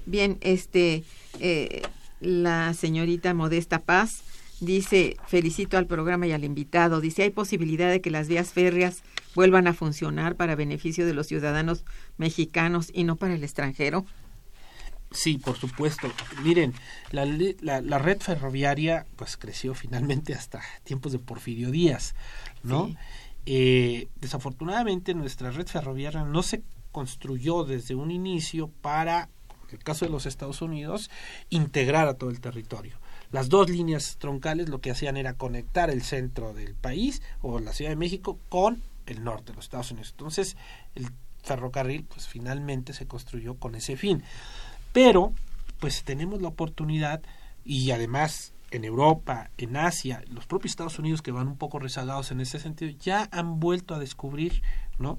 Bien, 0.06 0.38
este, 0.40 1.04
eh, 1.38 1.82
la 2.20 2.74
señorita 2.74 3.32
Modesta 3.32 3.78
Paz 3.80 4.22
dice, 4.60 5.16
felicito 5.26 5.78
al 5.78 5.86
programa 5.86 6.26
y 6.26 6.32
al 6.32 6.44
invitado, 6.44 7.00
dice, 7.00 7.22
¿hay 7.22 7.30
posibilidad 7.30 7.90
de 7.90 8.00
que 8.00 8.10
las 8.10 8.28
vías 8.28 8.52
férreas 8.52 9.02
vuelvan 9.34 9.66
a 9.66 9.74
funcionar 9.74 10.36
para 10.36 10.54
beneficio 10.54 11.06
de 11.06 11.14
los 11.14 11.26
ciudadanos 11.26 11.84
mexicanos 12.16 12.90
y 12.92 13.04
no 13.04 13.16
para 13.16 13.34
el 13.34 13.42
extranjero? 13.42 14.04
Sí, 15.12 15.38
por 15.38 15.56
supuesto. 15.56 16.08
Miren, 16.44 16.72
la, 17.10 17.24
la, 17.24 17.80
la 17.80 17.98
red 17.98 18.20
ferroviaria 18.20 19.06
pues 19.16 19.36
creció 19.36 19.74
finalmente 19.74 20.34
hasta 20.34 20.60
tiempos 20.84 21.10
de 21.10 21.18
Porfirio 21.18 21.70
Díaz, 21.70 22.14
¿no? 22.62 22.86
Sí. 22.86 22.96
Eh, 23.46 24.08
desafortunadamente 24.16 25.14
nuestra 25.14 25.50
red 25.50 25.66
ferroviaria 25.66 26.24
no 26.24 26.42
se 26.42 26.62
construyó 26.92 27.64
desde 27.64 27.94
un 27.94 28.10
inicio 28.10 28.68
para, 28.68 29.30
en 29.68 29.76
el 29.76 29.82
caso 29.82 30.04
de 30.04 30.10
los 30.12 30.26
Estados 30.26 30.62
Unidos, 30.62 31.10
integrar 31.48 32.06
a 32.06 32.14
todo 32.14 32.30
el 32.30 32.40
territorio. 32.40 32.96
Las 33.30 33.48
dos 33.48 33.70
líneas 33.70 34.16
troncales 34.18 34.68
lo 34.68 34.80
que 34.80 34.90
hacían 34.90 35.16
era 35.16 35.34
conectar 35.34 35.90
el 35.90 36.02
centro 36.02 36.52
del 36.52 36.74
país 36.74 37.22
o 37.42 37.60
la 37.60 37.72
Ciudad 37.72 37.90
de 37.90 37.96
México 37.96 38.38
con 38.48 38.82
el 39.06 39.22
norte 39.22 39.52
de 39.52 39.56
los 39.56 39.66
Estados 39.66 39.90
Unidos. 39.92 40.10
Entonces, 40.10 40.56
el 40.94 41.10
ferrocarril 41.42 42.04
pues 42.04 42.28
finalmente 42.28 42.92
se 42.92 43.06
construyó 43.06 43.54
con 43.54 43.74
ese 43.74 43.96
fin. 43.96 44.22
Pero, 44.92 45.32
pues 45.78 46.02
tenemos 46.02 46.42
la 46.42 46.48
oportunidad 46.48 47.22
y 47.64 47.92
además 47.92 48.52
en 48.70 48.84
Europa, 48.84 49.50
en 49.58 49.76
Asia, 49.76 50.22
los 50.28 50.46
propios 50.46 50.72
Estados 50.72 50.98
Unidos 50.98 51.22
que 51.22 51.32
van 51.32 51.48
un 51.48 51.56
poco 51.56 51.78
rezagados 51.78 52.30
en 52.30 52.40
ese 52.40 52.58
sentido, 52.58 52.92
ya 53.00 53.28
han 53.32 53.58
vuelto 53.60 53.94
a 53.94 53.98
descubrir, 53.98 54.62
¿no? 54.98 55.18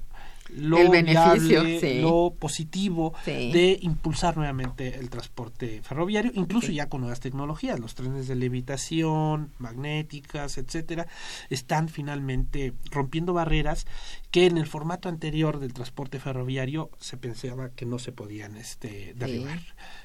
Lo 0.56 0.78
El 0.78 0.90
beneficio, 0.90 1.64
viable, 1.64 1.80
sí. 1.80 2.02
lo 2.02 2.34
positivo 2.38 3.14
Sí. 3.24 3.52
de 3.52 3.78
impulsar 3.82 4.36
nuevamente 4.38 4.98
el 5.00 5.10
transporte 5.10 5.82
ferroviario, 5.82 6.32
incluso 6.36 6.68
Sí. 6.68 6.74
ya 6.76 6.90
con 6.90 7.02
nuevas 7.02 7.20
tecnologías, 7.22 7.80
los 7.80 7.96
trenes 7.96 8.28
de 8.28 8.36
levitación, 8.36 9.52
magnéticas, 9.60 10.58
etcétera, 10.58 11.08
están 11.50 11.90
finalmente 11.90 12.74
rompiendo 12.92 13.34
barreras 13.34 13.86
que 14.32 14.46
en 14.46 14.58
el 14.58 14.68
formato 14.68 15.10
anterior 15.10 15.60
del 15.60 15.74
transporte 15.74 16.20
ferroviario 16.20 16.90
se 17.00 17.18
pensaba 17.18 17.70
que 17.70 17.86
no 17.86 18.00
se 18.00 18.12
podían 18.12 18.56
este 18.58 19.14
derribar. 19.16 19.60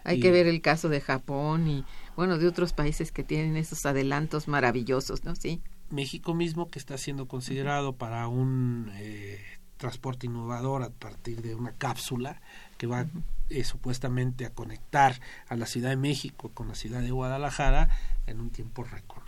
Hay 0.05 0.18
Y- 0.18 0.20
que 0.20 0.30
ver 0.30 0.47
el 0.47 0.61
caso 0.61 0.88
de 0.88 1.01
Japón 1.01 1.68
y, 1.68 1.84
bueno, 2.16 2.38
de 2.38 2.47
otros 2.47 2.72
países 2.72 3.12
que 3.12 3.24
tienen 3.24 3.57
esos 3.57 3.84
adelantos 3.86 4.49
maravillosos, 4.49 5.24
¿no? 5.24 5.34
Sí. 5.36 5.61
México 5.90 6.34
mismo 6.34 6.68
que 6.68 6.80
está 6.80 6.99
siendo 6.99 7.28
considerado 7.28 7.94
para 7.94 8.26
un 8.26 8.90
eh, 8.97 9.38
transporte 9.77 10.27
innovador 10.27 10.83
a 10.83 10.91
partir 10.91 11.43
de 11.43 11.55
una 11.55 11.72
cápsula 11.72 12.41
que 12.79 12.87
va 12.87 13.07
eh, 13.51 13.64
supuestamente 13.64 14.45
a 14.47 14.51
conectar 14.51 15.20
a 15.49 15.57
la 15.57 15.66
Ciudad 15.66 15.91
de 15.91 15.97
México 15.97 16.51
con 16.55 16.68
la 16.68 16.74
ciudad 16.74 17.01
de 17.03 17.11
Guadalajara 17.11 17.89
en 18.27 18.41
un 18.41 18.51
tiempo 18.51 18.83
récord, 18.85 19.22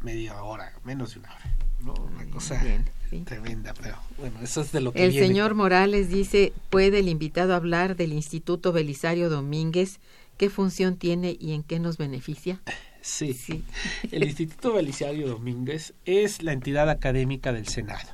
media 0.00 0.42
hora, 0.42 0.72
menos 0.84 1.14
de 1.14 1.20
una 1.20 1.34
hora, 1.34 1.56
¿no? 1.80 1.94
Una 1.94 2.24
cosa 2.30 2.62
Bien, 2.62 2.84
sí. 3.10 3.20
tremenda, 3.20 3.74
pero 3.74 3.96
bueno, 4.18 4.40
eso 4.42 4.60
es 4.62 4.72
de 4.72 4.80
lo 4.80 4.92
que 4.92 5.04
El 5.04 5.10
viene. 5.10 5.26
señor 5.28 5.54
Morales 5.54 6.08
dice, 6.08 6.52
¿puede 6.70 7.00
el 7.00 7.08
invitado 7.08 7.54
hablar 7.54 7.96
del 7.96 8.12
Instituto 8.12 8.72
Belisario 8.72 9.28
Domínguez? 9.30 10.00
¿Qué 10.38 10.50
función 10.50 10.96
tiene 10.96 11.36
y 11.38 11.52
en 11.52 11.62
qué 11.62 11.78
nos 11.78 11.96
beneficia? 11.96 12.60
Sí. 13.02 13.34
Sí. 13.34 13.62
El 14.10 14.24
Instituto 14.24 14.72
Belisario 14.72 15.28
Domínguez 15.28 15.92
es 16.06 16.42
la 16.42 16.52
entidad 16.52 16.88
académica 16.88 17.52
del 17.52 17.68
Senado. 17.68 18.08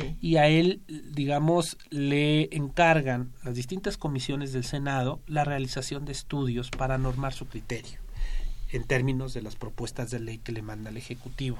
Sí. 0.00 0.16
y 0.20 0.36
a 0.36 0.48
él, 0.48 0.82
digamos, 1.12 1.78
le 1.90 2.54
encargan 2.54 3.32
las 3.44 3.54
distintas 3.54 3.96
comisiones 3.96 4.52
del 4.52 4.64
Senado 4.64 5.20
la 5.26 5.44
realización 5.44 6.04
de 6.04 6.12
estudios 6.12 6.70
para 6.70 6.98
normar 6.98 7.32
su 7.32 7.46
criterio 7.46 7.98
en 8.72 8.84
términos 8.84 9.32
de 9.32 9.42
las 9.42 9.56
propuestas 9.56 10.10
de 10.10 10.20
ley 10.20 10.38
que 10.38 10.52
le 10.52 10.62
manda 10.62 10.90
el 10.90 10.96
Ejecutivo. 10.96 11.58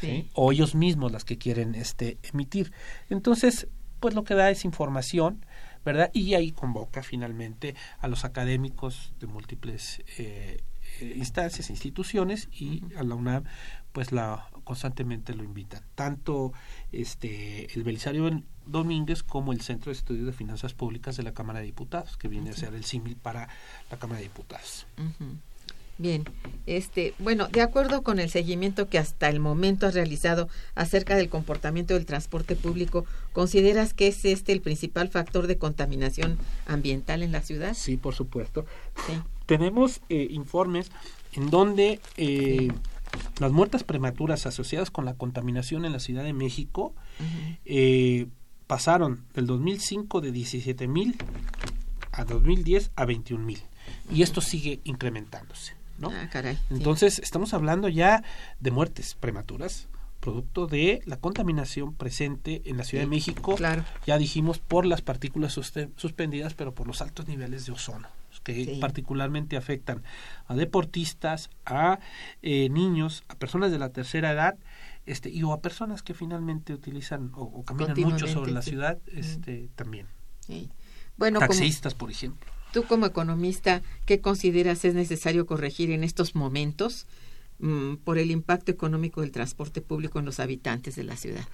¿sí? 0.00 0.06
Sí. 0.06 0.30
O 0.34 0.52
ellos 0.52 0.74
mismos 0.74 1.12
las 1.12 1.24
que 1.24 1.38
quieren 1.38 1.74
este, 1.74 2.18
emitir. 2.32 2.72
Entonces, 3.10 3.68
pues 4.00 4.14
lo 4.14 4.24
que 4.24 4.34
da 4.34 4.50
es 4.50 4.64
información, 4.64 5.44
¿verdad? 5.84 6.10
Y 6.12 6.34
ahí 6.34 6.50
convoca 6.50 7.02
finalmente 7.02 7.74
a 8.00 8.08
los 8.08 8.24
académicos 8.24 9.12
de 9.20 9.26
múltiples 9.26 10.00
eh, 10.18 10.58
eh, 10.58 10.62
instancias, 11.00 11.70
instituciones 11.70 12.48
y 12.52 12.82
a 12.96 13.02
la 13.02 13.14
UNAM 13.14 13.44
pues 13.92 14.10
la 14.10 14.48
constantemente 14.64 15.34
lo 15.34 15.44
invitan 15.44 15.82
tanto 15.94 16.52
este 16.90 17.72
el 17.74 17.84
Belisario 17.84 18.42
Domínguez 18.66 19.22
como 19.22 19.52
el 19.52 19.60
Centro 19.60 19.92
de 19.92 19.98
Estudios 19.98 20.26
de 20.26 20.32
Finanzas 20.32 20.74
Públicas 20.74 21.16
de 21.16 21.22
la 21.22 21.32
Cámara 21.32 21.60
de 21.60 21.66
Diputados 21.66 22.16
que 22.16 22.28
viene 22.28 22.50
a 22.50 22.54
ser 22.54 22.74
el 22.74 22.84
símil 22.84 23.16
para 23.16 23.48
la 23.90 23.98
Cámara 23.98 24.18
de 24.18 24.24
Diputados. 24.24 24.86
Bien, 25.96 26.24
este, 26.66 27.14
bueno, 27.20 27.46
de 27.46 27.60
acuerdo 27.60 28.02
con 28.02 28.18
el 28.18 28.28
seguimiento 28.28 28.88
que 28.88 28.98
hasta 28.98 29.28
el 29.28 29.38
momento 29.38 29.86
has 29.86 29.94
realizado 29.94 30.48
acerca 30.74 31.14
del 31.14 31.28
comportamiento 31.28 31.94
del 31.94 32.04
transporte 32.04 32.56
público, 32.56 33.06
¿consideras 33.32 33.94
que 33.94 34.08
es 34.08 34.24
este 34.24 34.52
el 34.52 34.60
principal 34.60 35.08
factor 35.08 35.46
de 35.46 35.56
contaminación 35.56 36.36
ambiental 36.66 37.22
en 37.22 37.30
la 37.30 37.42
ciudad? 37.42 37.74
sí 37.74 37.96
por 37.96 38.14
supuesto 38.14 38.66
Sí. 39.06 39.12
Tenemos 39.46 40.00
eh, 40.08 40.26
informes 40.30 40.90
en 41.32 41.50
donde 41.50 42.00
eh, 42.16 42.68
las 43.40 43.52
muertes 43.52 43.84
prematuras 43.84 44.46
asociadas 44.46 44.90
con 44.90 45.04
la 45.04 45.14
contaminación 45.14 45.84
en 45.84 45.92
la 45.92 46.00
Ciudad 46.00 46.24
de 46.24 46.32
México 46.32 46.94
eh, 47.64 48.26
pasaron 48.66 49.24
del 49.34 49.46
2005 49.46 50.20
de 50.20 50.32
17 50.32 50.88
mil 50.88 51.16
a 52.12 52.24
2010 52.24 52.90
a 52.96 53.04
21 53.04 53.44
mil 53.44 53.60
y 54.12 54.22
esto 54.22 54.40
sigue 54.40 54.80
incrementándose 54.84 55.74
¿no? 55.98 56.10
Ah, 56.10 56.28
caray. 56.30 56.56
sí. 56.56 56.62
entonces 56.74 57.18
estamos 57.18 57.54
hablando 57.54 57.88
ya 57.88 58.22
de 58.60 58.70
muertes 58.70 59.14
prematuras 59.14 59.88
producto 60.20 60.66
de 60.66 61.02
la 61.04 61.18
contaminación 61.18 61.92
presente 61.94 62.62
en 62.64 62.78
la 62.78 62.84
Ciudad 62.84 63.02
Sí, 63.04 63.10
de 63.10 63.14
México 63.16 63.54
claro. 63.56 63.84
ya 64.06 64.16
dijimos 64.18 64.58
por 64.58 64.86
las 64.86 65.02
partículas 65.02 65.52
suspendidas 65.52 66.54
pero 66.54 66.74
por 66.74 66.86
los 66.86 67.02
altos 67.02 67.28
niveles 67.28 67.66
de 67.66 67.72
ozono 67.72 68.08
que 68.44 68.54
Sí. 68.54 68.78
particularmente 68.80 69.56
afectan 69.56 70.02
a 70.46 70.54
deportistas, 70.54 71.50
a 71.66 71.98
eh, 72.42 72.68
niños, 72.68 73.24
a 73.28 73.34
personas 73.34 73.72
de 73.72 73.78
la 73.78 73.88
tercera 73.88 74.30
edad, 74.30 74.54
este, 75.06 75.30
y 75.30 75.42
o 75.42 75.52
a 75.52 75.60
personas 75.60 76.02
que 76.02 76.14
finalmente 76.14 76.72
utilizan 76.72 77.30
o, 77.34 77.42
o 77.42 77.64
caminan 77.64 77.98
mucho 78.00 78.26
sobre 78.28 78.52
la 78.52 78.62
ciudad, 78.62 78.98
este, 79.06 79.68
también. 79.74 80.06
Sí. 80.40 80.70
Bueno, 81.16 81.40
como, 81.40 81.48
Taxistas, 81.48 81.94
por 81.94 82.10
ejemplo. 82.10 82.50
tú 82.72 82.84
como 82.84 83.06
economista, 83.06 83.82
¿qué 84.06 84.20
consideras 84.20 84.84
es 84.84 84.94
necesario 84.94 85.46
corregir 85.46 85.90
en 85.90 86.04
estos 86.04 86.34
momentos 86.34 87.06
mm, 87.60 87.96
por 87.96 88.18
el 88.18 88.30
impacto 88.30 88.72
económico 88.72 89.20
del 89.20 89.30
transporte 89.30 89.80
público 89.80 90.18
en 90.18 90.24
los 90.24 90.40
habitantes 90.40 90.96
de 90.96 91.04
la 91.04 91.16
ciudad? 91.16 91.44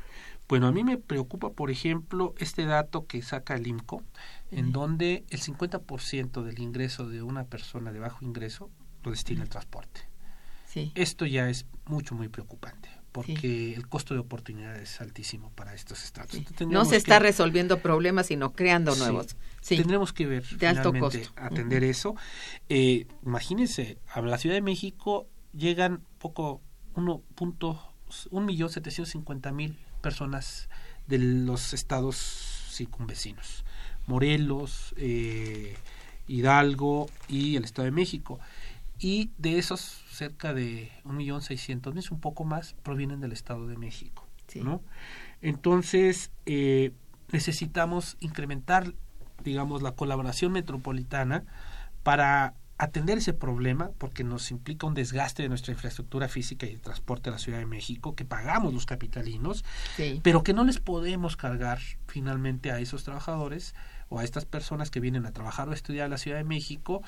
Bueno, 0.51 0.67
a 0.67 0.73
mí 0.73 0.83
me 0.83 0.99
preocupa, 0.99 1.51
por 1.51 1.71
ejemplo, 1.71 2.35
este 2.37 2.67
dato 2.67 3.07
que 3.07 3.23
saca 3.23 3.55
el 3.55 3.69
IMCO, 3.69 4.03
en 4.51 4.73
donde 4.73 5.25
el 5.31 5.41
50% 5.41 6.43
del 6.43 6.59
ingreso 6.59 7.09
de 7.09 7.23
una 7.23 7.45
persona 7.45 7.93
de 7.93 8.01
bajo 8.01 8.25
ingreso 8.25 8.69
lo 9.05 9.13
destina 9.13 9.43
al 9.43 9.49
transporte. 9.49 10.01
Sí. 10.67 10.91
Esto 10.97 11.25
ya 11.25 11.49
es 11.49 11.67
mucho, 11.87 12.17
muy 12.17 12.29
preocupante. 12.29 12.89
porque 13.13 13.75
el 13.75 13.89
costo 13.89 14.15
de 14.15 14.21
oportunidad 14.21 14.77
es 14.77 15.01
altísimo 15.01 15.51
para 15.51 15.75
estos 15.75 16.03
estados. 16.03 16.33
No 16.67 16.85
se 16.85 16.97
está 16.97 17.21
resolviendo 17.21 17.79
problemas, 17.79 18.27
sino 18.27 18.53
creando 18.53 18.97
nuevos. 18.97 19.37
Sí. 19.61 19.77
Tendremos 19.77 20.13
que 20.13 20.27
ver 20.27 20.45
de 20.45 20.67
alto 20.67 20.93
costo. 20.93 21.31
atender 21.37 21.85
eso. 21.85 22.17
Eh, 22.69 23.07
imagínense, 23.25 23.99
a 24.13 24.21
la 24.21 24.37
Ciudad 24.37 24.57
de 24.57 24.63
México 24.63 25.29
llegan 25.53 26.03
poco 26.19 26.61
1.750.000 26.95 29.53
mil 29.53 29.79
personas 30.01 30.69
de 31.07 31.19
los 31.19 31.73
estados 31.73 32.17
circunvecinos. 32.71 33.65
Morelos, 34.07 34.95
eh, 34.97 35.77
Hidalgo 36.27 37.09
y 37.29 37.57
el 37.57 37.65
Estado 37.65 37.87
de 37.87 37.93
México. 37.93 38.41
Y 38.99 39.31
de 39.39 39.59
esos, 39.59 39.81
cerca 40.11 40.53
de 40.53 40.91
1.600.000, 41.05 42.11
un 42.11 42.21
poco 42.21 42.45
más, 42.45 42.75
provienen 42.83 43.21
del 43.21 43.33
Estado 43.33 43.67
de 43.67 43.77
México. 43.77 44.27
¿no? 44.57 44.83
Entonces, 45.43 46.31
eh, 46.47 46.93
necesitamos 47.33 48.17
incrementar, 48.21 48.93
digamos, 49.45 49.83
la 49.83 49.93
colaboración 49.93 50.53
metropolitana 50.53 51.45
para 52.03 52.55
atender 52.81 53.19
ese 53.19 53.35
problema, 53.35 53.91
porque 53.99 54.25
nos 54.25 54.51
implica 54.51 54.87
un 54.87 54.95
desgaste 54.95 55.43
de 55.43 55.51
nuestra 55.51 55.75
infraestructura 55.75 56.29
física 56.29 56.65
y 56.65 56.73
de 56.73 56.79
transporte 56.79 57.29
a 57.29 57.33
la 57.33 57.39
Ciudad 57.39 57.59
de 57.59 57.67
México, 57.67 58.15
que 58.15 58.25
pagamos 58.25 58.73
los 58.73 58.87
capitalinos, 58.87 59.67
pero 60.23 60.43
que 60.43 60.55
no 60.55 60.65
les 60.65 60.81
podemos 60.81 61.37
cargar 61.37 61.79
finalmente 62.07 62.73
a 62.73 62.81
esos 62.81 63.05
trabajadores 63.05 63.75
o 64.09 64.19
a 64.19 64.25
estas 64.25 64.47
personas 64.47 64.91
que 64.91 64.99
vienen 64.99 65.27
a 65.27 65.33
trabajar 65.33 65.69
o 65.69 65.75
estudiar 65.75 66.07
a 66.07 66.09
la 66.09 66.17
Ciudad 66.17 66.39
de 66.39 66.45
México, 66.45 67.03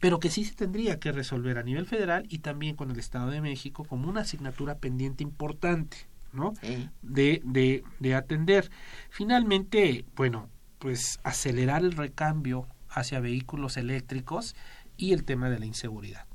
pero 0.00 0.18
que 0.18 0.30
sí 0.30 0.46
se 0.46 0.54
tendría 0.54 0.98
que 0.98 1.12
resolver 1.12 1.58
a 1.58 1.62
nivel 1.62 1.84
federal 1.84 2.24
y 2.30 2.38
también 2.38 2.74
con 2.74 2.90
el 2.90 2.98
Estado 2.98 3.30
de 3.30 3.42
México 3.42 3.84
como 3.84 4.08
una 4.08 4.22
asignatura 4.22 4.78
pendiente 4.78 5.22
importante, 5.24 5.98
¿no? 6.32 6.54
De, 7.02 7.42
de, 7.44 7.84
de 8.00 8.14
atender. 8.14 8.70
Finalmente, 9.10 10.06
bueno, 10.16 10.48
pues 10.78 11.20
acelerar 11.22 11.82
el 11.82 11.92
recambio 11.92 12.66
hacia 12.88 13.20
vehículos 13.20 13.76
eléctricos 13.76 14.56
y 14.98 15.14
el 15.14 15.24
tema 15.24 15.48
de 15.48 15.58
la 15.58 15.64
inseguridad 15.64 16.26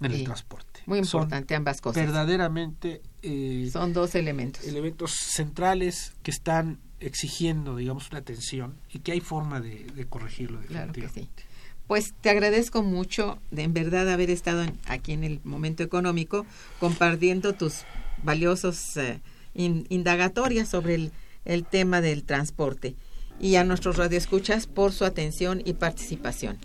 en 0.00 0.12
el 0.12 0.24
transporte. 0.24 0.80
Muy 0.86 0.98
importante 0.98 1.54
ambas 1.54 1.80
cosas. 1.80 2.04
Verdaderamente 2.04 3.02
eh, 3.22 3.68
son 3.72 3.92
dos 3.92 4.14
elementos. 4.14 4.64
Elementos 4.64 5.12
centrales 5.12 6.12
que 6.22 6.30
están 6.30 6.78
exigiendo, 7.00 7.76
digamos, 7.76 8.10
una 8.10 8.18
atención 8.18 8.76
y 8.92 9.00
que 9.00 9.12
hay 9.12 9.20
forma 9.20 9.60
de, 9.60 10.06
corregirlo. 10.08 10.60
Claro 10.60 10.92
que 10.92 11.08
sí. 11.08 11.28
Pues 11.86 12.14
te 12.20 12.30
agradezco 12.30 12.82
mucho 12.82 13.38
de 13.50 13.62
en 13.62 13.72
verdad 13.72 14.10
haber 14.10 14.30
estado 14.30 14.66
aquí 14.86 15.12
en 15.12 15.24
el 15.24 15.40
momento 15.44 15.82
económico 15.82 16.44
compartiendo 16.80 17.54
tus 17.54 17.84
valiosos 18.22 18.96
eh, 18.96 19.20
indagatorias 19.54 20.68
sobre 20.68 20.96
el, 20.96 21.12
el 21.44 21.64
tema 21.64 22.00
del 22.00 22.24
transporte 22.24 22.96
y 23.38 23.54
a 23.56 23.64
nuestros 23.64 23.96
radioescuchas 23.96 24.66
por 24.66 24.92
su 24.92 25.04
atención 25.04 25.62
y 25.64 25.74
participación. 25.74 26.58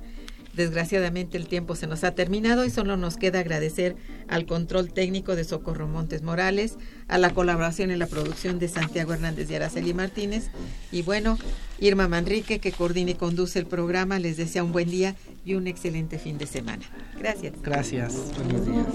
Desgraciadamente 0.53 1.37
el 1.37 1.47
tiempo 1.47 1.75
se 1.75 1.87
nos 1.87 2.03
ha 2.03 2.11
terminado 2.11 2.65
y 2.65 2.69
solo 2.69 2.97
nos 2.97 3.17
queda 3.17 3.39
agradecer 3.39 3.95
al 4.27 4.45
control 4.45 4.91
técnico 4.91 5.35
de 5.35 5.43
Socorro 5.43 5.87
Montes 5.87 6.21
Morales, 6.23 6.77
a 7.07 7.17
la 7.17 7.31
colaboración 7.31 7.91
en 7.91 7.99
la 7.99 8.07
producción 8.07 8.59
de 8.59 8.67
Santiago 8.67 9.13
Hernández 9.13 9.49
y 9.49 9.55
Araceli 9.55 9.93
Martínez 9.93 10.49
y 10.91 11.01
bueno, 11.03 11.37
Irma 11.79 12.07
Manrique 12.07 12.59
que 12.59 12.71
coordina 12.71 13.11
y 13.11 13.15
conduce 13.15 13.59
el 13.59 13.65
programa. 13.65 14.19
Les 14.19 14.37
desea 14.37 14.63
un 14.63 14.71
buen 14.71 14.89
día 14.89 15.15
y 15.45 15.55
un 15.55 15.67
excelente 15.67 16.19
fin 16.19 16.37
de 16.37 16.47
semana. 16.47 16.83
Gracias. 17.17 17.53
Gracias. 17.61 18.13
Buenos 18.37 18.65
días. 18.65 18.85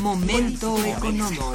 Momento 0.00 0.76
económico. 0.84 1.54